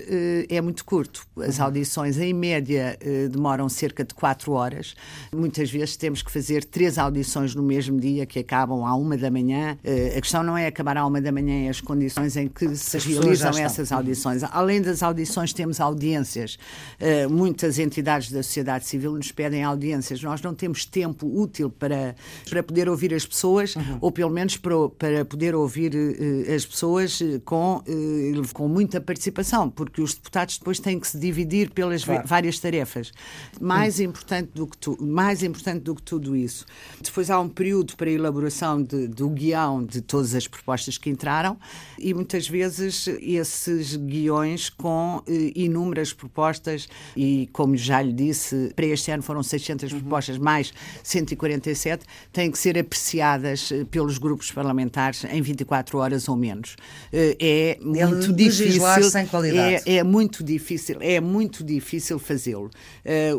é 0.50 0.62
muito 0.62 0.84
curto. 0.84 1.26
As 1.38 1.58
uhum. 1.58 1.66
audições, 1.66 2.18
em 2.18 2.34
média, 2.34 2.98
demoram 3.32 3.70
cerca 3.70 4.04
de 4.04 4.14
quatro 4.14 4.52
horas. 4.52 4.96
Muitas 5.34 5.72
vezes 5.72 5.96
temos 5.96 6.22
que 6.22 6.32
fazer 6.32 6.66
três 6.66 6.98
audições 6.98 7.56
no 7.56 7.64
mesmo 7.64 8.00
dia, 8.00 8.26
que 8.26 8.40
acabam 8.40 8.84
à 8.86 8.96
uma 8.96 9.18
da 9.18 9.32
manhã. 9.32 9.78
a 10.16 10.22
questão 10.22 10.41
não 10.44 10.58
é 10.58 10.68
acabar 10.68 10.98
à 10.98 11.06
uma 11.06 11.22
da 11.22 11.32
manhã, 11.32 11.66
é 11.66 11.70
as 11.70 11.82
condições 11.82 12.36
em 12.38 12.48
que 12.48 12.76
se 12.76 12.98
as 12.98 13.06
realizam 13.06 13.58
essas 13.58 13.92
audições. 13.92 14.44
Além 14.44 14.82
das 14.82 15.04
audições, 15.04 15.54
temos 15.54 15.80
audiências 15.80 16.58
uh, 17.00 17.30
muitas 17.30 17.80
entidades 17.80 18.32
da 18.32 18.44
sociedade 18.44 18.86
civil 18.86 19.14
nos 19.14 19.32
pedem 19.32 19.64
audiências. 19.64 20.22
Nós 20.22 20.42
não 20.42 20.54
temos 20.54 20.86
tempo 20.86 21.28
útil 21.28 21.70
para, 21.70 22.16
para 22.50 22.64
poder 22.64 22.90
ouvir 22.90 23.14
as 23.14 23.26
pessoas, 23.26 23.76
uhum. 23.76 23.98
ou 24.02 24.12
pelo 24.12 24.32
menos 24.32 24.58
para, 24.58 24.90
para 24.90 25.26
poder 25.26 25.56
ouvir 25.56 25.94
uh, 25.94 26.54
as 26.54 26.66
pessoas 26.66 27.20
com, 27.46 27.78
uh, 27.78 28.54
com 28.54 28.68
muita 28.68 29.02
participação, 29.02 29.70
porque 29.70 30.02
os 30.02 30.14
deputados 30.14 30.58
depois 30.58 30.80
têm 30.80 31.00
que 31.00 31.08
se 31.08 31.18
dividir 31.18 31.72
pelas 31.72 32.04
claro. 32.04 32.28
várias 32.28 32.60
tarefas. 32.60 33.12
Mais, 33.60 34.00
uhum. 34.00 34.06
importante 34.06 34.52
do 34.54 34.68
que 34.68 34.78
tu, 34.78 34.98
mais 35.02 35.44
importante 35.44 35.84
do 35.84 35.96
que 35.96 36.04
tudo 36.04 36.36
isso. 36.36 36.66
Depois 37.02 37.30
há 37.30 37.40
um 37.40 37.50
período 37.50 37.96
para 37.96 38.10
a 38.10 38.14
elaboração 38.14 38.82
de, 38.82 39.08
do 39.08 39.30
guião 39.30 39.84
de 39.84 40.02
todas 40.32 40.36
as 40.36 40.48
propostas 40.48 40.98
que 40.98 41.10
entraram 41.10 41.58
e 42.00 42.14
muitas 42.14 42.48
vezes 42.48 43.08
esses 43.22 43.96
guiões 43.96 44.70
com 44.70 45.22
eh, 45.28 45.52
inúmeras 45.56 46.14
propostas 46.14 46.88
e, 47.16 47.50
como 47.52 47.76
já 47.78 48.02
lhe 48.02 48.14
disse, 48.14 48.72
para 48.76 48.86
este 48.86 49.12
ano 49.12 49.22
foram 49.22 49.44
600 49.44 49.92
uhum. 49.92 50.00
propostas, 50.00 50.38
mais 50.38 50.74
147, 51.04 52.06
têm 52.32 52.50
que 52.50 52.58
ser 52.58 52.78
apreciadas 52.78 53.72
eh, 53.72 53.86
pelos 53.90 54.18
grupos 54.18 54.52
parlamentares 54.52 55.24
em 55.26 55.42
24 55.42 55.98
horas 56.00 56.28
ou 56.28 56.36
menos. 56.36 56.76
Eh, 57.12 57.38
é 57.40 57.78
muito 57.82 58.34
difícil. 58.34 58.82
Sem 59.12 59.28
qualidade. 59.28 59.84
É, 59.86 59.98
é 59.98 60.04
muito 60.04 60.44
difícil, 60.44 60.98
é 61.02 61.20
muito 61.20 61.64
difícil 61.64 62.18
fazê-lo. 62.18 62.70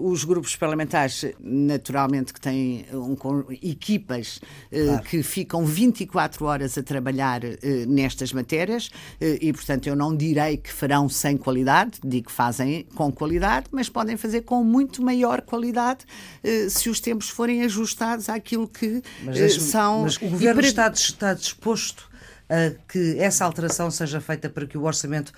os 0.01 0.25
grupos 0.25 0.55
parlamentares, 0.57 1.25
naturalmente, 1.41 2.33
que 2.33 2.41
têm 2.41 2.85
um, 2.93 3.17
equipas 3.63 4.41
claro. 4.71 5.03
que 5.05 5.23
ficam 5.23 5.65
24 5.65 6.45
horas 6.45 6.77
a 6.79 6.82
trabalhar 6.83 7.41
nestas 7.87 8.33
matérias 8.33 8.91
e, 9.21 9.53
portanto, 9.53 9.87
eu 9.87 9.97
não 9.97 10.17
direi 10.17 10.57
que 10.57 10.73
farão 10.73 11.09
sem 11.09 11.37
qualidade, 11.37 11.99
digo 12.05 12.27
que 12.27 12.33
fazem 12.33 12.87
com 12.95 13.11
qualidade, 13.13 13.67
mas 13.71 13.89
podem 13.89 14.17
fazer 14.17 14.43
com 14.43 14.63
muito 14.65 15.03
maior 15.03 15.43
qualidade 15.43 16.05
eh, 16.43 16.69
se 16.69 16.89
os 16.89 17.01
tempos 17.01 17.29
forem 17.29 17.63
ajustados 17.63 18.29
àquilo 18.29 18.69
que 18.69 19.03
mas, 19.23 19.37
eh, 19.39 19.49
são. 19.49 20.03
Mas 20.03 20.17
o 20.17 20.29
governo 20.29 20.61
para... 20.61 20.67
está, 20.67 20.89
está 20.89 21.35
disposto 21.35 22.11
a 22.49 22.75
que 22.91 23.17
essa 23.19 23.45
alteração 23.45 23.91
seja 23.91 24.21
feita 24.21 24.49
para 24.49 24.67
que 24.67 24.77
o 24.77 24.85
orçamento 24.85 25.33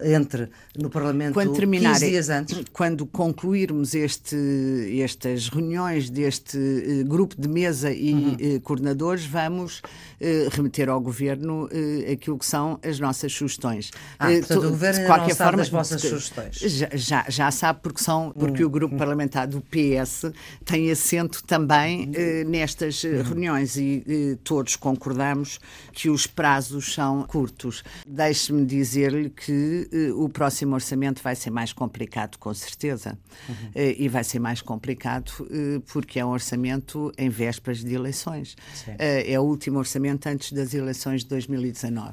entre 0.00 0.48
no 0.76 0.90
Parlamento 0.90 1.34
quando 1.34 1.54
terminar, 1.54 1.94
15 1.94 2.10
dias 2.10 2.28
antes? 2.28 2.64
Quando 2.72 3.06
concluirmos 3.06 3.94
este, 3.94 4.36
estas 5.02 5.48
reuniões 5.48 6.10
deste 6.10 6.58
uh, 6.58 7.04
grupo 7.06 7.34
de 7.40 7.48
mesa 7.48 7.90
e 7.90 8.12
uhum. 8.12 8.56
uh, 8.56 8.60
coordenadores, 8.60 9.24
vamos 9.24 9.78
uh, 9.78 10.48
remeter 10.50 10.88
ao 10.88 11.00
Governo 11.00 11.68
aquilo 12.10 12.38
que 12.38 12.46
são 12.46 12.78
as 12.82 12.98
nossas 12.98 13.32
sugestões. 13.32 13.90
Ah, 14.18 14.28
portanto, 14.28 14.58
o 14.58 14.70
Governo 14.70 15.00
de 15.00 15.06
qualquer 15.06 15.34
forma, 15.34 15.62
as 15.62 15.68
vossas 15.68 16.00
sugestões. 16.00 16.56
Já, 16.56 16.88
já, 16.92 17.24
já, 17.28 17.50
sabe 17.50 17.80
porque, 17.82 18.02
são, 18.02 18.32
porque 18.32 18.62
uhum. 18.62 18.68
o 18.68 18.70
grupo 18.70 18.96
parlamentar 18.96 19.46
do 19.46 19.60
PS 19.60 20.32
tem 20.64 20.90
assento 20.90 21.42
também 21.44 22.06
uhum. 22.06 22.50
nestas 22.50 23.02
uhum. 23.04 23.22
reuniões 23.22 23.76
e 23.76 24.38
todos 24.42 24.76
concordamos 24.76 25.58
que 25.92 26.10
os 26.10 26.26
prazos 26.26 26.92
são 26.92 27.22
curtos. 27.24 27.82
Deixe-me 28.06 28.64
dizer-lhe 28.64 29.30
que 29.30 29.85
uh, 29.92 30.24
o 30.24 30.28
próximo 30.28 30.74
orçamento 30.74 31.22
vai 31.22 31.34
ser 31.34 31.50
mais 31.50 31.72
complicado, 31.72 32.38
com 32.38 32.52
certeza. 32.52 33.18
Uhum. 33.48 33.54
Uh, 33.54 33.94
e 33.98 34.08
vai 34.08 34.24
ser 34.24 34.38
mais 34.38 34.60
complicado 34.60 35.30
uh, 35.40 35.80
porque 35.92 36.18
é 36.18 36.24
um 36.24 36.30
orçamento 36.30 37.12
em 37.16 37.28
vésperas 37.28 37.84
de 37.84 37.94
eleições. 37.94 38.56
é 38.98 39.38
o 39.38 39.42
último 39.42 39.78
orçamento 39.78 40.26
antes 40.26 40.52
das 40.52 40.74
eleições 40.74 41.22
de 41.22 41.28
2019. 41.28 42.12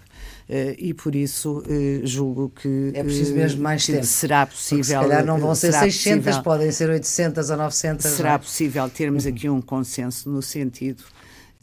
e 0.77 0.93
por 0.93 1.15
isso 1.15 1.63
julgo 2.03 2.49
que. 2.49 2.91
É 2.93 3.03
preciso 3.03 3.33
mesmo 3.33 3.61
mais 3.61 3.85
tempo. 3.85 4.05
Será 4.05 4.45
possível. 4.45 4.83
se 4.83 4.93
calhar 4.93 5.25
não 5.25 5.39
vão 5.39 5.55
ser 5.55 5.71
600, 5.73 6.25
possível, 6.25 6.43
podem 6.43 6.71
ser 6.71 6.89
800 6.89 7.49
ou 7.49 7.57
900. 7.57 8.05
Será 8.05 8.39
possível 8.39 8.89
termos 8.89 9.25
aqui 9.25 9.49
um 9.49 9.61
consenso 9.61 10.29
no 10.29 10.41
sentido 10.41 11.03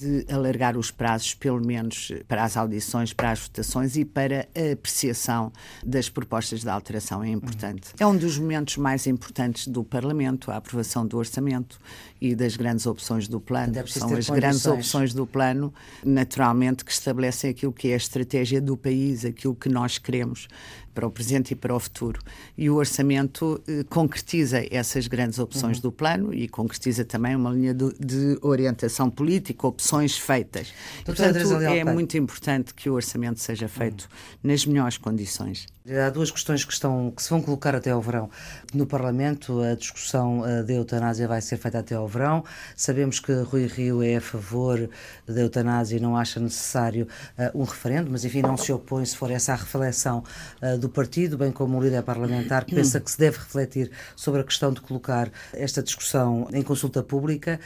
de 0.01 0.25
alargar 0.33 0.79
os 0.79 0.91
prazos, 0.91 1.35
pelo 1.35 1.61
menos 1.65 2.11
para 2.27 2.43
as 2.43 2.57
audições, 2.57 3.13
para 3.13 3.33
as 3.33 3.41
votações 3.41 3.97
e 3.97 4.05
para 4.05 4.49
a 4.57 4.73
apreciação 4.73 5.53
das 5.85 6.09
propostas 6.09 6.63
de 6.63 6.69
alteração. 6.71 7.23
É 7.23 7.29
importante. 7.29 7.91
É 7.99 8.07
um 8.07 8.17
dos 8.17 8.39
momentos 8.39 8.79
mais 8.79 9.07
importantes 9.07 9.69
do 9.69 9.85
Parlamento, 9.85 10.51
a 10.51 10.57
aprovação 10.57 11.07
do 11.07 11.19
orçamento 11.19 11.79
e 12.21 12.35
das 12.35 12.57
grandes 12.57 12.87
opções 12.87 13.29
do 13.29 13.41
plano. 13.41 13.75
São 13.87 14.15
as 14.15 14.31
grandes 14.31 14.65
opções 14.67 15.13
do 15.13 15.27
plano, 15.27 15.73
naturalmente, 16.05 16.85
que 16.85 16.93
estabelecem 16.93 17.51
aquilo 17.51 17.73
que 17.73 17.89
é 17.89 17.95
a 17.95 17.97
estratégia 17.97 18.61
do 18.61 18.77
país, 18.77 19.25
aquilo 19.25 19.55
que 19.55 19.69
nós 19.69 19.99
queremos 19.99 20.49
para 20.95 21.07
o 21.07 21.11
presente 21.11 21.53
e 21.53 21.55
para 21.55 21.75
o 21.75 21.81
futuro. 21.81 22.21
E 22.57 22.69
o 22.69 22.77
orçamento 22.77 23.63
eh, 23.67 23.85
concretiza 23.89 24.65
essas 24.71 25.07
grandes 25.07 25.39
opções 25.39 25.79
uhum. 25.79 25.83
do 25.83 25.93
plano 25.93 26.35
e 26.35 26.49
concretiza 26.49 27.05
também 27.05 27.35
uma 27.37 27.51
linha 27.51 27.75
de, 27.75 27.93
de 27.99 28.39
orientação 28.43 29.11
política, 29.11 29.67
opções 29.67 30.17
feitas. 30.17 30.73
Portanto, 31.05 31.39
é 31.63 31.85
muito 31.85 32.17
importante 32.17 32.75
que 32.75 32.91
o 32.91 32.95
orçamento 32.95 33.41
seja 33.41 33.69
feito 33.69 34.03
uhum. 34.03 34.51
nas 34.51 34.67
melhores 34.67 34.99
condições. 34.99 35.67
Há 35.89 36.11
duas 36.11 36.31
questões 36.31 36.63
que, 36.63 36.73
estão, 36.75 37.11
que 37.11 37.23
se 37.23 37.31
vão 37.31 37.41
colocar 37.41 37.75
até 37.75 37.91
ao 37.91 38.03
verão. 38.03 38.29
No 38.75 38.87
Parlamento, 38.87 39.63
a 39.63 39.75
discussão 39.75 40.41
uh, 40.41 40.63
da 40.63 40.75
eutanásia 40.75 41.27
vai 41.27 41.41
ser 41.41 41.57
feita 41.57 41.79
até 41.79 41.95
ao 41.95 42.07
verão. 42.07 42.45
Sabemos 42.77 43.19
que 43.19 43.33
Rui 43.33 43.67
Rio 43.67 44.03
é 44.03 44.17
a 44.17 44.21
favor 44.21 44.91
da 45.27 45.41
eutanásia 45.41 45.97
e 45.97 46.01
não 46.01 46.19
acha 46.19 46.39
necessário 46.39 47.09
uh, 47.39 47.59
um 47.59 47.65
referendo, 47.65 48.11
mas 48.11 48.27
enfim, 48.27 48.43
não 48.43 48.59
se 48.59 48.71
opõe 48.71 49.07
se 49.07 49.17
for 49.17 49.31
essa 49.31 49.55
a 49.55 49.57
reflexão 49.57 50.23
uh, 50.63 50.77
do 50.77 50.90
partido, 50.91 51.39
bem 51.39 51.51
como 51.53 51.79
o 51.79 51.83
líder 51.83 52.03
parlamentar 52.03 52.65
que 52.65 52.75
pensa 52.75 53.01
que 53.01 53.11
se 53.11 53.19
deve 53.19 53.39
refletir 53.39 53.91
sobre 54.17 54.41
a 54.41 54.45
questão 54.45 54.73
de 54.73 54.81
colocar 54.81 55.31
esta 55.53 55.83
discussão 55.83 56.49
em 56.53 56.63
consulta 56.63 57.03
pública. 57.03 57.59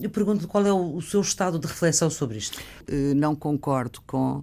Eu 0.00 0.10
pergunto 0.10 0.46
qual 0.48 0.66
é 0.66 0.72
o, 0.72 0.96
o 0.96 1.02
seu 1.02 1.20
estado 1.20 1.58
de 1.58 1.66
reflexão 1.66 2.10
sobre 2.10 2.38
isto. 2.38 2.60
Não 3.16 3.34
concordo 3.34 4.00
com 4.06 4.42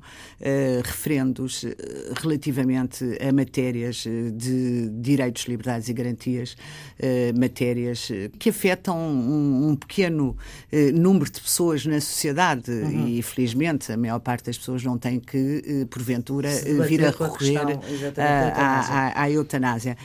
referendos 0.83 1.65
relativamente 2.21 3.05
a 3.21 3.31
matérias 3.31 4.05
eh, 4.05 4.31
de 4.31 4.89
direitos, 4.89 5.43
liberdades 5.43 5.89
e 5.89 5.93
garantias, 5.93 6.55
eh, 6.99 7.31
matérias 7.33 8.09
eh, 8.11 8.29
que 8.37 8.49
afetam 8.49 8.97
um, 8.97 9.69
um 9.69 9.75
pequeno 9.75 10.35
número 10.93 11.29
de 11.31 11.41
pessoas 11.41 11.85
na 11.85 11.99
sociedade 11.99 12.71
uhum. 12.71 13.07
e, 13.07 13.21
felizmente, 13.21 13.91
a 13.91 13.97
maior 13.97 14.19
parte 14.19 14.45
das 14.45 14.57
pessoas 14.57 14.83
não 14.83 14.97
tem 14.97 15.19
que, 15.19 15.85
porventura, 15.89 16.49
vir 16.87 17.03
a 17.05 17.09
recorrer 17.09 17.79
à, 18.23 19.23
à, 19.23 19.31
eutanásia. 19.31 19.97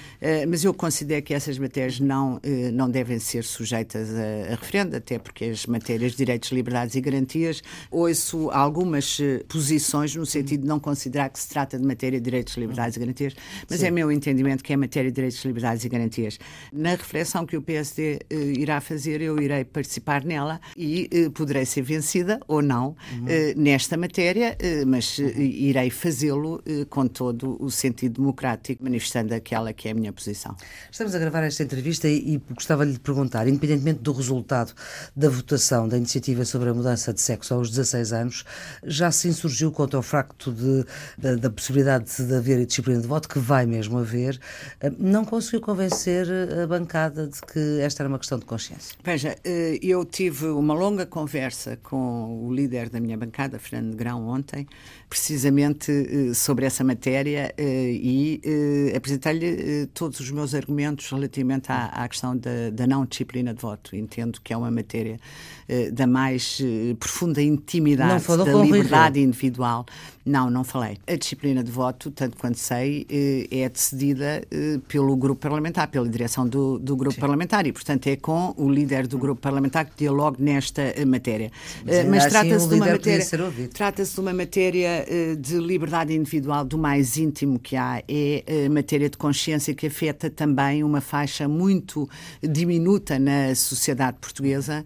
Mas 0.48 0.64
eu 0.64 0.72
considero 0.72 1.22
que 1.22 1.34
essas 1.34 1.58
matérias 1.58 2.00
não, 2.00 2.40
não 2.72 2.90
devem 2.90 3.18
ser 3.18 3.44
sujeitas 3.44 4.08
a, 4.14 4.52
a 4.52 4.56
referendo, 4.56 4.96
até 4.96 5.18
porque 5.18 5.46
as 5.46 5.66
matérias 5.66 6.12
de 6.12 6.18
direitos, 6.18 6.50
liberdades 6.50 6.94
e 6.94 7.00
garantias, 7.00 7.62
ouço 7.90 8.50
algumas 8.50 9.18
posições 9.48 10.14
no 10.14 10.26
sentido 10.26 10.62
de 10.62 10.66
não 10.66 10.80
considerar 10.80 11.28
que 11.28 11.38
se 11.38 11.48
trata 11.48 11.78
de 11.78 11.84
matéria 11.84 12.18
de 12.18 12.24
direitos, 12.24 12.56
liberdades 12.56 12.96
e 12.96 13.00
garantias, 13.00 13.34
mas 13.68 13.80
Sim. 13.80 13.86
é 13.86 13.90
meu 13.90 14.10
entendimento 14.10 14.62
que 14.62 14.72
é 14.72 14.76
matéria 14.76 15.10
de 15.10 15.14
direitos, 15.14 15.44
liberdades 15.44 15.84
e 15.84 15.88
garantias. 15.88 16.38
Na 16.72 16.90
reflexão 16.90 17.46
que 17.46 17.56
o 17.56 17.62
PSD 17.62 18.20
uh, 18.32 18.34
irá 18.58 18.80
fazer, 18.80 19.20
eu 19.20 19.40
irei 19.40 19.64
participar 19.64 20.24
nela 20.24 20.60
e 20.76 21.08
poderei 21.34 21.64
ser 21.64 21.82
vencida 21.82 22.40
ou 22.48 22.62
não 22.62 22.96
uhum. 23.12 23.24
uh, 23.24 23.60
nesta 23.60 23.96
matéria, 23.96 24.56
mas 24.86 25.18
irei 25.18 25.90
fazê-lo 25.90 26.62
com 26.88 27.06
todo 27.06 27.56
o 27.60 27.70
sentido 27.70 28.03
democrático, 28.08 28.82
manifestando 28.82 29.34
aquela 29.34 29.72
que 29.72 29.88
é 29.88 29.90
a 29.92 29.94
minha 29.94 30.12
posição. 30.12 30.56
Estamos 30.90 31.14
a 31.14 31.18
gravar 31.18 31.42
esta 31.42 31.62
entrevista 31.62 32.08
e, 32.08 32.34
e 32.34 32.42
gostava-lhe 32.54 32.92
de 32.92 33.00
perguntar, 33.00 33.46
independentemente 33.48 34.00
do 34.00 34.12
resultado 34.12 34.72
da 35.14 35.28
votação 35.28 35.88
da 35.88 35.96
iniciativa 35.96 36.44
sobre 36.44 36.70
a 36.70 36.74
mudança 36.74 37.12
de 37.12 37.20
sexo 37.20 37.54
aos 37.54 37.70
16 37.70 38.12
anos, 38.12 38.44
já 38.84 39.10
se 39.10 39.28
insurgiu 39.28 39.70
contra 39.70 39.98
o 39.98 40.02
facto 40.02 40.52
de, 40.52 40.84
da, 41.16 41.36
da 41.36 41.50
possibilidade 41.50 42.24
de 42.24 42.34
haver 42.34 42.64
disciplina 42.64 43.00
de 43.00 43.06
voto, 43.06 43.28
que 43.28 43.38
vai 43.38 43.66
mesmo 43.66 43.98
haver, 43.98 44.38
eh, 44.80 44.92
não 44.98 45.24
conseguiu 45.24 45.60
convencer 45.60 46.26
a 46.62 46.66
bancada 46.66 47.26
de 47.26 47.40
que 47.40 47.80
esta 47.80 48.02
era 48.02 48.08
uma 48.08 48.18
questão 48.18 48.38
de 48.38 48.44
consciência? 48.44 48.96
Veja, 49.02 49.36
eh, 49.44 49.78
eu 49.82 50.04
tive 50.04 50.46
uma 50.46 50.74
longa 50.74 51.06
conversa 51.06 51.78
com 51.82 52.46
o 52.46 52.52
líder 52.52 52.88
da 52.88 53.00
minha 53.00 53.16
bancada, 53.16 53.58
Fernando 53.58 53.96
Grão, 53.96 54.26
ontem, 54.28 54.66
precisamente 55.08 55.90
eh, 55.90 56.34
sobre 56.34 56.66
essa 56.66 56.82
matéria 56.82 57.54
e 58.02 58.40
apresentei-lhe 58.96 59.86
todos 59.94 60.20
os 60.20 60.30
meus 60.30 60.54
argumentos 60.54 61.10
relativamente 61.10 61.70
à, 61.70 61.86
à 61.86 62.08
questão 62.08 62.36
da, 62.36 62.70
da, 62.72 62.86
não 62.86 63.04
disciplina 63.04 63.54
de 63.54 63.60
voto. 63.60 63.94
Entendo 63.96 64.40
que 64.42 64.52
é 64.52 64.56
uma 64.56 64.70
matéria 64.70 65.18
da 65.92 66.06
mais 66.06 66.60
profunda 66.98 67.42
intimidade, 67.42 68.26
da 68.26 68.54
liberdade 68.62 69.20
individual. 69.20 69.86
Não, 70.26 70.48
não 70.48 70.64
falei. 70.64 70.96
A 71.06 71.16
disciplina 71.16 71.62
de 71.62 71.70
voto, 71.70 72.10
tanto 72.10 72.38
quanto 72.38 72.58
sei, 72.58 73.06
eh, 73.10 73.46
é 73.50 73.68
decidida 73.68 74.42
eh, 74.50 74.78
pelo 74.88 75.14
grupo 75.16 75.38
parlamentar, 75.42 75.88
pela 75.88 76.08
direção 76.08 76.48
do, 76.48 76.78
do 76.78 76.96
grupo 76.96 77.14
Sim. 77.14 77.20
parlamentar 77.20 77.66
e, 77.66 77.72
portanto, 77.72 78.06
é 78.06 78.16
com 78.16 78.54
o 78.56 78.70
líder 78.70 79.06
do 79.06 79.18
grupo 79.18 79.38
parlamentar 79.38 79.84
que 79.84 79.92
dialogue 79.98 80.42
nesta 80.42 80.80
eh, 80.80 81.04
matéria. 81.04 81.52
Mas, 81.84 82.06
Mas 82.06 82.24
assim, 82.24 82.30
trata-se 82.30 82.68
de 82.68 82.74
uma 82.74 82.86
matéria, 82.86 83.26
trata-se 83.74 84.14
de 84.14 84.20
uma 84.20 84.32
matéria 84.32 85.06
de 85.38 85.58
liberdade 85.58 86.14
individual 86.14 86.64
do 86.64 86.78
mais 86.78 87.18
íntimo 87.18 87.58
que 87.58 87.76
há 87.76 88.02
é 88.08 88.68
matéria 88.70 89.10
de 89.10 89.18
consciência 89.18 89.74
que 89.74 89.86
afeta 89.86 90.30
também 90.30 90.82
uma 90.82 91.00
faixa 91.00 91.46
muito 91.46 92.08
diminuta 92.42 93.18
na 93.18 93.54
sociedade 93.54 94.16
portuguesa, 94.20 94.84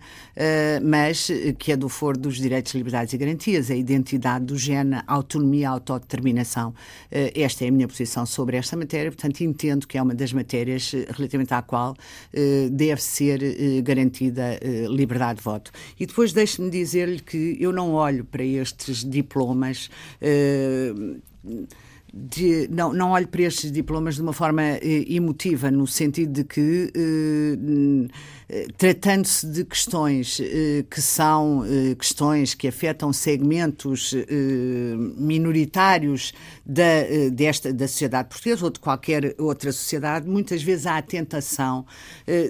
mas 0.83 1.31
que 1.59 1.73
é 1.73 1.77
do 1.77 1.89
foro 1.89 2.19
dos 2.19 2.37
direitos, 2.37 2.75
liberdades 2.75 3.13
e 3.13 3.19
garantias, 3.19 3.71
a 3.71 3.75
identidade 3.75 4.47
do 4.47 4.57
género, 4.57 5.03
autonomia, 5.29 5.69
autodeterminação. 5.69 6.75
Esta 7.11 7.65
é 7.65 7.69
a 7.69 7.71
minha 7.71 7.87
posição 7.87 8.25
sobre 8.25 8.57
esta 8.57 8.77
matéria, 8.77 9.11
portanto, 9.11 9.41
entendo 9.43 9.87
que 9.87 9.99
é 9.99 10.03
uma 10.03 10.15
das 10.15 10.33
matérias 10.33 10.93
relativamente 11.11 11.53
à 11.53 11.61
qual 11.61 11.95
deve 12.71 13.03
ser 13.03 13.41
garantida 13.83 14.59
liberdade 14.89 15.39
de 15.39 15.45
voto. 15.45 15.71
E 15.99 16.07
depois 16.07 16.33
deixe-me 16.33 16.71
dizer-lhe 16.71 17.21
que 17.21 17.57
eu 17.61 17.73
não 17.73 17.93
olho 17.93 18.25
para 18.25 18.45
estes 18.45 19.05
diplomas. 19.05 19.91
De, 22.13 22.67
não, 22.69 22.93
não 22.93 23.11
olho 23.11 23.29
para 23.29 23.43
estes 23.43 23.71
diplomas 23.71 24.15
de 24.15 24.23
uma 24.23 24.33
forma 24.33 24.63
eh, 24.63 25.05
emotiva, 25.09 25.71
no 25.71 25.87
sentido 25.87 26.33
de 26.33 26.45
que 26.45 26.91
eh, 26.95 27.55
eh, 27.55 28.09
tratando-se 28.79 29.47
de 29.47 29.63
questões 29.63 30.41
eh, 30.41 30.83
que 30.89 31.03
são 31.03 31.65
eh, 31.67 31.95
questões 31.95 32.55
que 32.55 32.67
afetam 32.67 33.13
segmentos 33.13 34.15
minoritários 35.17 36.33
da, 36.65 36.83
desta, 37.33 37.73
da 37.73 37.87
sociedade 37.87 38.29
portuguesa 38.29 38.65
ou 38.65 38.71
de 38.71 38.79
qualquer 38.79 39.35
outra 39.39 39.71
sociedade, 39.73 40.27
muitas 40.27 40.63
vezes 40.63 40.87
há 40.87 40.97
a 40.97 41.03
tentação 41.03 41.85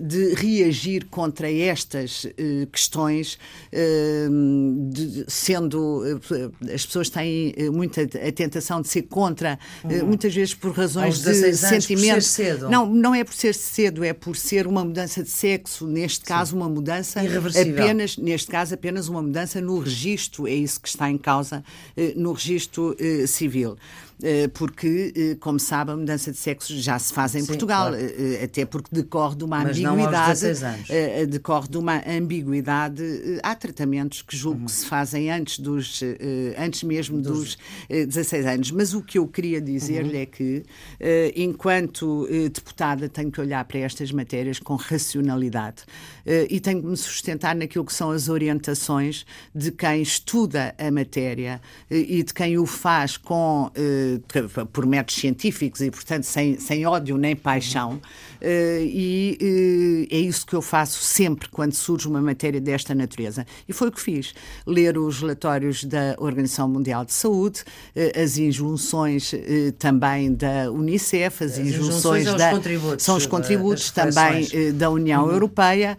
de 0.03 0.35
reagir 0.35 1.07
contra 1.07 1.51
estas 1.51 2.27
questões, 2.70 3.39
sendo 5.27 6.20
as 6.72 6.87
pessoas 6.87 7.11
têm 7.11 7.55
muita 7.72 8.03
a 8.03 8.33
tentação 8.33 8.81
de 8.83 8.89
ser 8.89 9.03
contra, 9.03 9.59
uhum. 9.85 10.07
muitas 10.07 10.35
vezes 10.35 10.55
por 10.55 10.72
razões 10.72 11.20
de 11.20 11.55
sentimento. 11.55 12.16
Não, 12.68 12.87
não 12.87 13.14
é 13.14 13.25
por 13.25 13.35
ser 13.35 13.55
cedo, 13.55 14.05
é 14.05 14.12
por 14.12 14.37
ser 14.37 14.66
uma 14.66 14.85
mudança 14.85 15.22
de 15.22 15.31
sexo, 15.31 15.88
neste 15.89 16.24
caso 16.24 16.53
Sim. 16.53 16.57
uma 16.59 16.68
mudança 16.68 17.20
apenas 17.20 18.16
neste 18.16 18.51
caso 18.51 18.74
apenas 18.74 19.09
uma 19.09 19.22
mudança 19.22 19.61
no 19.61 19.78
registro 19.78 20.47
é 20.47 20.55
isso 20.55 20.80
que 20.80 20.89
está 20.89 21.11
em 21.11 21.18
causa 21.18 21.64
eh, 21.97 22.12
no 22.16 22.32
registro 22.32 22.97
eh, 22.99 23.26
civil 23.26 23.76
porque, 24.53 25.12
eh, 25.14 25.37
como 25.39 25.61
sabe, 25.61 25.93
a 25.93 25.97
mudança 25.97 26.33
de 26.33 26.39
sexo 26.39 26.77
já 26.77 26.99
se 26.99 27.12
faz 27.12 27.37
em 27.37 27.41
Sim, 27.41 27.47
Portugal, 27.47 27.91
claro. 27.91 28.05
Eh, 28.05 28.45
até 28.45 28.64
porque 28.64 28.89
decorre 28.93 29.37
de 29.37 29.45
uma 29.45 29.62
Mas 29.62 29.79
ambiguidade. 29.79 30.41
Decorre 31.29 31.69
de 31.69 31.79
uma 31.79 32.03
ambiguidade. 32.07 33.03
Há 33.43 33.55
tratamentos 33.55 34.23
que 34.23 34.37
julgo 34.37 34.61
uhum. 34.61 34.66
que 34.66 34.73
se 34.73 34.87
fazem 34.87 35.31
antes, 35.31 35.61
dos, 35.61 36.01
antes 36.57 36.83
mesmo 36.83 37.21
dos, 37.21 37.57
dos 37.89 38.07
16 38.07 38.47
anos. 38.47 38.71
Mas 38.73 38.93
o 38.93 39.03
que 39.03 39.19
eu 39.19 39.27
queria 39.27 39.61
dizer-lhe 39.61 40.16
uhum. 40.16 40.23
é 40.23 40.27
que, 40.27 40.64
enquanto 41.37 42.27
deputada, 42.53 43.09
tenho 43.09 43.31
que 43.31 43.41
olhar 43.41 43.64
para 43.64 43.79
estas 43.79 44.11
matérias 44.11 44.59
com 44.59 44.75
racionalidade 44.75 45.85
e 46.51 46.61
tenho 46.61 46.83
que 46.83 46.89
me 46.89 46.97
sustentar 46.97 47.55
naquilo 47.55 47.85
que 47.85 47.95
são 47.95 48.11
as 48.11 48.29
orientações 48.29 49.25
de 49.55 49.71
quem 49.71 50.03
estuda 50.03 50.75
a 50.79 50.91
matéria 50.91 51.61
e 51.91 52.23
de 52.23 52.35
quem 52.35 52.59
o 52.59 52.66
faz 52.66 53.16
com 53.16 53.71
por 54.73 54.87
métodos 54.87 55.17
científicos 55.17 55.81
e, 55.81 55.91
portanto, 55.91 56.25
sem, 56.25 56.59
sem 56.59 56.87
ódio 56.87 57.17
nem 57.17 57.35
paixão. 57.37 58.01
Eh, 58.41 58.82
e 58.84 60.09
eh, 60.11 60.16
é 60.16 60.20
isso 60.20 60.47
que 60.47 60.55
eu 60.55 60.62
faço 60.62 61.01
sempre 61.03 61.49
quando 61.49 61.74
surge 61.74 62.07
uma 62.07 62.20
matéria 62.20 62.61
desta 62.61 62.95
natureza. 62.95 63.47
E 63.68 63.72
foi 63.72 63.89
o 63.89 63.93
que 63.93 64.01
fiz. 64.01 64.34
Ler 64.66 64.97
os 64.97 65.20
relatórios 65.20 65.84
da 65.84 66.14
Organização 66.18 66.68
Mundial 66.68 67.05
de 67.05 67.12
Saúde, 67.12 67.64
eh, 67.95 68.20
as 68.20 68.39
injunções 68.39 69.34
também 69.78 70.34
da 70.34 70.70
Unicef, 70.70 71.45
as, 71.45 71.53
as 71.53 71.59
injunções, 71.59 72.22
injunções 72.22 72.34
da, 72.34 72.51
contributos, 72.51 73.05
são 73.05 73.16
os 73.16 73.26
contributos 73.26 73.91
também 73.91 74.49
da 74.74 74.91
União 74.91 75.24
uhum. 75.24 75.32
Europeia, 75.32 75.97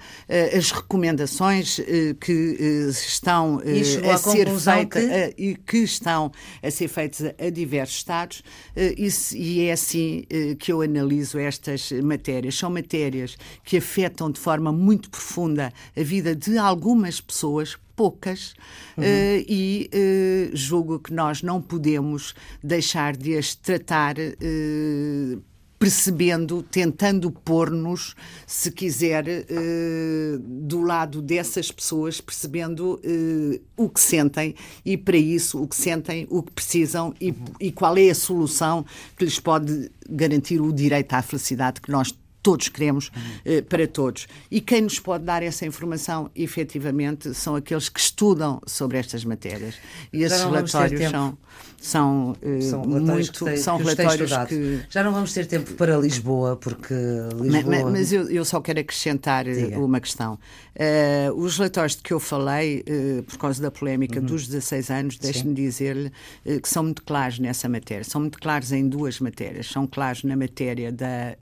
as 0.56 0.72
recomendações 0.72 1.80
que 2.20 2.88
estão 2.90 3.60
a, 3.60 4.14
a 4.14 4.18
ser 4.18 4.50
feitas 4.50 5.04
que... 5.04 5.34
e 5.38 5.56
que 5.56 5.78
estão 5.78 6.32
a 6.62 6.72
ser 6.72 6.88
feitas 6.88 7.34
a 7.38 7.50
diversos 7.50 7.98
Estados, 7.98 8.44
e 9.34 9.62
é 9.62 9.72
assim 9.72 10.26
que 10.60 10.72
eu 10.72 10.82
analiso 10.82 11.38
estas 11.38 11.92
matérias 11.92 12.29
matérias 12.30 12.58
são 12.58 12.70
matérias 12.70 13.38
que 13.64 13.78
afetam 13.78 14.30
de 14.32 14.40
forma 14.40 14.72
muito 14.72 15.10
profunda 15.10 15.74
a 15.98 16.04
vida 16.04 16.36
de 16.36 16.58
algumas 16.58 17.20
pessoas, 17.20 17.76
poucas, 17.96 18.54
uhum. 18.96 19.04
uh, 19.04 19.46
e 19.48 19.90
uh, 19.94 20.56
julgo 20.56 21.00
que 21.00 21.12
nós 21.12 21.42
não 21.42 21.62
podemos 21.62 22.36
deixar 22.64 23.18
de 23.18 23.38
as 23.38 23.56
tratar. 23.56 24.16
Uh, 24.18 25.42
percebendo, 25.80 26.62
tentando 26.62 27.32
pôr-nos, 27.32 28.14
se 28.46 28.70
quiser, 28.70 29.24
do 30.38 30.82
lado 30.82 31.22
dessas 31.22 31.72
pessoas, 31.72 32.20
percebendo 32.20 33.02
o 33.78 33.90
que 33.90 34.02
sentem 34.02 34.56
e, 34.86 34.98
para 34.98 35.18
isso, 35.18 35.64
o 35.64 35.68
que 35.68 35.78
sentem, 35.78 36.28
o 36.30 36.44
que 36.44 36.52
precisam 36.52 37.14
e, 37.20 37.34
e 37.62 37.72
qual 37.72 37.98
é 37.98 38.10
a 38.10 38.16
solução 38.16 38.86
que 39.18 39.24
lhes 39.24 39.40
pode 39.40 39.90
garantir 40.10 40.60
o 40.60 40.74
direito 40.74 41.14
à 41.14 41.22
felicidade 41.22 41.80
que 41.80 41.90
nós 41.90 42.14
todos 42.42 42.68
queremos 42.68 43.12
uhum. 43.46 43.64
para 43.64 43.88
todos. 43.88 44.28
E 44.50 44.62
quem 44.62 44.82
nos 44.82 45.00
pode 45.00 45.24
dar 45.24 45.44
essa 45.44 45.66
informação, 45.66 46.30
efetivamente, 46.36 47.34
são 47.34 47.56
aqueles 47.56 47.90
que 47.90 48.00
estudam 48.00 48.62
sobre 48.66 48.98
estas 48.98 49.26
matérias. 49.26 49.76
E 50.12 50.24
esses 50.24 50.42
relatórios 50.42 51.10
são 51.10 51.38
são, 51.82 52.32
uh, 52.32 52.62
são 52.62 52.82
relatórios, 52.82 53.30
muito, 53.30 53.46
que, 53.46 53.58
são 53.58 53.78
que 53.78 53.84
relatórios 53.84 54.32
que... 54.48 54.82
Já 54.90 55.04
não 55.04 55.14
vamos 55.14 55.34
ter 55.34 55.46
tempo 55.46 55.74
para 55.74 55.98
Lisboa, 55.98 56.56
porque 56.58 56.94
Lisboa... 57.40 57.64
Mas, 57.66 57.84
mas 57.92 58.14
eu, 58.14 58.30
eu, 58.30 58.44
só 58.44 58.60
quero 58.60 58.80
acrescentar 58.80 59.48
eh, 59.48 59.54
Diga. 59.54 59.80
uma 59.80 60.00
questão. 60.00 60.38
Uh, 60.76 61.34
os 61.36 61.58
relatórios 61.58 61.96
de 61.96 62.02
que 62.02 62.14
eu 62.14 62.20
falei, 62.20 62.84
uh, 62.88 63.24
por 63.24 63.38
causa 63.38 63.62
da 63.62 63.72
polémica 63.72 64.20
uhum. 64.20 64.26
dos 64.26 64.48
16 64.48 64.90
anos, 64.90 65.18
deixe-me 65.18 65.54
dizer-lhe 65.54 66.12
que 66.62 66.68
são 66.68 66.84
muito 66.84 67.04
claros 67.04 67.40
nessa 67.40 67.70
matéria. 67.70 68.04
São 68.04 68.22
muito 68.22 68.40
claros 68.40 68.72
em 68.72 68.88
duas 68.88 69.20
matérias. 69.20 69.68
São 69.68 69.88
claros 69.88 70.24
na 70.24 70.36
matéria 70.36 70.92
da 70.92 71.36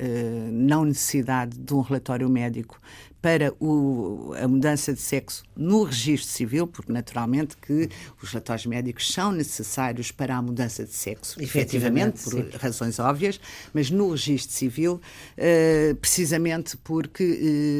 não 0.51 0.86
necessidade 0.87 1.57
de 1.57 1.73
um 1.73 1.81
relatório 1.81 2.29
médico 2.29 2.79
para 3.21 3.53
o, 3.59 4.33
a 4.41 4.47
mudança 4.47 4.93
de 4.93 5.01
sexo 5.01 5.43
no 5.55 5.83
registro 5.83 6.29
civil, 6.29 6.67
porque 6.67 6.91
naturalmente 6.91 7.57
que 7.57 7.89
os 8.21 8.29
relatórios 8.29 8.65
médicos 8.65 9.11
são 9.11 9.31
necessários 9.31 10.11
para 10.11 10.37
a 10.37 10.41
mudança 10.41 10.85
de 10.85 10.93
sexo, 10.93 11.41
efetivamente, 11.41 12.23
por 12.23 12.61
razões 12.61 12.99
óbvias, 12.99 13.39
mas 13.73 13.89
no 13.89 14.11
registro 14.11 14.53
civil, 14.53 15.01
uh, 15.37 15.95
precisamente 15.95 16.77
porque 16.77 17.23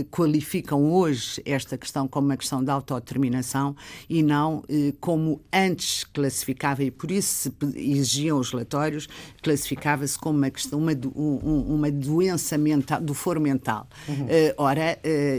uh, 0.04 0.06
qualificam 0.10 0.92
hoje 0.92 1.42
esta 1.46 1.78
questão 1.78 2.08
como 2.08 2.28
uma 2.28 2.38
questão 2.38 2.64
de 2.64 2.72
autodeterminação 2.72 3.76
e 4.10 4.24
não 4.24 4.58
uh, 4.58 4.94
como 5.00 5.40
antes 5.54 6.04
classificava, 6.04 6.84
e 6.84 6.90
por 6.90 7.12
isso 7.12 7.52
se 7.52 7.54
exigiam 7.76 8.40
os 8.40 8.52
relatórios, 8.52 9.08
classificava-se 9.44 10.18
como 10.18 10.38
uma 10.40 10.50
questão, 10.50 10.80
uma, 10.80 10.94
um, 11.16 11.76
uma 11.76 11.92
doença 11.92 12.58
mental, 12.58 13.00
do 13.00 13.14
foro 13.14 13.40
mental. 13.40 13.88
Uhum. 14.08 14.28
ora, 14.58 14.98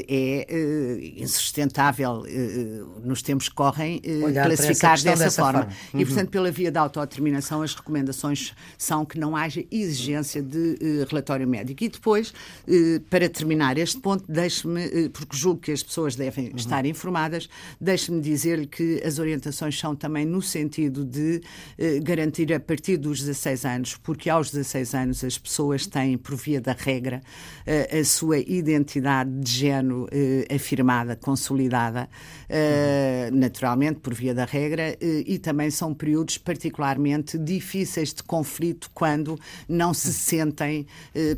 é 0.08 0.46
eh, 0.48 1.12
insustentável 1.16 2.24
eh, 2.26 2.82
nos 3.02 3.22
tempos 3.22 3.48
que 3.48 3.54
correm 3.54 4.00
eh, 4.04 4.32
classificar 4.32 5.00
dessa, 5.00 5.24
dessa, 5.24 5.42
forma. 5.42 5.62
forma. 5.62 5.76
Uhum. 5.94 6.00
E, 6.00 6.04
portanto, 6.06 6.30
pela 6.30 6.50
via 6.50 6.70
da 6.70 6.80
autodeterminação, 6.80 7.62
as 7.62 7.74
recomendações 7.74 8.54
são 8.76 9.04
que 9.04 9.18
não 9.18 9.34
haja 9.34 9.64
exigência 9.70 10.42
de 10.42 11.04
relatório 11.08 11.48
médico. 11.48 11.84
E 11.84 11.88
depois, 11.88 12.32
para 13.08 13.28
terminar 13.28 13.78
este 13.78 13.98
ponto, 13.98 14.24
deixe-me, 14.28 15.08
porque 15.10 15.36
julgo 15.36 15.60
que 15.60 15.72
as 15.72 15.82
pessoas 15.82 16.14
devem 16.14 16.48
uhum. 16.48 16.56
estar 16.56 16.84
informadas, 16.84 17.48
deixe-me 17.80 18.20
dizer-lhe 18.20 18.66
que 18.66 19.02
as 19.04 19.18
orientações 19.18 19.78
são 19.78 19.96
também 19.96 20.24
no 20.24 20.42
sentido 20.42 21.04
de 21.04 21.40
garantir 22.02 22.52
a 22.52 22.60
partir 22.60 22.96
dos 22.96 23.20
16 23.20 23.64
anos, 23.64 23.96
porque 23.96 24.28
aos 24.28 24.50
16 24.50 24.94
anos 24.94 25.24
as 25.24 25.38
pessoas 25.38 25.86
têm, 25.86 26.18
por 26.18 26.36
via 26.36 26.60
da 26.60 26.72
regra, 26.72 27.22
a 27.66 28.04
sua 28.04 28.38
identidade 28.38 29.30
de 29.40 29.50
género 29.50 29.77
eh, 30.10 30.54
afirmada, 30.54 31.16
consolidada, 31.16 32.08
eh, 32.48 33.30
naturalmente, 33.32 34.00
por 34.00 34.12
via 34.12 34.34
da 34.34 34.44
regra, 34.44 34.96
eh, 35.00 35.24
e 35.26 35.38
também 35.38 35.70
são 35.70 35.94
períodos 35.94 36.38
particularmente 36.38 37.38
difíceis 37.38 38.12
de 38.12 38.22
conflito 38.22 38.90
quando 38.92 39.38
não 39.68 39.94
se 39.94 40.12
sentem 40.12 40.86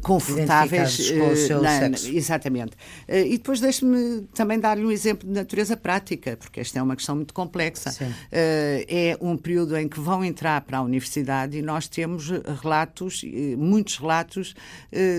confortáveis 0.02 1.10
com 1.10 1.28
o 1.28 1.36
seu 1.36 1.62
na, 1.62 1.78
sexo. 1.78 2.08
Exatamente. 2.10 2.72
e 3.08 3.36
depois 3.36 3.60
deixe-me 3.60 4.22
também 4.34 4.58
dar-lhe 4.58 4.84
um 4.84 4.90
exemplo 4.90 5.28
de 5.28 5.34
natureza 5.34 5.76
prática, 5.76 6.36
porque 6.36 6.60
esta 6.60 6.78
é 6.78 6.82
uma 6.82 6.96
questão 6.96 7.16
muito 7.16 7.34
complexa. 7.34 7.90
é 8.32 9.16
um 9.20 9.36
período 9.36 9.76
em 9.76 9.88
que 9.88 10.00
vão 10.00 10.24
entrar 10.24 10.60
para 10.62 10.78
a 10.78 10.82
universidade 10.82 11.58
e 11.58 11.62
nós 11.62 11.88
temos 11.88 12.28
relatos, 12.62 13.22
muitos 13.56 13.98
relatos 13.98 14.54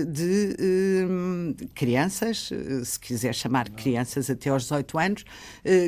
de 0.08 0.56
crianças, 1.74 2.50
se 2.84 2.98
quiser 2.98 3.11
chamar 3.32 3.68
crianças 3.70 4.28
até 4.30 4.50
aos 4.50 4.62
18 4.64 4.98
anos, 4.98 5.24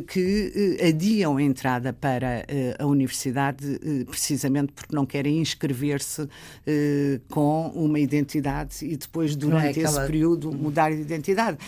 que 0.09 0.79
adiam 0.87 1.37
a 1.37 1.43
entrada 1.43 1.93
para 1.93 2.45
a 2.79 2.87
universidade 2.87 3.79
precisamente 4.07 4.73
porque 4.73 4.95
não 4.95 5.05
querem 5.05 5.39
inscrever-se 5.39 6.29
com 7.29 7.69
uma 7.75 7.99
identidade 7.99 8.85
e 8.85 8.97
depois, 8.97 9.37
durante 9.37 9.67
é 9.67 9.71
aquela... 9.71 10.01
esse 10.01 10.07
período, 10.07 10.53
mudar 10.53 10.91
de 10.91 11.01
identidade. 11.01 11.59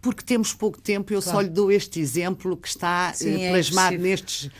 Porque 0.00 0.22
temos 0.22 0.52
pouco 0.52 0.80
tempo, 0.80 1.12
eu 1.12 1.22
claro. 1.22 1.38
só 1.38 1.42
lhe 1.42 1.50
dou 1.50 1.70
este 1.70 2.00
exemplo 2.00 2.56
que 2.56 2.68
está 2.68 3.12
Sim, 3.14 3.48
plasmado 3.50 3.94
é 3.94 3.98
nestes 3.98 4.50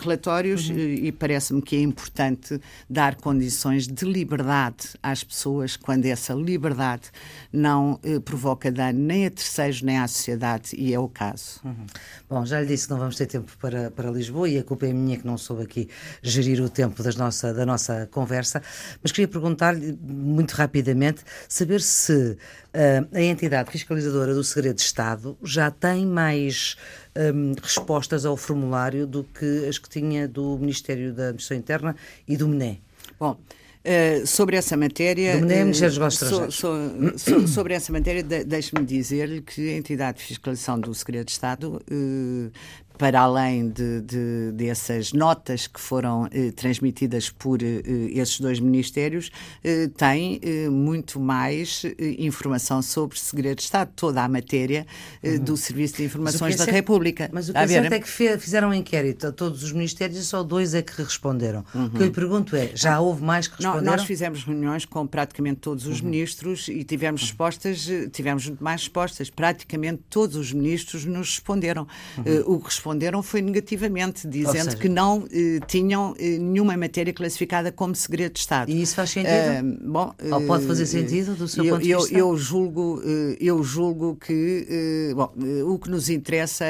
relatórios 0.00 0.68
uhum. 0.68 0.76
e 0.76 1.12
parece-me 1.12 1.60
que 1.60 1.76
é 1.76 1.80
importante 1.80 2.60
dar 2.88 3.16
condições 3.16 3.86
de 3.86 4.04
liberdade 4.04 4.90
às 5.02 5.24
pessoas 5.24 5.76
quando 5.76 6.06
essa 6.06 6.32
liberdade 6.34 7.10
não 7.52 7.98
eh, 8.02 8.20
provoca 8.20 8.70
dano 8.70 8.98
nem 8.98 9.26
a 9.26 9.30
terceiros 9.44 9.82
nem 9.82 9.98
à 9.98 10.08
sociedade, 10.08 10.70
e 10.76 10.94
é 10.94 10.98
o 10.98 11.08
caso. 11.08 11.60
Uhum. 11.64 11.86
Bom, 12.28 12.46
já 12.46 12.60
lhe 12.60 12.66
disse 12.66 12.86
que 12.86 12.92
não 12.92 12.98
vamos 12.98 13.16
ter 13.16 13.26
tempo 13.26 13.52
para, 13.60 13.90
para 13.90 14.10
Lisboa 14.10 14.48
e 14.48 14.58
a 14.58 14.64
culpa 14.64 14.86
é 14.86 14.92
minha 14.92 15.16
que 15.16 15.26
não 15.26 15.36
soube 15.36 15.62
aqui 15.62 15.88
gerir 16.22 16.62
o 16.62 16.68
tempo 16.68 17.02
das 17.02 17.16
nossa, 17.16 17.52
da 17.52 17.66
nossa 17.66 18.08
conversa, 18.10 18.62
mas 19.02 19.12
queria 19.12 19.28
perguntar-lhe 19.28 19.98
muito 20.02 20.52
rapidamente 20.52 21.22
saber 21.48 21.80
se 21.80 22.12
uh, 22.14 23.16
a 23.16 23.22
entidade 23.22 23.70
fiscalizadora 23.70 24.34
do 24.34 24.42
Segredo 24.42 24.76
de 24.76 24.82
Estado 24.82 25.36
já 25.42 25.70
tem 25.70 26.06
mais 26.06 26.76
um, 27.16 27.54
respostas 27.62 28.24
ao 28.24 28.36
formulário 28.36 29.06
do 29.06 29.24
que 29.24 29.66
as 29.68 29.78
que 29.78 29.88
tinha 29.88 30.26
do 30.26 30.58
Ministério 30.58 31.12
da 31.12 31.24
Administração 31.24 31.56
Interna 31.56 31.96
e 32.26 32.36
do 32.36 32.48
MNE. 32.48 32.82
Bom, 33.18 33.38
Uh, 33.86 34.26
sobre 34.26 34.56
essa 34.56 34.78
matéria. 34.78 35.36
Uh, 35.36 36.48
so, 36.50 36.50
so, 36.50 37.18
so, 37.18 37.46
sobre 37.46 37.74
essa 37.74 37.92
matéria, 37.92 38.22
de, 38.22 38.42
deixe-me 38.42 38.82
dizer-lhe 38.82 39.42
que 39.42 39.68
a 39.68 39.76
entidade 39.76 40.18
de 40.18 40.24
fiscalização 40.24 40.80
do 40.80 40.94
Segredo 40.94 41.26
de 41.26 41.32
Estado 41.32 41.82
uh, 41.90 42.50
para 42.96 43.20
além 43.20 43.68
de, 43.68 44.00
de, 44.02 44.52
dessas 44.52 45.12
notas 45.12 45.66
que 45.66 45.80
foram 45.80 46.28
eh, 46.30 46.52
transmitidas 46.52 47.28
por 47.28 47.62
eh, 47.62 47.82
esses 48.12 48.38
dois 48.38 48.60
ministérios, 48.60 49.30
eh, 49.64 49.88
tem 49.96 50.40
eh, 50.42 50.68
muito 50.68 51.18
mais 51.18 51.82
eh, 51.84 52.16
informação 52.18 52.80
sobre 52.82 53.18
segredo 53.18 53.56
de 53.56 53.62
Estado, 53.64 53.90
toda 53.96 54.22
a 54.22 54.28
matéria 54.28 54.86
eh, 55.22 55.30
uhum. 55.30 55.38
do 55.40 55.56
Serviço 55.56 55.96
de 55.96 56.04
Informações 56.04 56.56
da 56.56 56.64
é, 56.64 56.70
República. 56.70 57.28
Mas 57.32 57.48
o 57.48 57.52
que 57.52 57.58
é 57.58 57.66
certo 57.66 57.92
é 57.92 57.98
que 57.98 58.08
fizeram 58.38 58.68
um 58.68 58.74
inquérito 58.74 59.26
a 59.26 59.32
todos 59.32 59.64
os 59.64 59.72
ministérios 59.72 60.18
e 60.18 60.24
só 60.24 60.42
dois 60.42 60.72
é 60.72 60.82
que 60.82 61.02
responderam. 61.02 61.64
Uhum. 61.74 61.86
O 61.86 61.90
que 61.90 62.02
eu 62.02 62.06
lhe 62.06 62.12
pergunto 62.12 62.54
é, 62.54 62.70
já 62.74 63.00
houve 63.00 63.22
mais 63.24 63.48
que 63.48 63.56
responderam? 63.56 63.84
Não, 63.84 63.92
nós 63.92 64.04
fizemos 64.04 64.44
reuniões 64.44 64.84
com 64.84 65.04
praticamente 65.06 65.60
todos 65.60 65.86
os 65.86 65.98
uhum. 65.98 66.06
ministros 66.06 66.68
e 66.68 66.84
tivemos 66.84 67.22
uhum. 67.22 67.28
respostas, 67.28 67.88
tivemos 68.12 68.48
mais 68.60 68.82
respostas. 68.82 69.30
Praticamente 69.30 70.02
todos 70.08 70.36
os 70.36 70.52
ministros 70.52 71.04
nos 71.04 71.30
responderam. 71.30 71.86
Uhum. 72.18 72.54
o 72.54 72.60
que 72.60 72.66
responderam 72.84 73.22
foi 73.22 73.40
negativamente, 73.40 74.28
dizendo 74.28 74.64
seja, 74.64 74.76
que 74.76 74.88
não 74.88 75.24
eh, 75.32 75.58
tinham 75.66 76.14
eh, 76.18 76.38
nenhuma 76.38 76.76
matéria 76.76 77.12
classificada 77.14 77.72
como 77.72 77.94
segredo 77.94 78.34
de 78.34 78.40
Estado. 78.40 78.70
E 78.70 78.82
isso 78.82 78.94
faz 78.94 79.10
sentido? 79.10 79.32
Uh, 79.32 79.90
bom, 79.90 80.14
Ou 80.32 80.42
pode 80.42 80.66
fazer 80.66 80.84
sentido 80.84 81.34
do 81.34 81.48
seu 81.48 81.64
eu, 81.64 81.74
ponto 81.74 81.82
de 81.82 81.94
vista? 81.94 82.12
Eu, 82.12 82.18
eu 82.18 82.36
julgo, 82.36 83.02
eu 83.40 83.62
julgo 83.62 84.16
que 84.16 85.12
bom, 85.16 85.32
o 85.66 85.78
que 85.78 85.88
nos 85.88 86.10
interessa, 86.10 86.64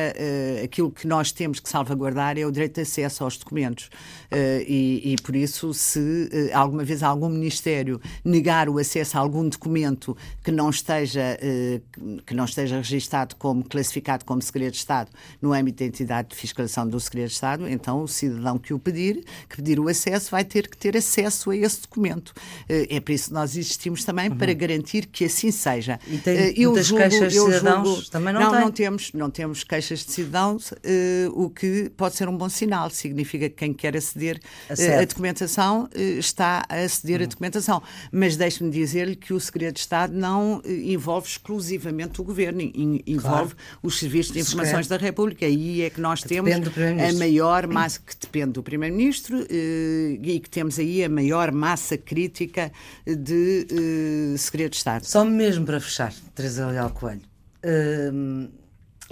aquilo 0.62 0.90
que 0.90 1.06
nós 1.06 1.32
temos 1.32 1.58
que 1.58 1.68
salvaguardar 1.68 2.38
é 2.38 2.46
o 2.46 2.50
direito 2.52 2.76
de 2.76 2.82
acesso 2.82 3.24
aos 3.24 3.36
documentos. 3.36 3.90
E, 4.66 5.12
e, 5.12 5.16
por 5.22 5.34
isso, 5.34 5.72
se 5.74 6.28
alguma 6.52 6.84
vez 6.84 7.02
algum 7.02 7.28
Ministério 7.28 8.00
negar 8.24 8.68
o 8.68 8.78
acesso 8.78 9.16
a 9.16 9.20
algum 9.20 9.48
documento 9.48 10.16
que 10.42 10.50
não 10.50 10.70
esteja, 10.70 11.38
que 12.26 12.34
não 12.34 12.44
esteja 12.44 12.76
registado 12.76 13.34
como 13.36 13.64
classificado 13.64 14.24
como 14.24 14.40
segredo 14.42 14.72
de 14.72 14.78
Estado 14.78 15.10
no 15.40 15.52
âmbito 15.52 15.78
da 15.78 15.86
entidade 15.86 16.03
de 16.04 16.36
fiscalização 16.36 16.88
do 16.88 16.98
segredo 17.00 17.28
de 17.28 17.34
Estado, 17.34 17.68
então 17.68 18.02
o 18.02 18.08
cidadão 18.08 18.58
que 18.58 18.72
o 18.72 18.78
pedir, 18.78 19.24
que 19.48 19.56
pedir 19.56 19.80
o 19.80 19.88
acesso, 19.88 20.30
vai 20.30 20.44
ter 20.44 20.68
que 20.68 20.76
ter 20.76 20.96
acesso 20.96 21.50
a 21.50 21.56
esse 21.56 21.82
documento. 21.82 22.32
Eh, 22.68 22.96
é 22.96 23.00
por 23.00 23.12
isso 23.12 23.28
que 23.28 23.34
nós 23.34 23.56
existimos 23.56 24.04
também, 24.04 24.30
uhum. 24.30 24.36
para 24.36 24.52
garantir 24.52 25.06
que 25.06 25.24
assim 25.24 25.50
seja. 25.50 25.98
E 26.06 26.18
tem 26.18 26.36
eh, 26.36 26.54
eu 26.56 26.80
julgo, 26.82 27.02
queixas 27.02 27.32
de 27.32 27.38
cidadãos? 27.38 27.88
Julgo, 27.88 28.10
também 28.10 28.34
não, 28.34 28.40
não 28.40 28.50
tem? 28.50 28.60
Não 28.60 28.70
temos, 28.70 29.12
não 29.12 29.30
temos 29.30 29.64
queixas 29.64 30.04
de 30.04 30.12
cidadãos, 30.12 30.72
uh, 30.72 30.76
o 31.34 31.50
que 31.50 31.90
pode 31.96 32.16
ser 32.16 32.28
um 32.28 32.36
bom 32.36 32.48
sinal. 32.48 32.90
Significa 32.90 33.48
que 33.48 33.56
quem 33.56 33.72
quer 33.72 33.96
aceder 33.96 34.40
à 34.68 35.04
documentação 35.04 35.84
uh, 35.84 36.18
está 36.18 36.64
a 36.68 36.76
aceder 36.80 37.20
uhum. 37.20 37.26
à 37.26 37.28
documentação. 37.28 37.82
Mas 38.12 38.36
deixe-me 38.36 38.70
dizer-lhe 38.70 39.16
que 39.16 39.32
o 39.32 39.40
segredo 39.40 39.74
de 39.74 39.80
Estado 39.80 40.12
não 40.12 40.62
envolve 40.64 41.28
exclusivamente 41.28 42.20
o 42.20 42.24
governo, 42.24 42.60
envolve 42.60 43.54
claro. 43.54 43.56
os 43.82 43.98
serviços 43.98 44.32
de 44.32 44.40
informações 44.40 44.86
da 44.86 44.96
República. 44.96 45.46
Aí 45.46 45.82
é 45.82 45.90
que 45.94 46.00
nós 46.00 46.20
temos 46.22 46.50
temos 46.50 46.68
a 46.76 47.18
maior 47.18 47.66
massa, 47.66 48.00
que 48.04 48.14
depende 48.20 48.52
do 48.52 48.62
Primeiro-Ministro, 48.62 49.46
eh, 49.48 50.18
e 50.20 50.40
que 50.40 50.50
temos 50.50 50.78
aí 50.78 51.04
a 51.04 51.08
maior 51.08 51.52
massa 51.52 51.96
crítica 51.96 52.72
de 53.06 53.66
eh, 53.70 54.36
segredo 54.36 54.70
de 54.70 54.76
Estado. 54.76 55.04
Só 55.04 55.24
mesmo 55.24 55.64
para 55.64 55.80
fechar, 55.80 56.12
Teresa 56.34 56.66
Leal 56.66 56.90
Coelho. 56.90 57.22
Uh, 57.64 58.50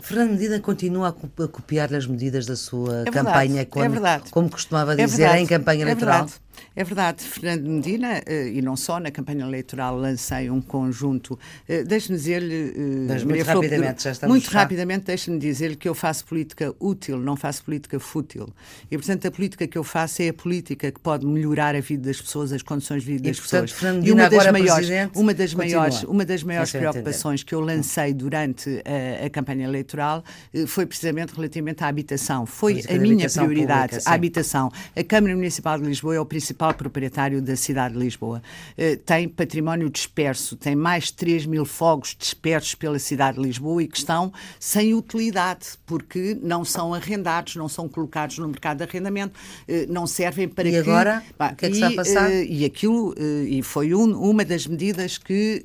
Fernando 0.01 0.33
Medina 0.33 0.59
continua 0.61 1.09
a 1.09 1.49
copiar 1.49 1.95
as 1.95 2.07
medidas 2.07 2.47
da 2.47 2.57
sua 2.57 3.03
é 3.07 3.11
campanha, 3.11 3.67
verdade, 3.89 4.25
é 4.27 4.31
como 4.31 4.51
costumava 4.51 4.95
é 4.95 5.07
dizer, 5.07 5.35
em 5.37 5.47
campanha 5.47 5.81
é 5.81 5.83
eleitoral. 5.83 6.27
Verdade. 6.27 6.42
É 6.75 6.85
verdade, 6.85 7.23
Fernando 7.23 7.67
Medina, 7.67 8.23
eh, 8.25 8.49
e 8.49 8.63
não 8.63 8.77
só, 8.77 8.99
na 8.99 9.11
campanha 9.11 9.45
eleitoral 9.45 9.97
lancei 9.97 10.51
um 10.51 10.61
conjunto. 10.61 11.39
Eh, 11.69 11.85
deixe-me 11.85 12.17
dizer-lhe. 12.17 13.09
Eh, 13.09 13.25
muito 13.25 13.45
rapidamente, 13.45 14.05
já 14.05 14.13
estamos 14.13 14.35
Muito 14.35 14.51
rapidamente, 14.51 15.05
deixe-me 15.05 15.39
dizer-lhe 15.39 15.77
que 15.77 15.89
eu 15.89 15.95
faço 15.95 16.25
política 16.25 16.75
útil, 16.81 17.19
não 17.19 17.37
faço 17.37 17.63
política 17.65 18.01
fútil. 18.01 18.49
E, 18.91 18.97
portanto, 18.97 19.27
a 19.27 19.31
política 19.31 19.67
que 19.67 19.77
eu 19.77 19.85
faço 19.85 20.23
é 20.23 20.29
a 20.29 20.35
política 20.35 20.91
que 20.91 21.01
pode 21.01 21.27
melhorar 21.27 21.75
a 21.75 21.81
vida 21.81 22.07
das 22.09 22.21
pessoas, 22.21 22.53
as 22.53 22.63
condições 22.63 23.03
de 23.03 23.13
vida 23.13 23.29
das 23.29 23.37
e, 23.37 23.41
portanto, 23.41 23.63
pessoas. 23.63 23.81
Fernando 23.81 24.03
Medina, 24.03 24.23
e 24.23 24.25
uma 24.25 24.31
das 24.31 24.53
maiores, 24.53 25.11
uma 25.15 25.35
das 25.35 25.55
maiores, 25.55 26.03
uma 26.05 26.25
das 26.25 26.43
maiores 26.43 26.73
preocupações 26.73 27.43
que 27.43 27.55
eu 27.55 27.61
lancei 27.61 28.15
durante 28.15 28.83
a, 28.85 29.27
a, 29.27 29.31
campanha 29.31 29.65
eleitoral 29.65 30.25
foi 30.67 30.87
precisamente 30.87 31.35
relativamente 31.35 31.85
à 31.85 31.89
habitação. 31.89 32.47
Foi 32.47 32.83
a, 32.89 32.95
a 32.95 32.99
minha 32.99 33.29
prioridade, 33.29 33.91
pública, 33.91 34.11
a 34.11 34.15
habitação. 34.15 34.73
A 34.97 35.05
Câmara 35.05 35.35
Municipal 35.35 35.79
de 35.79 35.85
Lisboa 35.85 36.15
é 36.15 36.21
o 36.21 36.27
principal 36.27 36.42
principal 36.43 36.75
proprietário 36.75 37.41
da 37.41 37.55
cidade 37.55 37.95
de 37.95 38.01
Lisboa. 38.01 38.43
Eh, 38.77 38.97
tem 38.97 39.29
património 39.29 39.89
disperso, 39.89 40.57
tem 40.57 40.75
mais 40.75 41.05
de 41.05 41.15
3 41.15 41.47
mil 41.47 41.65
fogos 41.65 42.17
dispersos 42.19 42.75
pela 42.75 42.99
cidade 42.99 43.37
de 43.39 43.45
Lisboa 43.45 43.81
e 43.81 43.87
que 43.87 43.97
estão 43.97 44.33
sem 44.59 44.93
utilidade, 44.93 45.69
porque 45.87 46.37
não 46.43 46.65
são 46.65 46.93
arrendados, 46.93 47.55
não 47.55 47.69
são 47.69 47.89
colocados 47.89 48.39
no 48.39 48.49
mercado 48.49 48.79
de 48.79 48.85
arrendamento, 48.85 49.39
eh, 49.69 49.87
não 49.89 50.05
servem 50.05 50.49
para 50.49 50.69
e 50.69 50.73
que... 50.73 50.79
agora? 50.79 51.23
o 51.39 51.57
que 51.57 51.67
é 51.67 51.69
que 51.69 51.75
está 51.77 51.89
a 51.89 51.95
passar? 51.95 52.31
Eh, 52.33 52.45
e 52.45 52.65
aquilo, 52.65 53.15
e 53.47 53.63
foi 53.63 53.95
um, 53.95 54.19
uma 54.19 54.45
das 54.45 54.67
medidas 54.67 55.19
que 55.19 55.63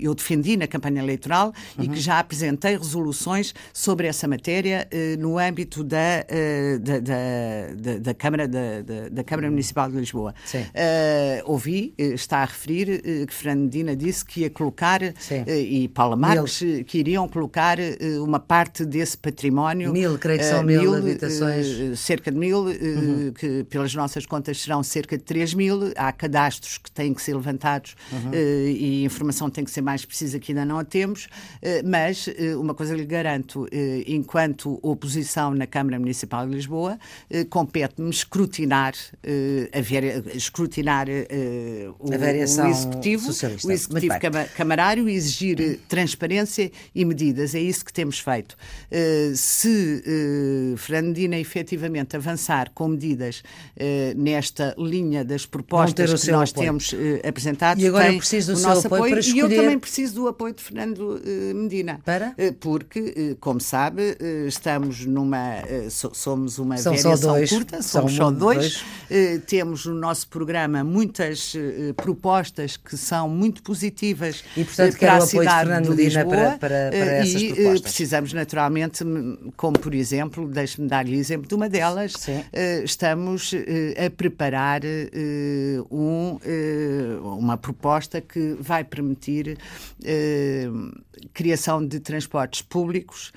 eu 0.00 0.14
defendi 0.14 0.56
na 0.56 0.66
campanha 0.66 1.00
eleitoral 1.00 1.52
uhum. 1.78 1.84
e 1.84 1.88
que 1.88 2.00
já 2.00 2.18
apresentei 2.18 2.76
resoluções 2.76 3.54
sobre 3.72 4.08
essa 4.08 4.26
matéria 4.26 4.88
no 5.18 5.38
âmbito 5.38 5.84
da, 5.84 6.24
da, 6.80 6.98
da, 6.98 7.74
da, 7.76 7.98
da 7.98 8.14
Câmara, 8.14 8.48
da, 8.48 8.82
da 9.10 9.24
Câmara 9.24 9.48
Municipal 9.50 9.91
de 9.92 10.00
Lisboa. 10.00 10.34
Uh, 10.54 11.50
ouvi, 11.50 11.94
eh, 11.98 12.14
está 12.14 12.38
a 12.38 12.44
referir, 12.44 13.00
uh, 13.00 13.26
que 13.26 13.34
Fernando 13.34 13.62
Medina 13.64 13.96
disse 13.96 14.24
que 14.24 14.40
ia 14.40 14.50
colocar, 14.50 15.00
e 15.02 15.88
Paula 15.88 16.16
Marques, 16.16 16.62
mil. 16.62 16.84
que 16.84 16.98
iriam 16.98 17.28
colocar 17.28 17.78
uma 18.22 18.40
parte 18.40 18.84
desse 18.84 19.16
património. 19.16 19.92
Mil, 19.92 20.18
creio 20.18 20.38
que 20.38 20.44
são 20.44 20.62
mil, 20.62 20.82
mil 20.82 20.94
habitações. 20.94 21.98
cerca 21.98 22.30
de 22.30 22.38
mil, 22.38 22.64
uhum. 22.64 23.32
que 23.32 23.64
pelas 23.64 23.94
nossas 23.94 24.26
contas 24.26 24.60
serão 24.60 24.82
cerca 24.82 25.16
de 25.16 25.24
3 25.24 25.54
mil. 25.54 25.92
Há 25.96 26.12
cadastros 26.12 26.78
que 26.78 26.90
têm 26.90 27.12
que 27.14 27.22
ser 27.22 27.34
levantados 27.34 27.94
uhum. 28.10 28.32
e 28.32 29.02
a 29.02 29.06
informação 29.06 29.50
tem 29.50 29.64
que 29.64 29.70
ser 29.70 29.82
mais 29.82 30.04
precisa 30.04 30.38
que 30.38 30.52
ainda 30.52 30.64
não 30.64 30.78
a 30.78 30.84
temos, 30.84 31.28
mas 31.84 32.28
uma 32.58 32.74
coisa 32.74 32.94
lhe 32.94 33.04
garanto, 33.04 33.66
enquanto 34.06 34.78
oposição 34.82 35.54
na 35.54 35.66
Câmara 35.66 35.98
Municipal 35.98 36.46
de 36.46 36.54
Lisboa, 36.54 36.98
compete-me 37.50 38.10
escrutinar 38.10 38.94
a 39.72 39.80
escrutinar 40.34 41.08
uh, 41.08 41.94
o, 41.98 42.10
o, 42.10 42.68
executivo, 42.68 43.26
socialista. 43.26 43.68
o 43.68 43.72
executivo 43.72 44.14
camarário 44.56 45.08
e 45.08 45.14
exigir 45.14 45.60
uh, 45.60 45.78
transparência 45.88 46.70
e 46.94 47.04
medidas. 47.04 47.54
É 47.54 47.60
isso 47.60 47.84
que 47.84 47.92
temos 47.92 48.18
feito. 48.18 48.56
Uh, 48.90 49.34
se 49.34 50.02
uh, 50.04 50.76
Fernandina 50.76 51.38
efetivamente 51.38 52.16
avançar 52.16 52.70
com 52.74 52.88
medidas 52.88 53.42
nesta 54.16 54.74
linha 54.78 55.24
das 55.24 55.46
propostas 55.46 56.24
que 56.24 56.30
nós 56.30 56.50
apoio. 56.50 56.66
temos 56.66 56.94
apresentado, 57.26 57.80
e 57.80 57.86
agora 57.86 58.08
tem 58.08 58.18
preciso 58.18 58.52
do 58.52 58.56
o 58.56 58.60
seu 58.60 58.68
nosso 58.68 58.86
apoio, 58.86 59.02
apoio 59.02 59.12
para 59.12 59.20
escolher... 59.20 59.50
e 59.50 59.56
eu 59.56 59.62
também 59.62 59.78
preciso 59.78 60.14
do 60.14 60.28
apoio 60.28 60.54
de 60.54 60.62
Fernando 60.62 61.20
Medina. 61.54 62.00
Para? 62.04 62.34
porque, 62.60 63.36
como 63.40 63.60
sabe, 63.60 64.16
estamos 64.46 65.04
numa 65.06 65.62
somos 65.90 66.58
uma 66.58 66.76
São 66.76 66.94
variação 66.94 67.46
curta, 67.46 67.82
somos 67.82 68.12
só 68.12 68.30
dois. 68.30 68.82
dois. 69.08 69.42
temos 69.46 69.71
temos 69.72 69.86
no 69.86 69.94
nosso 69.94 70.28
programa 70.28 70.84
muitas 70.84 71.54
uh, 71.54 71.94
propostas 71.96 72.76
que 72.76 72.96
são 72.96 73.28
muito 73.28 73.62
positivas 73.62 74.44
e, 74.54 74.64
portanto, 74.64 74.98
para 74.98 75.16
a 75.16 75.20
cidade 75.22 75.82
de, 75.82 75.96
de 75.96 76.04
Lisboa 76.04 76.24
para, 76.26 76.58
para, 76.58 76.90
para 76.90 76.96
essas 76.96 77.42
e 77.42 77.52
propostas. 77.54 77.80
precisamos 77.80 78.32
naturalmente, 78.34 79.04
como 79.56 79.78
por 79.78 79.94
exemplo, 79.94 80.46
deixe-me 80.46 80.88
dar-lhe 80.88 81.16
exemplo 81.16 81.48
de 81.48 81.54
uma 81.54 81.68
delas, 81.68 82.12
estamos 82.84 83.52
a 83.96 84.10
preparar 84.10 84.82
um, 85.90 86.38
uma 87.38 87.56
proposta 87.56 88.20
que 88.20 88.56
vai 88.60 88.84
permitir 88.84 89.56
criação 91.32 91.84
de 91.84 92.00
transportes 92.00 92.62
públicos, 92.62 93.32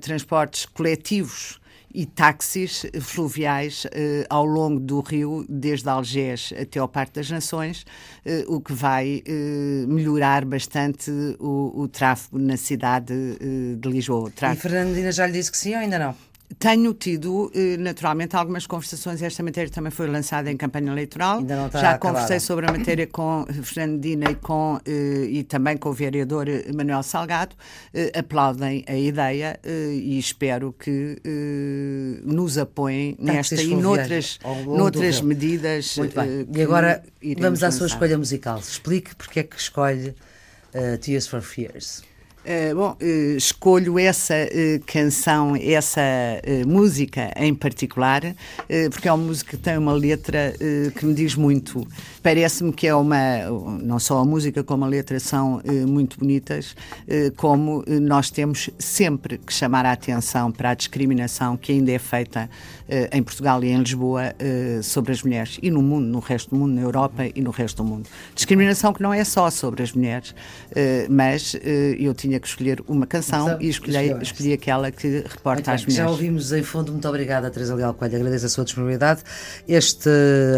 transportes 0.00 0.66
coletivos 0.66 1.58
e 1.96 2.04
táxis 2.04 2.84
fluviais 3.00 3.86
eh, 3.90 4.26
ao 4.28 4.44
longo 4.44 4.78
do 4.78 5.00
rio, 5.00 5.46
desde 5.48 5.88
Algés 5.88 6.52
até 6.60 6.78
ao 6.78 6.86
Parque 6.86 7.14
das 7.14 7.30
Nações, 7.30 7.86
eh, 8.22 8.44
o 8.46 8.60
que 8.60 8.74
vai 8.74 9.22
eh, 9.24 9.86
melhorar 9.88 10.44
bastante 10.44 11.10
o, 11.40 11.72
o 11.74 11.88
tráfego 11.88 12.38
na 12.38 12.58
cidade 12.58 13.14
de 13.78 13.88
Lisboa. 13.88 14.30
E 14.52 14.56
Fernandina 14.56 15.10
já 15.10 15.26
lhe 15.26 15.32
disse 15.32 15.50
que 15.50 15.56
sim 15.56 15.74
ou 15.74 15.80
ainda 15.80 15.98
não? 15.98 16.14
Tenho 16.58 16.94
tido, 16.94 17.50
eh, 17.54 17.76
naturalmente, 17.76 18.36
algumas 18.36 18.66
conversações. 18.66 19.20
Esta 19.20 19.42
matéria 19.42 19.70
também 19.70 19.90
foi 19.90 20.06
lançada 20.06 20.50
em 20.50 20.56
campanha 20.56 20.90
eleitoral. 20.92 21.46
Já 21.46 21.66
acabada. 21.66 21.98
conversei 21.98 22.40
sobre 22.40 22.66
a 22.66 22.72
matéria 22.72 23.06
com 23.06 23.44
Fernandina 23.62 24.30
e, 24.30 24.34
com, 24.36 24.78
eh, 24.86 25.26
e 25.28 25.44
também 25.44 25.76
com 25.76 25.90
o 25.90 25.92
vereador 25.92 26.46
Manuel 26.74 27.02
Salgado. 27.02 27.54
Eh, 27.92 28.12
aplaudem 28.18 28.84
a 28.86 28.96
ideia 28.96 29.58
e 29.64 30.18
espero 30.18 30.72
que 30.72 31.20
nos 32.24 32.56
apoiem 32.58 33.16
nesta 33.18 33.60
e 33.60 33.74
noutras, 33.74 34.38
noutras 34.66 35.20
medidas. 35.20 35.96
Muito 35.96 36.14
bem. 36.14 36.46
E 36.54 36.62
agora 36.62 37.02
vamos 37.38 37.62
à 37.62 37.70
sua 37.70 37.86
escolha 37.86 38.16
musical. 38.16 38.58
Explique 38.58 39.14
porque 39.16 39.40
é 39.40 39.42
que 39.42 39.56
escolhe 39.56 40.14
uh, 40.74 40.98
Tears 40.98 41.26
for 41.26 41.42
Fears. 41.42 42.02
Uh, 42.46 42.76
bom, 42.76 42.96
uh, 43.02 43.36
escolho 43.36 43.98
essa 43.98 44.34
uh, 44.34 44.84
canção, 44.86 45.56
essa 45.56 46.00
música 46.64 47.32
em 47.36 47.52
particular, 47.52 48.22
porque 48.90 49.08
é 49.08 49.12
uma 49.12 49.24
música 49.24 49.56
que 49.56 49.62
tem 49.62 49.76
uma 49.76 49.92
letra 49.92 50.54
que 50.96 51.04
me 51.04 51.12
diz 51.12 51.34
muito. 51.34 51.86
Parece-me 52.22 52.72
que 52.72 52.86
é 52.86 52.94
uma. 52.94 53.16
Não 53.82 53.98
só 53.98 54.18
a 54.18 54.24
música 54.24 54.62
como 54.62 54.84
a 54.84 54.88
letra 54.88 55.18
são 55.18 55.60
muito 55.88 56.18
bonitas, 56.18 56.76
como 57.36 57.84
nós 57.88 58.30
temos 58.30 58.70
sempre 58.78 59.38
que 59.38 59.52
chamar 59.52 59.86
a 59.86 59.92
atenção 59.92 60.52
para 60.52 60.70
a 60.70 60.74
discriminação 60.74 61.56
que 61.56 61.72
ainda 61.72 61.92
é 61.92 61.98
feita 61.98 62.48
em 63.12 63.22
Portugal 63.22 63.62
e 63.64 63.68
em 63.68 63.78
Lisboa 63.78 64.34
sobre 64.82 65.12
as 65.12 65.22
mulheres 65.22 65.58
e 65.62 65.70
no 65.70 65.82
mundo, 65.82 66.06
no 66.06 66.18
resto 66.18 66.50
do 66.50 66.56
mundo, 66.56 66.74
na 66.74 66.82
Europa 66.82 67.24
e 67.34 67.40
no 67.40 67.50
resto 67.50 67.82
do 67.82 67.84
mundo. 67.84 68.08
Discriminação 68.34 68.92
que 68.92 69.02
não 69.02 69.12
é 69.12 69.24
só 69.24 69.50
sobre 69.50 69.82
as 69.82 69.92
mulheres, 69.92 70.34
mas 71.08 71.56
eu 71.98 72.14
tinha 72.14 72.35
tinha 72.36 72.40
que 72.40 72.48
escolher 72.48 72.82
uma 72.86 73.06
canção 73.06 73.58
e 73.60 73.68
escolhi, 73.68 74.22
escolhi 74.22 74.52
aquela 74.52 74.90
que 74.90 75.24
reporta 75.26 75.72
as 75.72 75.82
mulheres. 75.82 75.96
Já 75.96 76.08
ouvimos 76.08 76.52
em 76.52 76.62
fundo, 76.62 76.92
muito 76.92 77.08
obrigada, 77.08 77.50
Teresa 77.50 77.74
Leal 77.74 77.94
Coelho, 77.94 78.16
agradeço 78.16 78.46
a 78.46 78.48
sua 78.48 78.64
disponibilidade. 78.64 79.22
Este, 79.66 80.08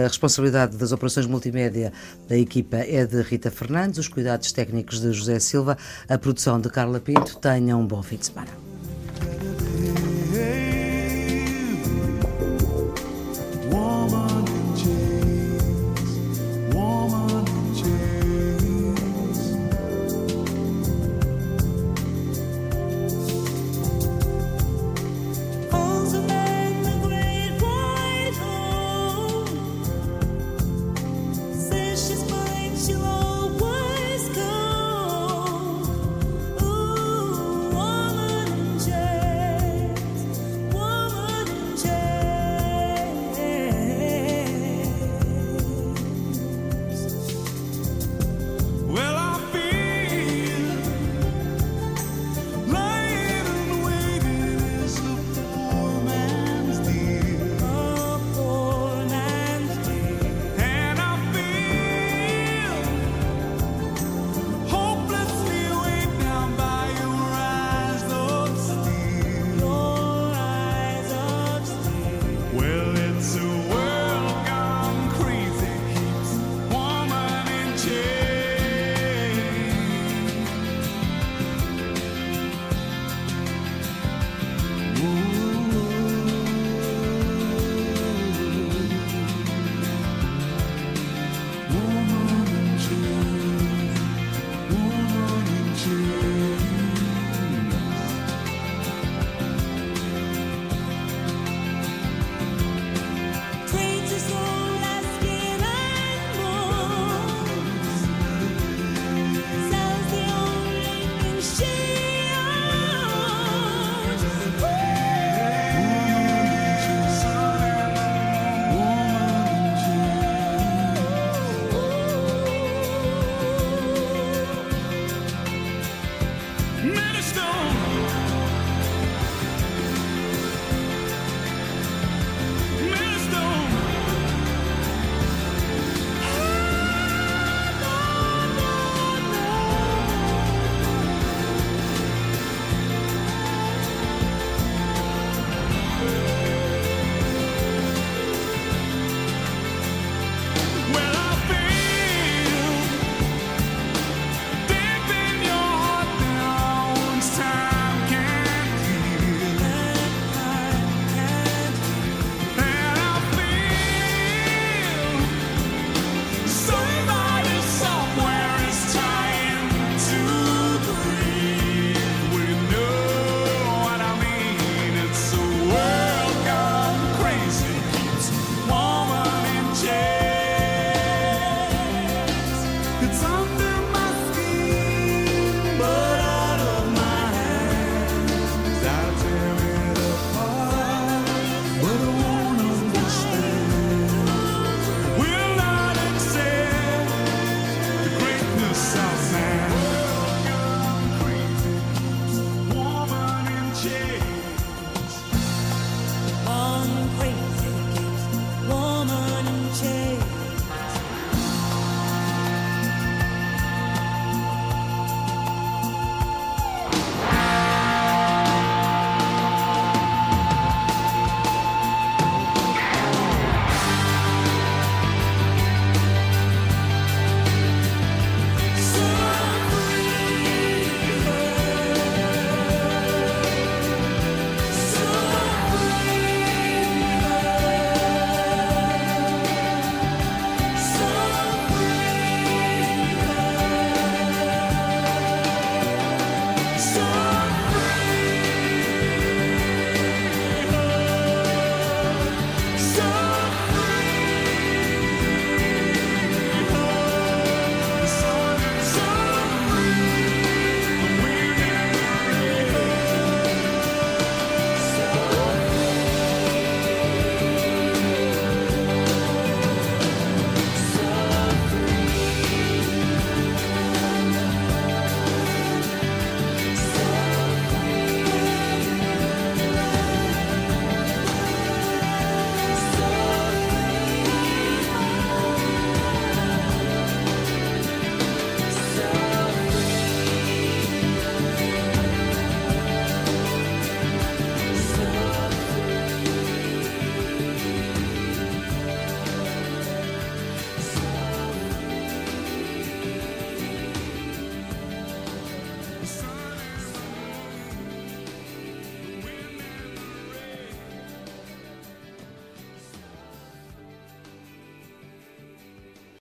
a 0.04 0.08
responsabilidade 0.08 0.76
das 0.76 0.92
operações 0.92 1.26
multimédia 1.26 1.92
da 2.28 2.36
equipa 2.36 2.76
é 2.78 3.06
de 3.06 3.22
Rita 3.22 3.50
Fernandes, 3.50 3.98
os 3.98 4.08
cuidados 4.08 4.52
técnicos 4.52 5.00
de 5.00 5.12
José 5.12 5.38
Silva, 5.38 5.76
a 6.08 6.18
produção 6.18 6.60
de 6.60 6.68
Carla 6.68 7.00
Pinto. 7.00 7.36
Tenham 7.36 7.80
um 7.80 7.86
bom 7.86 8.02
fim 8.02 8.16
de 8.16 8.26
semana. 8.26 8.48